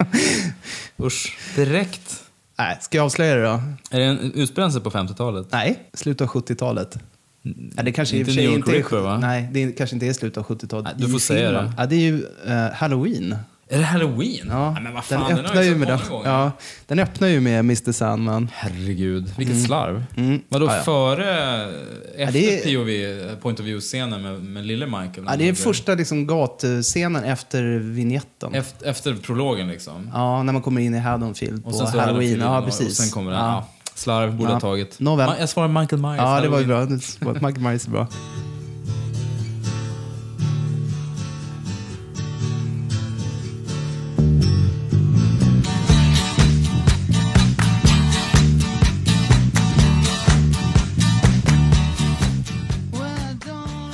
Usch. 1.07 1.37
Direkt. 1.57 2.19
Nej, 2.59 2.79
ska 2.81 2.99
jag 2.99 3.05
avslöja 3.05 3.35
det 3.35 3.43
då? 3.43 3.63
Är 3.91 3.99
det 3.99 4.05
en 4.05 4.33
utspelning 4.35 4.81
på 4.81 4.91
50-talet? 4.91 5.47
Nej, 5.51 5.79
slutet 5.95 6.21
av 6.21 6.29
70-talet. 6.43 6.99
Ja, 7.77 7.83
det 7.83 7.93
kanske 7.93 8.17
Inte 8.17 8.31
New 8.31 8.45
York 8.45 8.57
inte 8.57 8.71
Ripper, 8.73 9.01
va? 9.01 9.19
Nej, 9.19 9.49
det 9.53 9.63
är, 9.63 9.73
kanske 9.73 9.97
inte 9.97 10.07
är 10.07 10.13
slutet 10.13 10.39
av 10.39 10.45
70-talet. 10.47 10.85
Nej, 10.85 10.95
du 11.07 11.13
får 11.13 11.19
säga 11.19 11.49
filmen. 11.49 11.65
det. 11.67 11.73
Ja, 11.79 11.87
det 11.87 11.97
är 11.97 12.01
ju 12.01 12.25
eh, 12.47 12.73
Halloween. 12.75 13.37
Är 13.69 13.79
det 13.79 13.85
Halloween? 13.85 14.47
Ja, 14.49 14.71
Nej, 14.73 14.83
men 14.83 14.95
vad 14.95 15.05
fan, 15.05 15.21
den 15.29 15.37
den, 15.37 15.45
öppnar 15.47 15.63
jag 15.63 15.65
ju 15.71 15.77
med 15.77 15.89
den. 15.89 15.99
Ja, 16.25 16.51
den 16.87 16.99
öppnar 16.99 17.29
ju 17.29 17.41
med 17.41 17.59
Mr 17.61 17.93
Sandman. 17.93 18.49
Herregud, 18.55 19.33
vilket 19.39 19.63
slarv. 19.65 20.05
Mm. 20.17 20.41
Vadå, 20.49 20.67
Ja, 20.67 20.77
ja. 20.77 20.83
före, 20.83 21.65
efter 22.17 22.33
det 22.33 22.73
är- 22.75 23.29
POV, 23.31 23.37
point 23.41 23.61
of 23.61 23.67
view-scenen 23.67 24.23
med, 24.23 24.43
med 24.43 24.67
lille 24.67 24.87
Michael? 24.87 25.27
Ja, 25.27 25.37
det 25.37 25.49
är 25.49 25.55
första 25.55 25.95
liksom, 25.95 26.27
gatuscenen 26.27 27.25
efter 27.25 27.63
vignetten. 27.79 28.55
Efter, 28.55 28.87
efter 28.89 29.15
prologen 29.15 29.69
liksom? 29.69 30.11
Ja, 30.15 30.43
när 30.43 30.53
man 30.53 30.63
kommer 30.63 30.81
in 30.81 30.95
i 30.95 30.99
Haddonfield 30.99 31.65
på 31.65 31.71
Halloween. 31.71 32.01
Halloween 32.01 32.41
Ja, 32.41 32.59
och, 32.59 32.65
precis. 32.65 32.87
och 32.89 32.93
sen 32.95 33.11
kommer 33.11 33.31
den. 33.31 33.41
Ja. 33.41 33.69
Slarv, 33.95 34.35
borde 34.37 34.51
Ja. 34.51 34.55
ha 34.55 34.61
tagit. 34.61 35.01
Nåväl. 35.01 35.29
Ma- 35.29 35.41
Jag 35.41 35.49
svarar 35.49 35.69
Michael 35.81 36.03
Myers. 36.03 36.17
Ja, 36.19 36.41
det 36.41 36.49
var 36.49 36.59
ju 36.61 36.65
Halloween. 36.73 36.89
bra. 36.89 37.33
Det 37.33 37.41
var- 37.41 37.49
Michael 37.49 37.61
Myers 37.61 37.87
är 37.87 37.91
bra. 37.91 38.07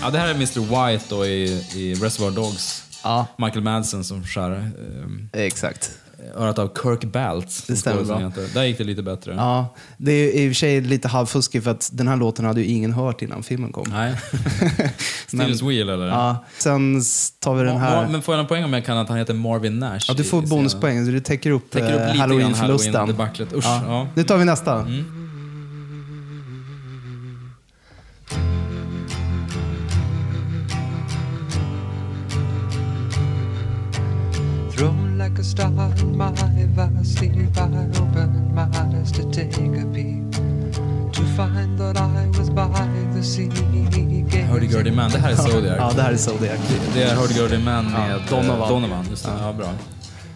Ja, 0.02 0.10
det 0.12 0.18
här 0.18 0.28
är 0.28 0.34
Mr 0.34 0.60
White 0.90 1.04
då 1.08 1.26
i, 1.26 1.64
i 1.74 1.94
Reservoir 1.94 2.30
Dogs. 2.30 2.84
Ja, 3.04 3.26
Michael 3.38 3.64
Madsen 3.64 4.04
som 4.04 4.24
skär 4.24 4.50
ehm, 4.50 5.28
exakt. 5.32 5.90
Örat 6.36 6.58
av 6.58 6.70
Kirk 6.82 7.04
Baltz. 7.12 7.56
som 7.64 7.74
Det 7.74 7.80
stämmer 7.80 8.04
bra. 8.04 8.32
Där 8.54 8.64
gick 8.64 8.78
det 8.78 8.84
lite 8.84 9.02
bättre. 9.02 9.34
Ja, 9.36 9.74
det 9.96 10.12
är 10.12 10.40
i 10.42 10.46
och 10.46 10.50
för 10.50 10.54
sig 10.54 10.80
lite 10.80 11.08
halvfuskigt 11.08 11.64
för 11.64 11.70
att 11.70 11.90
den 11.92 12.08
här 12.08 12.16
låten 12.16 12.44
hade 12.44 12.60
ju 12.60 12.66
ingen 12.66 12.92
hört 12.92 13.22
innan 13.22 13.42
filmen 13.42 13.72
kom. 13.72 13.84
Nej. 13.90 14.14
Steelers 15.26 15.62
Wheel 15.62 15.88
eller? 15.88 16.06
Ja, 16.06 16.44
sen 16.58 17.02
tar 17.40 17.54
vi 17.54 17.64
den 17.64 17.76
här. 17.76 18.04
ma- 18.06 18.10
Men 18.10 18.22
får 18.22 18.34
jag 18.34 18.40
en 18.42 18.46
poäng 18.48 18.64
om 18.64 18.72
jag 18.72 18.84
kan 18.84 18.96
att 18.98 19.08
han 19.08 19.18
heter 19.18 19.34
Marvin 19.34 19.78
Nash? 19.78 19.98
Ja, 20.08 20.14
du 20.14 20.24
får 20.24 20.42
bonuspoäng, 20.42 21.04
så 21.06 21.10
du 21.12 21.20
täcker 21.20 21.50
upp, 21.50 21.70
Täcker 21.70 21.94
upp 21.94 22.00
eh, 22.14 22.20
halloween-förlusten. 22.20 22.94
halloween-debaclet. 22.94 23.52
Usch, 23.52 23.64
ja. 23.66 23.82
ja. 23.86 24.06
Nu 24.14 24.24
tar 24.24 24.36
vi 24.36 24.44
nästa. 24.44 24.82
Thrown 24.82 25.27
like 35.38 35.40
a 35.40 35.44
star 35.44 35.68
in 36.00 36.16
my 36.16 36.30
vast 36.74 37.18
sleep, 37.18 37.56
I 37.56 37.62
opened 38.00 38.54
my 38.54 38.66
eyes 38.74 39.12
to 39.12 39.22
take 39.32 39.56
a 39.56 39.86
peep. 39.94 40.32
To 41.12 41.22
find 41.36 41.78
that 41.78 41.96
I 41.96 42.26
was 42.38 42.50
by 42.50 42.66
the 43.14 43.22
sea. 43.22 43.48
Hurdy-Gurdy 44.50 44.90
Man, 44.94 45.10
det 45.10 45.18
här 45.18 45.30
är 45.30 45.36
Zodiac. 45.36 45.76
Ja, 45.78 45.92
det 45.96 46.02
här 46.02 46.12
är 46.12 46.16
Zodiac. 46.16 46.58
Det 46.94 47.02
är 47.02 47.16
Hurdy-Gurdy 47.16 47.58
Man 47.64 47.84
med 47.84 48.10
Ja, 48.10 48.18
Donovan. 48.30 48.46
Donovan. 48.58 48.68
Donovan 48.68 49.06
just 49.10 49.24
det. 49.24 49.30
Ja. 49.40 49.52
bra. 49.52 49.70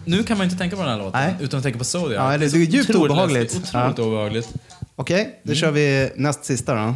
Nu 0.05 0.23
kan 0.23 0.37
man 0.37 0.45
inte 0.45 0.57
tänka 0.57 0.75
på 0.75 0.81
den 0.81 0.91
här 0.91 0.97
låten 0.97 1.21
Nej. 1.21 1.35
utan 1.39 1.57
att 1.57 1.63
tänka 1.63 1.79
på 1.79 1.85
Zodiac. 1.85 2.31
Ja, 2.31 2.37
det 2.37 2.45
är 2.45 2.49
så 2.49 2.57
djupt 2.57 2.89
otroligt 2.89 3.11
obehagligt. 3.11 3.53
läskigt, 3.53 3.69
Otroligt 3.75 3.97
Ja. 3.97 4.03
obehagligt. 4.03 4.49
Okej, 4.95 5.39
då 5.43 5.53
kör 5.53 5.71
vi 5.71 6.11
näst 6.15 6.45
sista 6.45 6.75
då. 6.75 6.95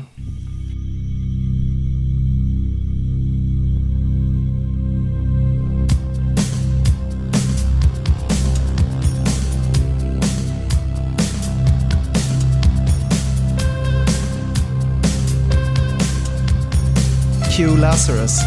Q 17.58 17.78
Lazarus. 17.78 18.40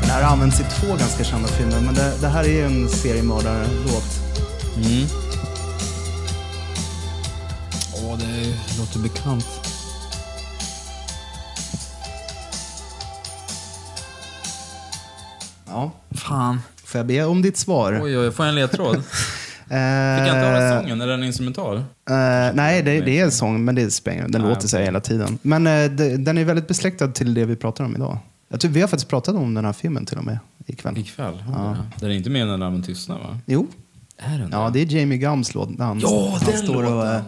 Den 0.00 0.10
här 0.10 0.22
används 0.22 0.60
i 0.60 0.64
två 0.64 0.96
ganska 0.96 1.24
kända 1.24 1.48
filmer, 1.48 1.80
men 1.80 1.94
det, 1.94 2.12
det 2.20 2.28
här 2.28 2.44
är 2.44 2.48
ju 2.48 2.64
en 2.64 2.88
seriemördare-låt. 2.88 4.20
Mm. 4.76 5.06
Åh, 7.94 8.18
det 8.18 8.54
låter 8.78 8.98
bekant. 8.98 9.46
Ja. 15.66 15.92
Fan. 16.14 16.60
Får 16.84 16.98
jag 16.98 17.06
be 17.06 17.24
om 17.24 17.42
ditt 17.42 17.56
svar? 17.56 18.00
Oj, 18.02 18.18
oj, 18.18 18.32
får 18.32 18.46
jag 18.46 18.48
en 18.48 18.54
ledtråd? 18.54 19.02
Fick 19.68 19.72
jag 19.76 20.26
inte 20.28 20.38
höra 20.38 20.80
sången? 20.80 21.00
Är 21.00 21.06
den 21.06 21.24
instrumental? 21.24 21.76
Eh, 21.76 21.84
nej, 22.54 22.82
det, 22.82 23.00
det 23.00 23.18
är 23.20 23.24
en 23.24 23.30
sång, 23.32 23.64
men 23.64 23.74
det 23.74 23.90
spelar. 23.90 24.28
Den 24.28 24.40
Nej, 24.40 24.50
låter 24.50 24.68
så 24.68 24.76
här 24.76 24.84
hela 24.84 25.00
tiden. 25.00 25.38
Men 25.42 25.66
eh, 25.66 25.90
det, 25.90 26.16
den 26.16 26.38
är 26.38 26.44
väldigt 26.44 26.68
besläktad 26.68 27.08
till 27.08 27.34
det 27.34 27.44
vi 27.44 27.56
pratar 27.56 27.84
om 27.84 27.96
idag. 27.96 28.18
Jag 28.48 28.60
tror 28.60 28.70
vi 28.70 28.80
har 28.80 28.88
faktiskt 28.88 29.08
pratat 29.10 29.34
om 29.34 29.54
den 29.54 29.64
här 29.64 29.72
filmen 29.72 30.06
till 30.06 30.18
och 30.18 30.24
med 30.24 30.38
ikväll. 30.66 30.98
Ikväll? 30.98 31.44
Ja. 31.54 31.76
Den 32.00 32.10
är 32.10 32.14
inte 32.14 32.30
med 32.30 32.46
när 32.46 32.58
larmen 32.58 32.82
tystnar 32.82 33.18
va? 33.18 33.38
Jo, 33.46 33.66
Är 34.18 34.38
den 34.38 34.48
ja, 34.52 34.70
det 34.72 34.80
är 34.80 34.96
Jamie 34.98 35.18
Gums 35.18 35.54
låt. 35.54 35.68
Han, 35.78 36.00
Ja, 36.00 36.28
han 36.40 36.50
den 36.52 36.58
står 36.62 36.76
och, 36.84 36.90
låten. 36.90 37.14
eh, 37.16 37.22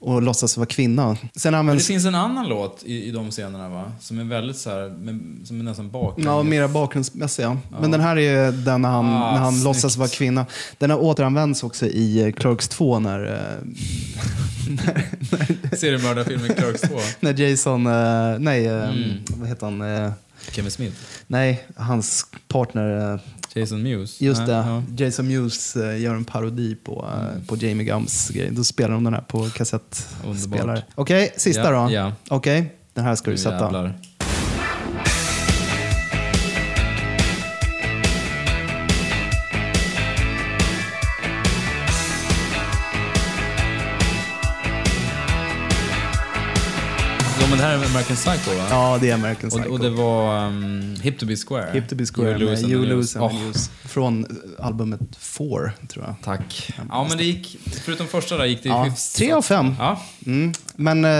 och 0.00 0.22
låtsas 0.22 0.56
vara 0.56 0.66
kvinna. 0.66 1.16
Sen 1.16 1.28
Men 1.44 1.52
det 1.52 1.58
används 1.58 1.86
finns 1.86 2.04
en 2.04 2.14
annan 2.14 2.48
låt 2.48 2.82
i, 2.84 3.04
i 3.04 3.10
de 3.10 3.30
scenerna 3.30 3.68
va? 3.68 3.92
Som 4.00 4.18
är 4.18 4.24
väldigt 4.24 4.56
så 4.56 4.70
här, 4.70 4.88
med, 4.88 5.20
som 5.44 5.60
är 5.60 5.64
nästan 5.64 5.90
bakom. 5.90 6.24
Ja, 6.24 6.42
mera 6.42 6.68
bakgrundsmässiga. 6.68 7.58
Men 7.80 7.90
den 7.90 8.00
här 8.00 8.18
är 8.18 8.52
den 8.52 8.82
när 8.82 8.88
han, 8.88 9.06
Ah, 9.06 9.32
när 9.32 9.38
han 9.38 9.52
snyggt. 9.52 9.64
låtsas 9.64 9.96
vara 9.96 10.08
kvinna. 10.08 10.46
Den 10.78 10.90
har 10.90 10.98
återanvänts 10.98 11.62
också 11.62 11.86
i 11.86 12.20
eh, 12.22 12.32
Clerks 12.32 12.68
2 12.68 12.98
när, 12.98 13.24
eh, 13.26 13.38
Seriemördarfilmen 15.78 16.54
Clerks 16.54 16.80
2. 16.80 16.94
när 17.20 17.40
Jason, 17.40 17.86
eh, 17.86 18.38
nej, 18.38 18.66
Mm. 18.68 19.10
vad 19.36 19.48
heter 19.48 19.66
han? 19.66 20.12
Kevin 20.52 20.70
Smith. 20.70 20.96
nej, 21.26 21.64
hans 21.76 22.26
partner, 22.48 23.20
Jason 23.60 23.82
Mewes. 23.82 24.20
just 24.20 24.46
det, 24.46 24.52
ja. 24.52 24.82
Jason 24.96 25.28
Mewes 25.28 25.76
eh, 25.76 26.00
gör 26.00 26.14
en 26.14 26.24
parodi 26.24 26.74
på, 26.84 27.06
eh, 27.14 27.46
på 27.46 27.56
Jamie 27.56 27.84
Gums 27.86 28.28
grej. 28.28 28.48
Då 28.52 28.64
spelar 28.64 28.90
de 28.94 29.04
den 29.04 29.14
här 29.14 29.20
på 29.20 29.50
kassettspelare. 29.50 30.82
Okej, 30.94 31.32
sista 31.36 31.72
Ja, 31.72 31.82
då. 31.86 31.92
ja. 31.92 32.12
Okej, 32.28 32.72
den 32.94 33.04
här 33.04 33.14
ska 33.14 33.24
du 33.24 33.30
Nu 33.30 33.38
sätta. 33.38 33.64
jävlar. 33.64 33.98
Men 47.48 47.58
det 47.58 47.64
här 47.64 47.72
är 47.72 47.76
American 47.76 48.16
Psycho 48.16 48.50
va? 48.58 48.66
Ja, 48.70 48.98
det 49.00 49.10
är 49.10 49.14
American 49.14 49.50
Psycho. 49.50 49.66
Och, 49.68 49.72
och 49.72 49.80
det 49.80 49.90
var 49.90 50.46
um, 50.46 50.96
Hip 51.02 51.18
to 51.18 51.26
be 51.26 51.36
square. 51.36 51.70
Hip 51.72 51.88
to 51.88 51.94
be 51.94 52.06
square 52.06 52.30
You 52.30 52.38
lose 52.38 52.62
med 52.62 52.70
You 52.70 52.86
Lose 52.86 53.18
and 53.20 53.32
Lose. 53.46 53.70
Från 53.84 54.24
eh, 54.24 54.66
albumet 54.66 55.00
Four, 55.18 55.72
tror 55.88 56.04
jag. 56.04 56.14
Tack. 56.24 56.70
Ja, 56.90 57.06
men 57.08 57.18
det 57.18 57.24
gick, 57.24 57.56
förutom 57.84 58.06
första 58.06 58.36
där 58.36 58.44
gick 58.44 58.62
det 58.62 58.68
Ja, 58.68 58.82
hyfsat. 58.84 59.18
tre 59.18 59.32
av 59.32 59.42
fem. 59.42 59.74
Ja, 59.78 60.00
Mm. 60.26 60.52
Men 60.76 61.04
eh, 61.04 61.10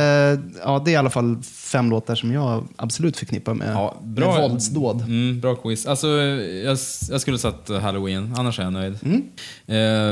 ja, 0.65 0.83
det 0.85 0.91
är 0.91 0.93
i 0.93 0.97
alla 0.97 1.11
fall 1.11 1.43
fem 1.43 1.91
låtar 1.91 2.15
som 2.15 2.33
jag 2.33 2.69
absolut 2.77 3.17
förknippar 3.17 3.55
med, 3.55 3.73
ja 3.75 3.97
bra. 4.03 4.33
med 4.33 4.51
våldsdåd. 4.51 5.01
Mm, 5.01 5.41
bra 5.41 5.55
quiz. 5.55 5.87
Alltså, 5.87 6.09
jag, 6.09 6.79
jag 7.11 7.21
skulle 7.21 7.39
satt 7.39 7.69
Halloween, 7.83 8.35
annars 8.39 8.59
är 8.59 8.63
jag 8.63 8.73
nöjd. 8.73 8.99
Mm. 9.03 9.23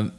Eh, 0.00 0.12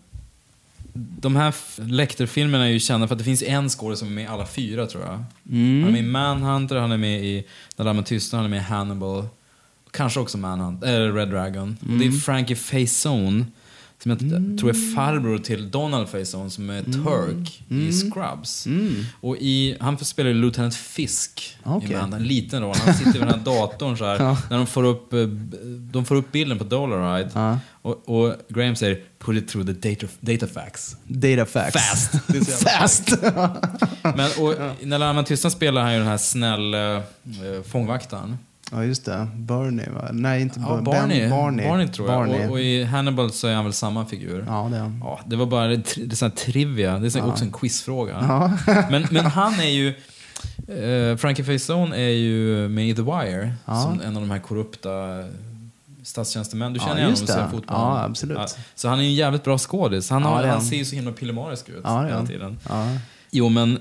de 1.20 1.36
här 1.36 1.54
Lecter-filmerna 1.92 2.66
är 2.66 2.70
ju 2.70 2.80
kända 2.80 3.08
för 3.08 3.16
att 3.16 3.20
det 3.20 3.26
finns 3.26 3.44
en 3.44 3.70
skådespelare 3.70 3.96
som 3.96 4.08
är 4.08 4.12
med 4.12 4.24
i 4.24 4.28
alla 4.28 4.46
fyra, 4.46 4.86
tror 4.86 5.04
jag. 5.04 5.24
Mm. 5.52 5.84
Han 5.84 5.88
är 5.90 5.92
med 5.92 6.04
i 6.04 6.12
Manhunter, 6.12 6.76
han 6.76 6.92
är 6.92 6.98
med 6.98 7.26
i 7.26 7.46
När 7.78 7.86
lammen 7.86 8.04
tystnar, 8.04 8.38
han 8.40 8.46
är 8.46 8.50
med 8.50 8.60
i 8.60 8.64
Hannibal. 8.64 9.28
Kanske 9.92 10.20
också 10.20 10.38
Manhunt, 10.38 10.84
eller 10.84 11.14
Red 11.14 11.30
Dragon. 11.30 11.78
Och 11.82 11.88
det 11.88 11.94
Mm. 11.94 12.08
är 12.08 12.12
Frankie 12.12 12.56
Faison, 12.56 13.46
som 14.04 14.12
jag 14.12 14.20
tror 14.60 14.70
är 14.70 14.96
farbror 14.96 15.38
till 15.38 15.72
Donald 15.72 16.10
Faison, 16.10 16.50
som 16.52 16.70
är 16.70 16.84
Turk 16.84 17.64
i 17.70 17.92
Scrubs. 17.92 18.68
Och 19.22 19.38
i, 19.38 19.78
han 19.80 19.98
spelar 19.98 20.30
ju 20.30 20.42
Lieutenant 20.42 20.76
Fisk 20.76 21.58
Okej. 21.64 21.90
i 21.92 21.94
Manhunt, 21.94 22.14
en 22.14 22.24
liten 22.24 22.62
roll. 22.62 22.76
Han 22.86 22.94
sitter 22.94 23.12
vid 23.12 23.22
den 23.22 23.30
här 23.30 23.38
datorn 23.46 23.98
så 23.98 24.06
här, 24.06 24.20
Ja. 24.20 24.38
när 24.50 24.58
de 24.58 24.68
får 24.68 24.84
upp, 24.84 25.14
eh, 25.14 25.20
de 25.92 26.06
får 26.06 26.16
upp 26.16 26.32
bilden 26.32 26.58
på 26.58 26.64
Dollaride. 26.64 27.30
Ja. 27.34 27.60
Och, 27.82 28.10
och 28.10 28.36
Graham 28.50 28.76
säger 28.76 29.02
“Put 29.20 29.38
it 29.38 29.48
through 29.48 29.68
the 29.74 29.90
data, 29.90 30.08
data 30.20 30.48
facts”. 30.48 30.96
Data 31.08 31.46
Facts. 31.46 31.74
Fast. 31.74 32.64
Fast! 32.64 33.22
Men, 34.04 34.30
och, 34.40 34.54
När 34.88 34.98
Larmen 35.00 35.26
tystnar 35.26 35.52
spelar 35.52 35.82
han 35.82 35.94
ju 35.94 36.00
den 36.00 36.08
här 36.08 36.18
snäll 36.18 36.76
uh, 36.76 37.02
fångvaktaren. 37.68 38.38
Ja, 38.72 38.84
just 38.84 39.06
det. 39.06 39.28
Bernie, 39.36 39.90
va? 39.90 40.10
Nej, 40.12 40.42
inte 40.42 40.60
Ja, 40.60 40.82
Barney. 40.82 41.20
Ben, 41.22 41.30
Barney. 41.30 41.68
Barney 41.68 41.88
tror 41.88 42.10
jag. 42.10 42.18
Barney. 42.20 42.46
Och, 42.46 42.52
och 42.52 42.60
i 42.60 42.84
Hannibal 42.84 43.32
så 43.32 43.48
är 43.48 43.56
han 43.56 43.64
väl 43.64 43.74
samma 43.74 44.06
figur. 44.06 44.44
Ja, 44.48 44.68
det 44.72 44.78
är 44.78 44.82
han. 44.82 45.00
Ja, 45.04 45.20
det 45.26 45.36
var 45.36 45.46
bara 45.46 45.68
det, 45.68 45.76
det 45.96 46.12
är 46.12 46.16
sån 46.16 46.32
trivia. 46.32 47.00
Det 47.00 47.06
är 47.08 47.10
så 47.10 47.22
också 47.24 47.44
en 47.44 47.52
quizfråga. 47.52 48.18
Men, 48.92 49.08
men 49.12 49.26
han 49.26 49.54
är 49.60 49.70
ju... 49.70 49.94
Uh, 50.70 51.18
Frankie 51.18 51.46
Faison 51.46 51.94
är 51.94 52.00
ju 52.10 52.68
med 52.70 52.90
i 52.90 52.96
The 52.96 53.02
Wire. 53.02 53.54
Ja. 53.66 53.82
Som 53.84 54.02
en 54.02 54.16
av 54.16 54.22
de 54.22 54.32
här 54.32 54.40
korrupta 54.40 54.90
statstjänstemän. 56.04 56.74
Du 56.74 56.80
Ja, 56.80 56.86
känner 56.86 56.98
igen 57.02 57.12
honom 57.14 57.26
det. 57.28 57.48
fotboll. 57.52 57.78
Ja, 57.78 58.04
absolut. 58.04 58.58
så 58.76 58.88
han 58.90 59.00
är 59.00 59.04
ju 59.04 59.10
en 59.10 59.16
jävligt 59.16 59.44
bra 59.44 59.58
skådis. 59.58 60.10
Han, 60.10 60.22
Ja, 60.22 60.28
har, 60.28 60.44
han 60.44 60.62
ser 60.62 60.76
ju 60.78 60.86
så 60.86 60.96
himla 60.96 61.12
pillemarisk 61.12 61.70
ut 61.70 61.82
Ja, 61.84 62.04
hela 62.06 62.26
tiden. 62.26 62.58
Ja. 62.70 62.88
Jo, 63.32 63.50
men 63.50 63.80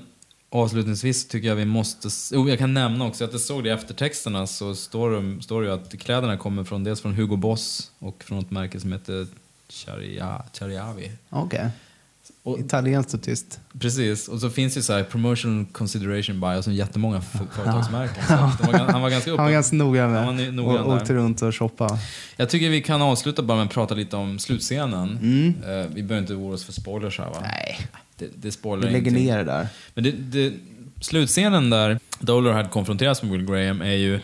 avslutningsvis 0.49 1.27
tycker 1.27 1.47
jag 1.47 1.55
vi 1.55 1.65
måste... 1.65 2.07
Oh, 2.37 2.49
jag 2.49 2.59
kan 2.59 2.73
nämna 2.73 3.05
också 3.05 3.25
att 3.25 3.31
jag 3.31 3.41
såg 3.41 3.63
det 3.63 3.69
i 3.69 3.71
eftertexterna 3.71 4.47
så 4.47 4.75
står 4.75 5.11
det, 5.11 5.43
står 5.43 5.61
det 5.61 5.67
ju 5.67 5.73
att 5.73 5.99
kläderna 5.99 6.37
kommer 6.37 6.63
från 6.63 6.83
dels 6.83 7.01
från 7.01 7.13
Hugo 7.13 7.35
Boss 7.35 7.91
och 7.99 8.23
från 8.23 8.39
ett 8.39 8.51
märke 8.51 8.79
som 8.79 8.91
heter 8.91 9.27
Chariavi. 10.53 11.11
Okej. 11.29 11.69
Och- 12.47 12.59
Italienskt 12.59 13.13
och 13.13 13.21
tyst. 13.21 13.59
Precis, 13.79 14.27
och 14.27 14.39
så 14.41 14.49
finns 14.49 14.73
det 14.73 14.77
ju 14.77 14.83
så 14.83 14.93
här 14.93 15.03
promotional 15.03 15.65
consideration 15.71 16.39
by, 16.39 16.45
alltså 16.47 16.71
jättemånga 16.71 17.21
företagsmärken. 17.21 18.23
Så 18.27 18.33
var, 18.33 18.73
gan- 18.73 18.91
han 18.91 19.01
var 19.01 19.09
ganska 19.09 19.29
Han 19.31 19.37
var 19.37 19.45
uppe. 19.45 19.53
ganska 19.53 19.75
noga 19.75 20.07
med. 20.07 20.25
Han 20.25 20.37
var 20.37 20.51
noggrann 20.51 20.85
och 20.85 20.93
åkte 20.95 21.13
runt 21.13 21.41
och 21.41 21.55
shoppade. 21.55 21.97
Jag 22.37 22.49
tycker 22.49 22.69
vi 22.69 22.81
kan 22.81 23.01
avsluta 23.01 23.41
bara 23.41 23.57
med 23.57 23.65
att 23.65 23.73
prata 23.73 23.95
lite 23.95 24.15
om 24.15 24.39
slutscenen. 24.39 25.09
Mm. 25.21 25.53
Eh, 25.81 25.85
vi 25.93 26.03
behöver 26.03 26.21
inte 26.21 26.33
oroa 26.33 26.53
oss 26.53 26.63
för 26.65 26.73
spoilers 26.73 27.19
här 27.19 27.25
va? 27.29 27.37
Nej, 27.41 27.87
Det, 28.17 28.27
det 28.35 28.51
spoilar 28.51 28.87
vi 28.87 28.93
lägger 28.93 29.11
ingenting. 29.11 29.25
ner 29.27 29.37
det 29.37 29.43
där. 29.43 29.67
Men 29.93 30.03
det, 30.03 30.11
det, 30.11 30.53
slutscenen 31.01 31.69
där 31.69 31.99
Dolarhead 32.19 32.63
konfronteras 32.67 33.23
med 33.23 33.31
Will 33.31 33.45
Graham 33.45 33.81
är 33.81 33.91
ju 33.93 34.19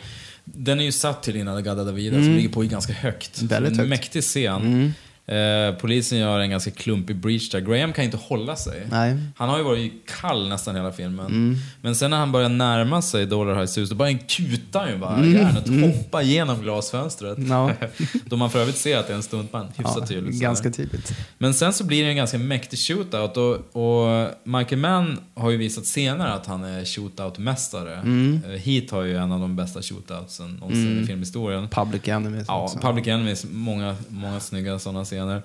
den 0.45 0.79
är 0.79 0.83
ju 0.83 0.91
satt 0.91 1.23
till 1.23 1.35
Ina 1.35 1.61
Gadda 1.61 1.83
Davida 1.83 2.15
som 2.15 2.35
ligger 2.35 2.49
på 2.49 2.63
i 2.63 2.67
ganska 2.67 2.93
högt. 2.93 3.37
Mm. 3.41 3.47
Väldigt 3.47 3.71
en 3.71 3.77
högt. 3.77 3.85
Mm. 3.85 3.89
mäktig 3.89 4.23
scen. 4.23 4.93
Eh, 5.25 5.75
polisen 5.75 6.17
gör 6.17 6.39
en 6.39 6.49
ganska 6.49 6.71
klumpig 6.71 7.15
breach 7.15 7.49
där. 7.49 7.59
Graham 7.59 7.93
kan 7.93 8.05
inte 8.05 8.17
hålla 8.17 8.55
sig. 8.55 8.87
Nej. 8.91 9.11
Mm. 9.11 9.23
Han 9.37 9.49
har 9.49 9.57
ju 9.57 9.63
varit 9.63 9.93
kall 10.21 10.49
nästan 10.49 10.75
hela 10.75 10.91
filmen. 10.91 11.57
Men 11.81 11.95
sen 11.95 12.11
när 12.11 12.17
han 12.17 12.31
börjar 12.31 12.49
närma 12.49 13.01
sig 13.01 13.25
Dollarhides 13.25 13.77
hus, 13.77 13.89
då 13.89 13.95
bara 13.95 14.13
kutar 14.13 14.87
ju 14.89 14.97
bara 14.97 15.25
järnet 15.25 15.67
och 15.69 15.73
hoppar 15.75 16.21
genom 16.21 16.61
glasfönstret. 16.61 17.37
Mm. 17.37 17.51
Ja. 17.51 17.71
Då 18.25 18.35
man 18.37 18.49
för 18.49 18.59
övrigt 18.59 18.77
ser 18.77 18.97
att 18.97 19.07
det 19.07 19.13
är 19.13 19.17
en 19.17 19.23
stuntman, 19.23 19.67
hyfsat 19.77 19.97
Ja, 19.99 20.05
tydligt. 20.07 20.41
ganska 20.41 20.71
tydligt. 20.71 21.11
Men 21.37 21.53
sen 21.53 21.73
så 21.73 21.83
blir 21.83 22.03
det 22.03 22.09
en 22.09 22.15
ganska 22.15 22.37
mäktig 22.37 22.79
shootout 22.79 23.37
och, 23.37 23.55
och 23.75 24.29
Michael 24.43 24.81
Mann 24.81 25.19
har 25.33 25.49
ju 25.51 25.57
visat 25.57 25.85
senare 25.85 26.33
att 26.33 26.45
han 26.45 26.63
är 26.63 26.85
shootout-mästare. 26.85 27.93
Mm. 28.01 28.41
Eh, 28.49 28.59
Heat 28.59 28.91
har 28.91 29.01
ju 29.03 29.17
en 29.17 29.31
av 29.31 29.39
de 29.39 29.55
bästa 29.55 29.81
shootoutsen 29.81 30.53
någonsin 30.55 31.03
i 31.03 31.07
filmhistorien. 31.07 31.67
Public 31.67 32.07
Enemies 32.07 32.45
Ja, 32.47 32.63
också. 32.63 32.79
Public 32.79 33.07
Enemies, 33.07 33.45
många, 33.51 33.95
många 34.07 34.39
snygga 34.39 34.79
sådana 34.79 35.05
scener. 35.13 35.41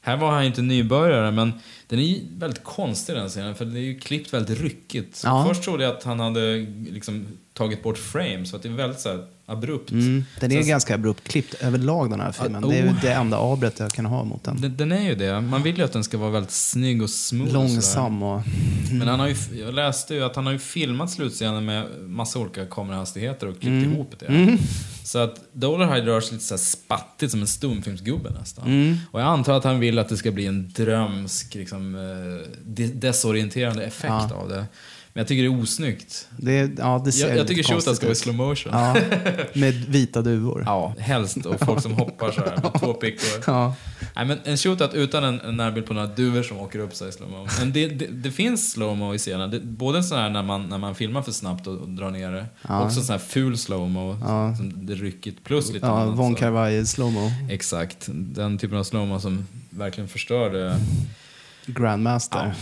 Här 0.00 0.16
var 0.16 0.30
han 0.30 0.44
inte 0.44 0.62
nybörjare, 0.62 1.30
men 1.30 1.52
den 1.86 1.98
är 1.98 2.02
ju 2.02 2.20
väldigt 2.38 2.64
konstig 2.64 3.14
den 3.14 3.28
scenen, 3.28 3.54
för 3.54 3.64
det 3.64 3.78
är 3.78 3.82
ju 3.82 4.00
klippt 4.00 4.34
väldigt 4.34 4.60
ryckigt. 4.60 5.22
Ja. 5.24 5.44
Först 5.48 5.62
trodde 5.62 5.84
jag 5.84 5.96
att 5.96 6.04
han 6.04 6.20
hade 6.20 6.56
liksom 6.90 7.26
tagit 7.58 7.82
bort 7.82 7.98
frames, 7.98 8.50
så 8.50 8.56
att 8.56 8.62
det 8.62 8.68
är 8.68 8.72
väldigt 8.72 9.00
så 9.00 9.24
abrupt. 9.46 9.90
Mm. 9.90 10.24
Den 10.40 10.52
är 10.52 10.60
Sen- 10.60 10.68
ganska 10.68 10.94
abrupt 10.94 11.28
klippt 11.28 11.54
överlag 11.54 12.10
den 12.10 12.20
här 12.20 12.32
filmen. 12.32 12.64
Ah, 12.64 12.68
Det 12.68 12.76
är 12.78 12.82
ju 12.82 12.88
oh. 12.88 13.00
det 13.02 13.12
enda 13.12 13.36
avbrott 13.36 13.78
jag 13.78 13.90
kan 13.90 14.06
ha 14.06 14.24
mot 14.24 14.44
den. 14.44 14.60
Den, 14.60 14.76
den 14.76 14.92
är 14.92 15.02
ju 15.08 15.14
det. 15.14 15.40
Man 15.40 15.62
vill 15.62 15.78
ju 15.78 15.84
att 15.84 15.92
den 15.92 16.04
ska 16.04 16.18
vara 16.18 16.30
väldigt 16.30 16.50
snygg 16.50 17.02
och 17.02 17.10
smooth. 17.10 17.52
Långsam 17.52 18.22
och... 18.22 18.42
Men 18.92 19.08
han 19.08 19.20
har 19.20 19.28
ju, 19.28 19.36
jag 19.60 19.74
läste 19.74 20.14
ju 20.14 20.24
att 20.24 20.36
han 20.36 20.46
har 20.46 20.52
ju 20.52 20.58
filmat 20.58 21.10
slutscenen 21.10 21.64
med 21.64 21.86
massa 22.00 22.38
olika 22.38 22.66
kamerahastigheter 22.66 23.46
och 23.46 23.60
klippt 23.60 23.86
ihop 23.86 24.12
det. 24.18 24.58
Så 25.04 25.18
att 25.18 25.40
Dollarhide 25.52 26.06
rör 26.06 26.20
sig 26.20 26.32
lite 26.32 26.44
så 26.44 26.54
här 26.54 26.58
spattigt 26.58 27.30
som 27.30 27.40
en 27.40 27.46
stumfilmsgubbe 27.46 28.30
nästan. 28.40 28.98
Och 29.10 29.20
jag 29.20 29.26
antar 29.28 29.52
att 29.54 29.64
han 29.64 29.80
vill 29.80 29.98
att 29.98 30.08
det 30.08 30.16
ska 30.16 30.30
bli 30.30 30.46
en 30.46 30.72
drömsk, 30.76 31.54
liksom, 31.54 31.94
eh, 31.94 32.50
de- 32.66 32.86
desorienterande 32.88 33.82
effekt 33.84 34.12
Ja. 34.30 34.34
av 34.34 34.48
det. 34.48 34.64
Men 35.18 35.20
jag 35.22 35.28
tycker 35.28 35.42
det 35.42 35.48
är 35.48 35.62
osnyggt. 35.62 36.28
Det, 36.36 36.70
ja, 36.78 37.02
det 37.04 37.12
ser 37.12 37.28
Jag, 37.28 37.38
jag 37.38 37.48
tycker 37.48 37.62
shootout 37.62 37.96
ska 37.96 38.06
vara 38.06 38.12
i 38.12 38.14
slow 38.14 38.34
motion. 38.34 38.72
Ja, 38.72 38.96
med 39.52 39.74
vita 39.74 40.22
duvor. 40.22 40.62
Ja, 40.66 40.94
helst. 40.98 41.46
Och 41.46 41.60
folk 41.60 41.82
som 41.82 41.92
hoppar 41.92 42.30
så 42.30 42.40
här 42.40 42.56
med 42.62 42.80
två 42.80 42.94
pickor. 42.94 43.42
Ja. 43.46 43.74
Nej, 44.16 44.24
men 44.26 44.38
en 44.44 44.56
shootout 44.56 44.94
utan 44.94 45.24
en, 45.24 45.40
en 45.40 45.56
närbild 45.56 45.86
på 45.86 45.94
några 45.94 46.06
duvor 46.06 46.42
som 46.42 46.58
åker 46.58 46.78
upp 46.78 46.94
sig 46.94 47.08
i 47.08 47.12
slowmo. 47.12 47.46
Men 47.58 47.72
det, 47.72 47.86
det, 47.88 48.06
det 48.06 48.30
finns 48.30 48.72
slowmo 48.72 49.14
i 49.14 49.18
scenen. 49.18 49.50
Det, 49.50 49.60
både 49.60 50.02
sån 50.02 50.18
här 50.18 50.30
när 50.30 50.42
man, 50.42 50.68
när 50.68 50.78
man 50.78 50.94
filmar 50.94 51.22
för 51.22 51.32
snabbt 51.32 51.66
och, 51.66 51.74
och 51.78 51.88
drar 51.88 52.10
ner 52.10 52.32
det. 52.32 52.46
Ja. 52.68 52.84
Också 52.84 53.02
sån 53.02 53.12
här 53.12 53.20
ful 53.20 53.58
slowmo. 53.58 54.16
Ja. 54.20 54.56
Som 54.56 54.86
det 54.86 54.94
ryckigt. 54.94 55.44
Plus 55.44 55.72
lite 55.72 55.86
Ja, 55.86 56.00
annat. 56.00 56.18
Von 56.18 56.32
så. 56.32 56.38
Carvaj 56.38 56.86
slowmo. 56.86 57.30
Exakt. 57.50 58.06
Den 58.12 58.58
typen 58.58 58.78
av 58.78 58.84
slowmo 58.84 59.20
som 59.20 59.46
verkligen 59.70 60.08
förstör 60.08 60.50
det, 60.50 60.78
Grandmaster. 61.66 62.54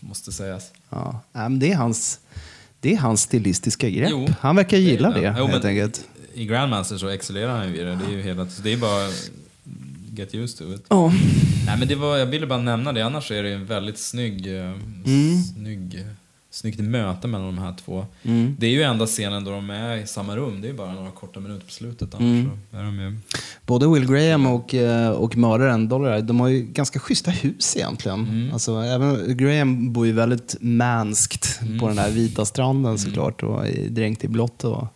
Ja. 0.00 0.06
måste 0.08 0.32
sägas. 0.32 0.72
Ja. 0.90 1.20
Men 1.32 1.58
det, 1.58 1.72
är 1.72 1.76
hans, 1.76 2.18
det 2.80 2.92
är 2.92 2.96
hans 2.96 3.22
stilistiska 3.22 3.90
grepp. 3.90 4.08
Jo, 4.10 4.28
han 4.40 4.56
verkar 4.56 4.76
gilla 4.76 5.10
det, 5.10 5.34
Jo, 5.38 5.46
helt 5.46 5.64
enkelt. 5.64 6.04
I 6.34 6.46
Grandmaster 6.46 6.98
så 6.98 7.08
excellerar 7.08 7.56
han 7.58 7.68
ju 7.68 7.80
i 7.80 7.84
det. 7.84 7.94
Det 7.96 8.04
är 8.04 8.10
ju 8.10 8.22
hela, 8.22 8.46
det 8.62 8.72
är 8.72 8.76
bara 8.76 9.08
get 10.16 10.34
used 10.34 10.58
to 10.58 10.74
it. 10.74 10.84
Ja. 10.88 11.12
Nej 11.66 11.78
men 11.78 11.88
det 11.88 11.94
var, 11.94 12.16
jag 12.16 12.26
ville 12.26 12.46
bara 12.46 12.58
nämna 12.62 12.92
det, 12.92 13.02
annars 13.06 13.30
är 13.30 13.42
det 13.42 13.52
en 13.52 13.66
väldigt 13.66 13.98
snygg, 13.98 14.46
eh, 14.58 14.72
Mm. 15.04 15.42
snygg, 15.54 16.04
snyggt 16.58 16.80
möte 16.80 17.28
mellan 17.28 17.46
de 17.46 17.58
här 17.58 17.74
två. 17.84 18.06
Det 18.58 18.66
är 18.66 18.70
ju 18.70 18.82
enda 18.82 19.06
scenen 19.06 19.44
då 19.44 19.50
de 19.50 19.70
är 19.70 19.96
i 19.96 20.06
samma 20.06 20.36
rum, 20.36 20.60
det 20.60 20.68
är 20.68 20.72
bara 20.72 20.92
några 20.92 21.10
korta 21.10 21.40
minuter 21.40 21.66
på 21.66 21.72
slutet 21.72 22.14
Mm. 22.14 22.50
är 22.72 22.82
de 22.82 23.00
ju... 23.00 23.18
Både 23.66 23.88
Will 23.88 24.06
Graham 24.12 24.46
och, 24.46 24.74
eh, 24.74 25.10
och 25.10 25.36
mördaren 25.36 25.88
Dollar, 25.88 26.20
de 26.20 26.40
har 26.40 26.48
ju 26.48 26.62
ganska 26.62 26.98
schyssta 26.98 27.30
hus 27.30 27.76
egentligen. 27.76 28.20
Mm. 28.28 28.52
Alltså, 28.52 28.80
även 28.80 29.36
Graham 29.36 29.92
bor 29.92 30.06
ju 30.06 30.12
väldigt 30.12 30.56
manskt 30.60 31.58
Mm. 31.62 31.78
på 31.78 31.88
den 31.88 31.98
här 31.98 32.10
vita 32.10 32.44
stranden 32.44 32.98
såklart 32.98 33.42
och 33.42 33.64
dränkt 33.88 34.24
i 34.24 34.28
blått 34.28 34.64
och 34.64 34.86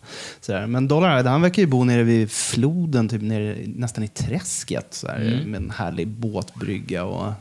sådär. 0.41 0.67
Men 0.67 0.87
Dollar, 0.87 1.23
han 1.23 1.41
verkar 1.41 1.61
ju 1.61 1.67
bo 1.67 1.83
nere 1.83 2.03
vid 2.03 2.31
floden, 2.31 3.09
typ 3.09 3.21
nere, 3.21 3.57
nästan 3.65 4.03
i 4.03 4.07
träsket 4.07 4.87
sådär, 4.93 5.33
Mm. 5.37 5.51
med 5.51 5.61
en 5.61 5.69
härlig 5.71 6.07
båtbrygga 6.07 7.03
och... 7.03 7.33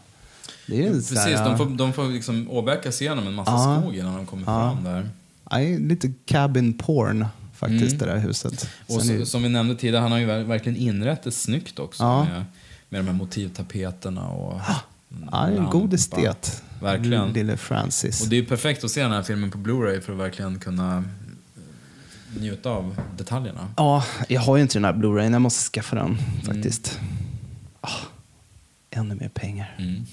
Det 0.67 0.87
är 0.87 0.91
Precis, 0.93 1.09
sådär, 1.09 1.45
de 1.45 1.59
får, 1.59 1.67
de 1.67 1.93
får 1.93 2.05
liksom 2.09 2.51
åbäkas 2.51 3.03
igenom 3.03 3.27
en 3.27 3.35
massa 3.35 3.51
Ja. 3.53 3.81
skog 3.83 3.97
innan 3.97 4.17
de 4.17 4.27
kommer 4.27 4.43
Ja. 4.47 4.73
fram 4.73 4.85
där. 4.85 5.09
är 5.51 5.79
lite 5.79 6.13
cabin 6.25 6.79
porn 6.79 7.27
faktiskt, 7.55 7.99
det 7.99 8.07
där 8.07 8.19
huset. 8.19 8.53
Mm. 8.89 8.97
Och 8.99 9.05
så, 9.07 9.13
ju- 9.13 9.27
som 9.27 9.43
vi 9.43 9.49
nämnde 9.49 9.75
tidigare, 9.77 10.03
han 10.03 10.13
har 10.13 10.19
ju 10.19 10.27
ver- 10.27 10.45
verkligen 10.45 10.79
inrett 10.79 11.23
det 11.23 11.31
snyggt 11.33 11.79
också 11.79 12.03
Ja. 12.03 12.25
med, 12.25 12.45
med 12.89 13.01
de 13.01 13.07
här 13.07 13.15
motivtapeterna 13.15 14.29
och 14.29 14.61
ja, 15.31 15.47
en 15.47 15.65
god 15.71 15.95
estet. 15.95 16.63
Verkligen. 16.81 17.33
Lille 17.33 17.57
Francis. 17.57 18.23
Och 18.23 18.29
det 18.29 18.37
är 18.37 18.41
ju 18.41 18.47
perfekt 18.47 18.85
att 18.85 18.91
se 18.91 19.03
den 19.03 19.13
här 19.13 19.23
filmen 19.23 19.51
på 19.51 19.59
Blu-ray 19.59 20.01
för 20.01 20.13
att 20.13 20.19
verkligen 20.19 20.59
kunna 20.59 21.05
njuta 22.41 22.71
av 22.71 22.97
detaljerna. 23.17 23.69
Ja, 23.77 24.05
jag 24.29 24.41
har 24.41 24.57
ju 24.57 24.63
inte 24.63 24.75
den 24.75 24.85
här 24.85 24.93
Blu-rayen. 24.93 25.33
Jag 25.33 25.43
måste 25.43 25.71
skaffa 25.71 25.97
den 25.97 26.07
Mm. 26.07 26.19
faktiskt. 26.47 26.99
Ah, 27.01 27.05
ännu 28.93 29.15
mer 29.15 29.29
pengar. 29.29 29.75
Mm. 29.79 30.05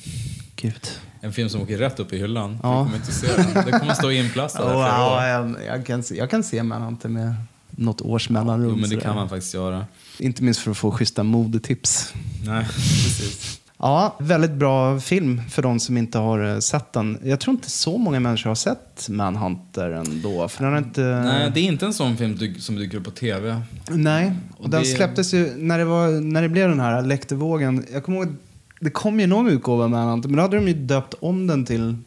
Gud. 0.56 0.88
En 1.22 1.34
film 1.34 1.50
som 1.50 1.62
åker 1.62 1.78
rätt 1.78 2.00
upp 2.00 2.14
i 2.14 2.18
hyllan. 2.18 2.60
Ja. 2.64 2.70
Du 2.70 2.84
kommer 2.86 2.96
inte 2.96 3.12
se 3.12 3.28
den. 3.54 3.66
Det 3.66 3.80
kommer 3.80 3.94
stå 3.94 4.12
inplastad 4.12 4.64
Oh, 4.66 4.74
wow, 4.74 5.24
jag, 5.24 5.56
jag, 5.78 5.86
kan 5.86 6.04
se, 6.04 6.16
jag 6.16 6.30
kan 6.30 6.44
se 6.44 6.64
Manhunter 6.64 7.10
med 7.10 7.36
något 7.72 8.02
års 8.02 8.30
mellanrum. 8.30 8.70
Jo, 8.70 8.76
men 8.76 8.90
det 8.90 8.96
kan 8.98 9.16
man 9.16 9.30
faktiskt 9.30 9.54
göra. 9.54 9.86
Inte 10.20 10.44
minst 10.44 10.60
för 10.60 10.72
att 10.72 10.78
få 10.78 10.92
schyssta 10.92 11.24
modetips. 11.24 12.14
Nej, 12.46 12.66
precis. 12.66 13.60
Ja, 13.82 14.16
väldigt 14.20 14.52
bra 14.52 15.00
film 15.00 15.42
för 15.50 15.62
de 15.62 15.80
som 15.80 15.98
inte 15.98 16.18
har 16.18 16.54
eh, 16.54 16.60
sett 16.60 16.94
den. 16.94 17.18
Jag 17.24 17.40
tror 17.40 17.56
inte 17.56 17.70
så 17.70 17.98
många 17.98 18.20
människor 18.20 18.50
har 18.50 18.56
sett 18.56 19.08
Manhunter 19.10 19.90
ändå. 19.92 20.48
För 20.48 20.66
den 20.66 20.78
inte... 20.78 21.02
Nej, 21.02 21.52
det 21.54 21.60
är 21.60 21.64
inte 21.64 21.86
en 21.86 21.94
sån 21.94 22.18
film 22.18 22.56
som 22.60 22.76
dyker 22.76 22.98
upp 22.98 23.04
på 23.04 23.12
TV. 23.12 23.62
Nej, 23.90 24.34
och 24.58 24.64
Och 24.64 24.70
den 24.70 24.82
det- 24.84 24.88
släpptes 24.88 25.34
ju 25.34 25.54
när 25.58 25.78
det, 25.78 25.86
var, 25.86 26.08
när 26.22 26.42
det 26.42 26.50
blev 26.50 26.70
den 26.70 26.80
här 26.80 27.02
läktervågen. 27.02 27.86
Jag 27.94 28.04
kommer 28.04 28.18
ihåg, 28.18 28.36
det 28.80 28.90
kom 28.90 29.20
ju 29.20 29.28
någon 29.28 29.48
utgåva 29.48 29.88
med 29.88 30.00
Manhunter, 30.00 30.30
men 30.30 30.36
då 30.38 30.42
hade 30.42 30.56
de 30.58 30.68
ju 30.68 30.74
döpt 30.74 31.14
om 31.20 31.48
den 31.48 31.66
till 31.66 31.98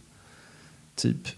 typ 0.96 1.28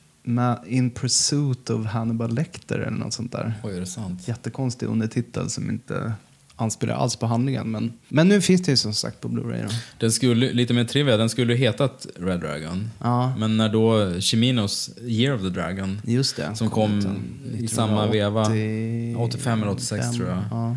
In 0.66 0.90
Pursuit 0.90 1.70
of 1.70 1.86
Hannibal 1.86 2.34
Lecter 2.34 2.78
eller 2.78 2.98
något 2.98 3.12
sånt 3.12 3.32
där. 3.32 3.54
Oj, 3.62 3.76
är 3.76 3.80
det 3.80 3.86
sant? 3.86 4.28
Jättekonstig 4.28 4.86
undertitel 4.86 5.50
som 5.50 5.70
inte 5.70 6.12
anspelar 6.56 6.94
alls 6.94 7.16
på 7.16 7.26
handlingen. 7.26 7.70
Men, 7.70 7.92
men 8.08 8.28
nu 8.28 8.40
finns 8.40 8.62
det 8.62 8.70
ju 8.70 8.76
som 8.76 8.94
sagt 8.94 9.20
på 9.20 9.28
Blu-ray. 9.28 9.74
Den 9.98 10.12
skulle, 10.12 10.52
lite 10.52 10.74
mer 10.74 10.84
trivia, 10.84 11.16
den 11.16 11.28
skulle 11.28 11.54
hetat 11.54 12.06
Red 12.16 12.40
Dragon. 12.40 12.90
Ja. 13.00 13.36
Men 13.36 13.56
när 13.56 13.68
då 13.68 14.20
Chiminos 14.20 14.90
Year 15.02 15.34
of 15.34 15.40
the 15.40 15.48
Dragon, 15.48 16.00
Just 16.04 16.36
det. 16.36 16.56
som 16.56 16.70
kom 16.70 16.98
ut 16.98 17.60
i 17.60 17.68
samma 17.68 18.06
veva, 18.06 18.42
1980 18.42 19.16
85 19.18 19.62
eller 19.62 19.72
86 19.72 20.10
tror 20.10 20.28
jag. 20.28 20.42
Ja. 20.50 20.76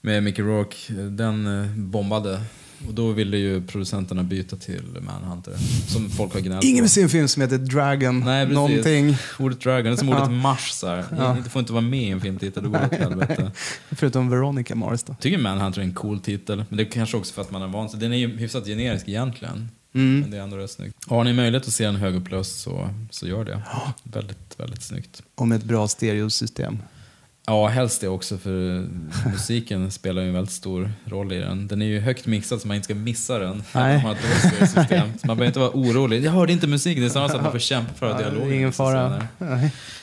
med 0.00 0.22
Mickey 0.22 0.42
Rourke, 0.42 0.92
den 0.92 1.62
eh, 1.62 1.70
bombade. 1.76 2.40
Och 2.88 2.94
då 2.94 3.12
ville 3.12 3.36
ju 3.36 3.62
producenterna 3.66 4.22
byta 4.22 4.56
till 4.56 4.82
Manhunter, 5.00 5.54
som 5.88 6.10
folk 6.10 6.32
har 6.34 6.40
gnällt 6.40 6.64
Ingen 6.64 6.84
vill 6.84 6.90
se 6.90 7.02
en 7.02 7.08
film 7.08 7.28
som 7.28 7.42
heter 7.42 7.58
Dragon 7.58 8.20
Nej, 8.20 8.44
precis. 8.44 8.54
någonting. 8.54 9.16
Ordet 9.38 9.60
Dragon, 9.60 9.84
det 9.84 9.90
är 9.90 9.96
som 9.96 10.08
ordet 10.08 10.22
Ja. 10.22 10.30
Mars. 10.30 10.70
Så 10.72 10.86
här. 10.86 11.04
Ja. 11.18 11.36
Det 11.44 11.50
får 11.50 11.60
inte 11.60 11.72
vara 11.72 11.80
med 11.82 12.02
i 12.02 12.10
en 12.10 12.20
filmtitel, 12.20 12.62
då 12.62 12.70
går 12.70 12.78
det 12.78 12.86
åt 12.86 12.94
helvete. 12.94 13.52
Förutom 13.90 14.30
Veronica 14.30 14.74
Mars 14.74 15.02
då. 15.02 15.16
Tycker 15.20 15.38
Manhunter 15.38 15.80
är 15.80 15.84
en 15.84 15.94
cool 15.94 16.20
titel, 16.20 16.64
men 16.68 16.76
det 16.76 16.82
är 16.82 16.90
kanske 16.90 17.16
också 17.16 17.34
för 17.34 17.42
att 17.42 17.50
man 17.50 17.62
är 17.62 17.68
van 17.68 17.88
sig. 17.88 18.00
Den 18.00 18.12
är 18.12 18.16
ju 18.16 18.36
hyfsat 18.36 18.66
generisk 18.66 19.08
egentligen. 19.08 19.68
Mm. 19.94 20.20
Men 20.20 20.30
det 20.30 20.36
är 20.36 20.40
ändå 20.42 20.56
rätt 20.56 20.70
snyggt. 20.70 20.96
Har 21.06 21.24
ni 21.24 21.32
möjlighet 21.32 21.66
att 21.66 21.72
se 21.74 21.84
en 21.84 21.96
högupplöst 21.96 22.60
så, 22.60 22.88
så 23.10 23.26
gör 23.26 23.44
det. 23.44 23.62
Väldigt, 24.02 24.54
väldigt 24.60 24.82
snyggt. 24.82 25.22
Och 25.34 25.48
med 25.48 25.56
ett 25.58 25.64
bra 25.64 25.88
stereosystem. 25.88 26.78
Ja, 27.46 27.66
helst 27.66 28.00
det 28.00 28.08
också 28.08 28.38
för 28.38 28.86
musiken 29.32 29.90
spelar 29.90 30.22
ju 30.22 30.28
en 30.28 30.34
väldigt 30.34 30.52
stor 30.54 30.92
roll 31.04 31.32
i 31.32 31.38
den. 31.38 31.66
Den 31.68 31.82
är 31.82 31.86
ju 31.86 32.00
högt 32.00 32.26
mixad 32.26 32.60
så 32.60 32.68
man 32.68 32.74
inte 32.76 32.84
ska 32.84 32.94
missa 32.94 33.38
den. 33.38 33.62
Nej. 33.74 33.92
Man, 33.92 34.00
har 34.00 34.12
ett 34.12 34.18
Dolby-system. 34.22 35.08
så 35.20 35.26
man 35.26 35.36
behöver 35.36 35.46
inte 35.46 35.58
vara 35.58 35.70
orolig. 35.70 36.24
Jag 36.24 36.32
hörde 36.32 36.52
inte 36.52 36.66
musiken, 36.66 37.02
det 37.02 37.06
är 37.06 37.10
snarare 37.10 37.28
så 37.30 37.36
att 37.36 37.42
man 37.42 37.52
får 37.52 37.58
kämpa 37.58 37.94
för 37.94 38.06
att 38.10 38.20
Ja, 38.20 38.30
dialogen. 38.30 38.54
ingen 38.54 38.72
fara. 38.72 39.26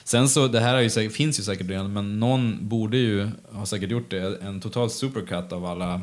Sen 0.04 0.30
så, 0.30 0.48
det 0.48 0.60
här 0.60 0.76
är 0.76 0.82
ju 0.82 0.90
säkert, 0.90 1.14
finns 1.14 1.40
ju 1.40 1.44
säkert 1.44 1.70
redan, 1.70 1.94
men 1.94 2.20
någon 2.20 2.58
borde 2.68 2.98
ju 2.98 3.30
ha 3.52 3.66
säkert 3.66 3.92
gjort 3.92 4.12
det. 4.12 4.42
En 4.44 4.60
total 4.62 4.90
supercut 4.90 5.52
av 5.54 5.66
alla 5.66 6.02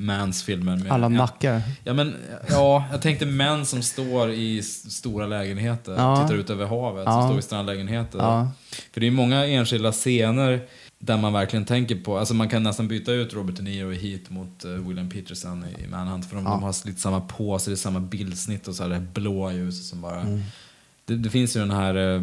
Mans 0.00 0.42
filmer. 0.42 0.76
Med, 0.76 0.92
Alla 0.92 1.04
ja, 1.04 1.08
nackar. 1.08 1.62
Ja, 1.84 1.92
men, 1.94 2.14
ja, 2.48 2.84
jag 2.92 3.02
tänkte 3.02 3.26
män 3.26 3.66
som 3.66 3.82
står 3.82 4.30
i 4.30 4.62
stora 4.62 5.26
lägenheter, 5.26 5.92
Ja. 5.96 6.22
tittar 6.22 6.40
ut 6.40 6.50
över 6.50 6.66
havet, 6.66 7.02
Ja. 7.06 7.12
som 7.12 7.28
står 7.28 7.38
i 7.38 7.42
strandlägenheter. 7.42 8.18
Ja. 8.18 8.50
För 8.92 9.00
det 9.00 9.06
är 9.06 9.10
många 9.10 9.46
enskilda 9.46 9.92
scener 9.92 10.60
där 10.98 11.16
man 11.16 11.32
verkligen 11.32 11.64
tänker 11.64 11.96
på, 11.96 12.18
alltså 12.18 12.34
man 12.34 12.48
kan 12.48 12.62
nästan 12.62 12.88
byta 12.88 13.12
ut 13.12 13.34
Robert 13.34 13.56
De 13.56 13.62
Niro 13.62 13.92
i 13.92 13.96
Heat 14.10 14.30
mot 14.30 14.64
eh, 14.64 14.70
William 14.70 15.08
Peterson 15.10 15.64
i 15.84 15.86
Manhunt, 15.86 16.26
för 16.28 16.36
de, 16.36 16.44
Ja. 16.44 16.50
de 16.50 16.62
har 16.62 16.86
lite 16.86 17.00
samma 17.00 17.20
är 17.72 17.76
samma 17.76 18.00
bildsnitt 18.00 18.68
och 18.68 18.74
så 18.74 18.82
här, 18.82 18.90
det 18.90 18.96
här 18.96 19.06
blåa 19.14 19.52
ljuset 19.52 19.84
som 19.86 20.00
bara... 20.00 20.20
Mm. 20.20 20.40
Det, 21.04 21.16
det 21.16 21.30
finns 21.30 21.56
ju 21.56 21.60
den 21.60 21.70
här, 21.70 21.94
eh, 22.14 22.20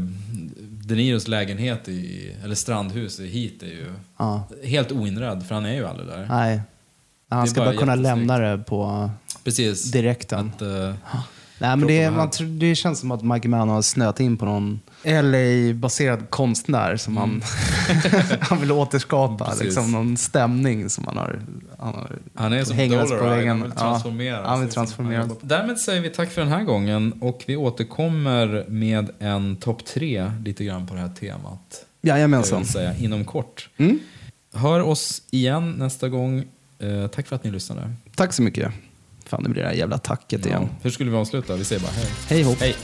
De 0.88 0.96
Niros 0.96 1.28
lägenhet 1.28 1.88
i, 1.90 2.32
eller 2.44 2.56
strandhus 2.56 3.20
i 3.20 3.28
Heat 3.28 3.64
är 3.64 3.68
ju 3.68 3.86
Ja. 4.18 4.48
helt 4.64 4.92
oinredd, 4.92 5.44
för 5.48 5.56
han 5.56 5.66
är 5.66 5.74
ju 5.74 5.86
aldrig 5.86 6.08
där. 6.08 6.26
Nej. 6.30 6.62
Han 7.30 7.48
ska 7.48 7.62
bara 7.62 7.70
bara 7.70 7.78
kunna 7.80 7.96
lämna 7.96 8.38
det 8.40 8.58
på 8.58 9.10
Precis. 9.44 9.92
direkten. 9.92 10.52
Att, 10.56 10.62
eh, 10.62 10.94
Nej, 11.58 11.78
men 11.78 11.88
det, 11.88 12.12
man, 12.12 12.30
det 12.60 12.76
känns 12.76 13.00
som 13.00 13.12
att 13.12 13.24
Michael 13.24 13.50
Mann 13.50 13.70
har 13.70 13.82
snöat 13.82 14.20
in 14.20 14.38
på 14.38 14.46
någon 14.46 14.80
LA-baserad 15.04 16.30
konstnär 16.30 16.98
som 16.98 17.18
han, 17.18 17.42
han 18.40 18.60
vill 18.60 18.72
återskapa. 18.72 19.46
Precis. 19.46 19.64
Liksom, 19.64 19.92
någon 19.92 20.18
stämning 20.18 20.90
som 20.90 21.06
han 21.08 21.18
har, 21.18 21.40
han 21.80 21.94
har 21.94 22.12
Han 22.34 22.54
är 22.54 22.64
som 22.64 22.78
Dollar 22.78 23.48
han 23.48 23.62
vill 23.62 23.72
transformera. 23.72 24.36
Ja, 24.36 24.48
han 24.48 24.60
vill 24.60 24.70
sig. 24.70 24.74
transformera. 24.74 25.30
Därmed 25.42 25.80
säger 25.80 26.02
vi 26.02 26.10
tack 26.10 26.32
för 26.32 26.42
den 26.42 26.52
här 26.52 26.64
gången 26.64 27.14
och 27.22 27.44
vi 27.48 27.56
återkommer 27.56 28.66
med 28.68 29.10
en 29.20 29.56
topp 29.56 29.86
tre 29.86 30.32
lite 30.46 30.66
grann 30.66 30.88
på 30.88 30.94
det 30.94 31.00
här 31.00 31.10
temat. 31.10 31.86
Jajamensan. 32.02 32.66
säga, 32.66 32.98
inom 32.98 33.26
kort. 33.26 33.70
Mm. 33.78 34.00
Hör 34.54 34.82
oss 34.82 35.22
igen 35.32 35.72
nästa 35.72 36.10
gång. 36.10 36.44
Eh, 36.80 37.08
tack 37.08 37.28
för 37.28 37.36
att 37.36 37.44
ni 37.44 37.52
lyssnade. 37.52 37.94
Tack 38.16 38.34
så 38.34 38.42
mycket. 38.42 38.72
Fan, 39.26 39.44
det 39.44 39.50
blir 39.50 39.62
det 39.62 39.68
här 39.68 39.76
jävla 39.76 39.98
tacket 39.98 40.46
igen. 40.46 40.70
Hur 40.82 40.90
skulle 40.90 41.12
vi 41.12 41.18
avsluta? 41.18 41.56
Vi 41.56 41.64
säger 41.64 41.82
bara 41.82 41.92
hej. 41.92 42.08
Hej 42.30 42.44
hopp. 42.44 42.60
Hej. 42.60 42.76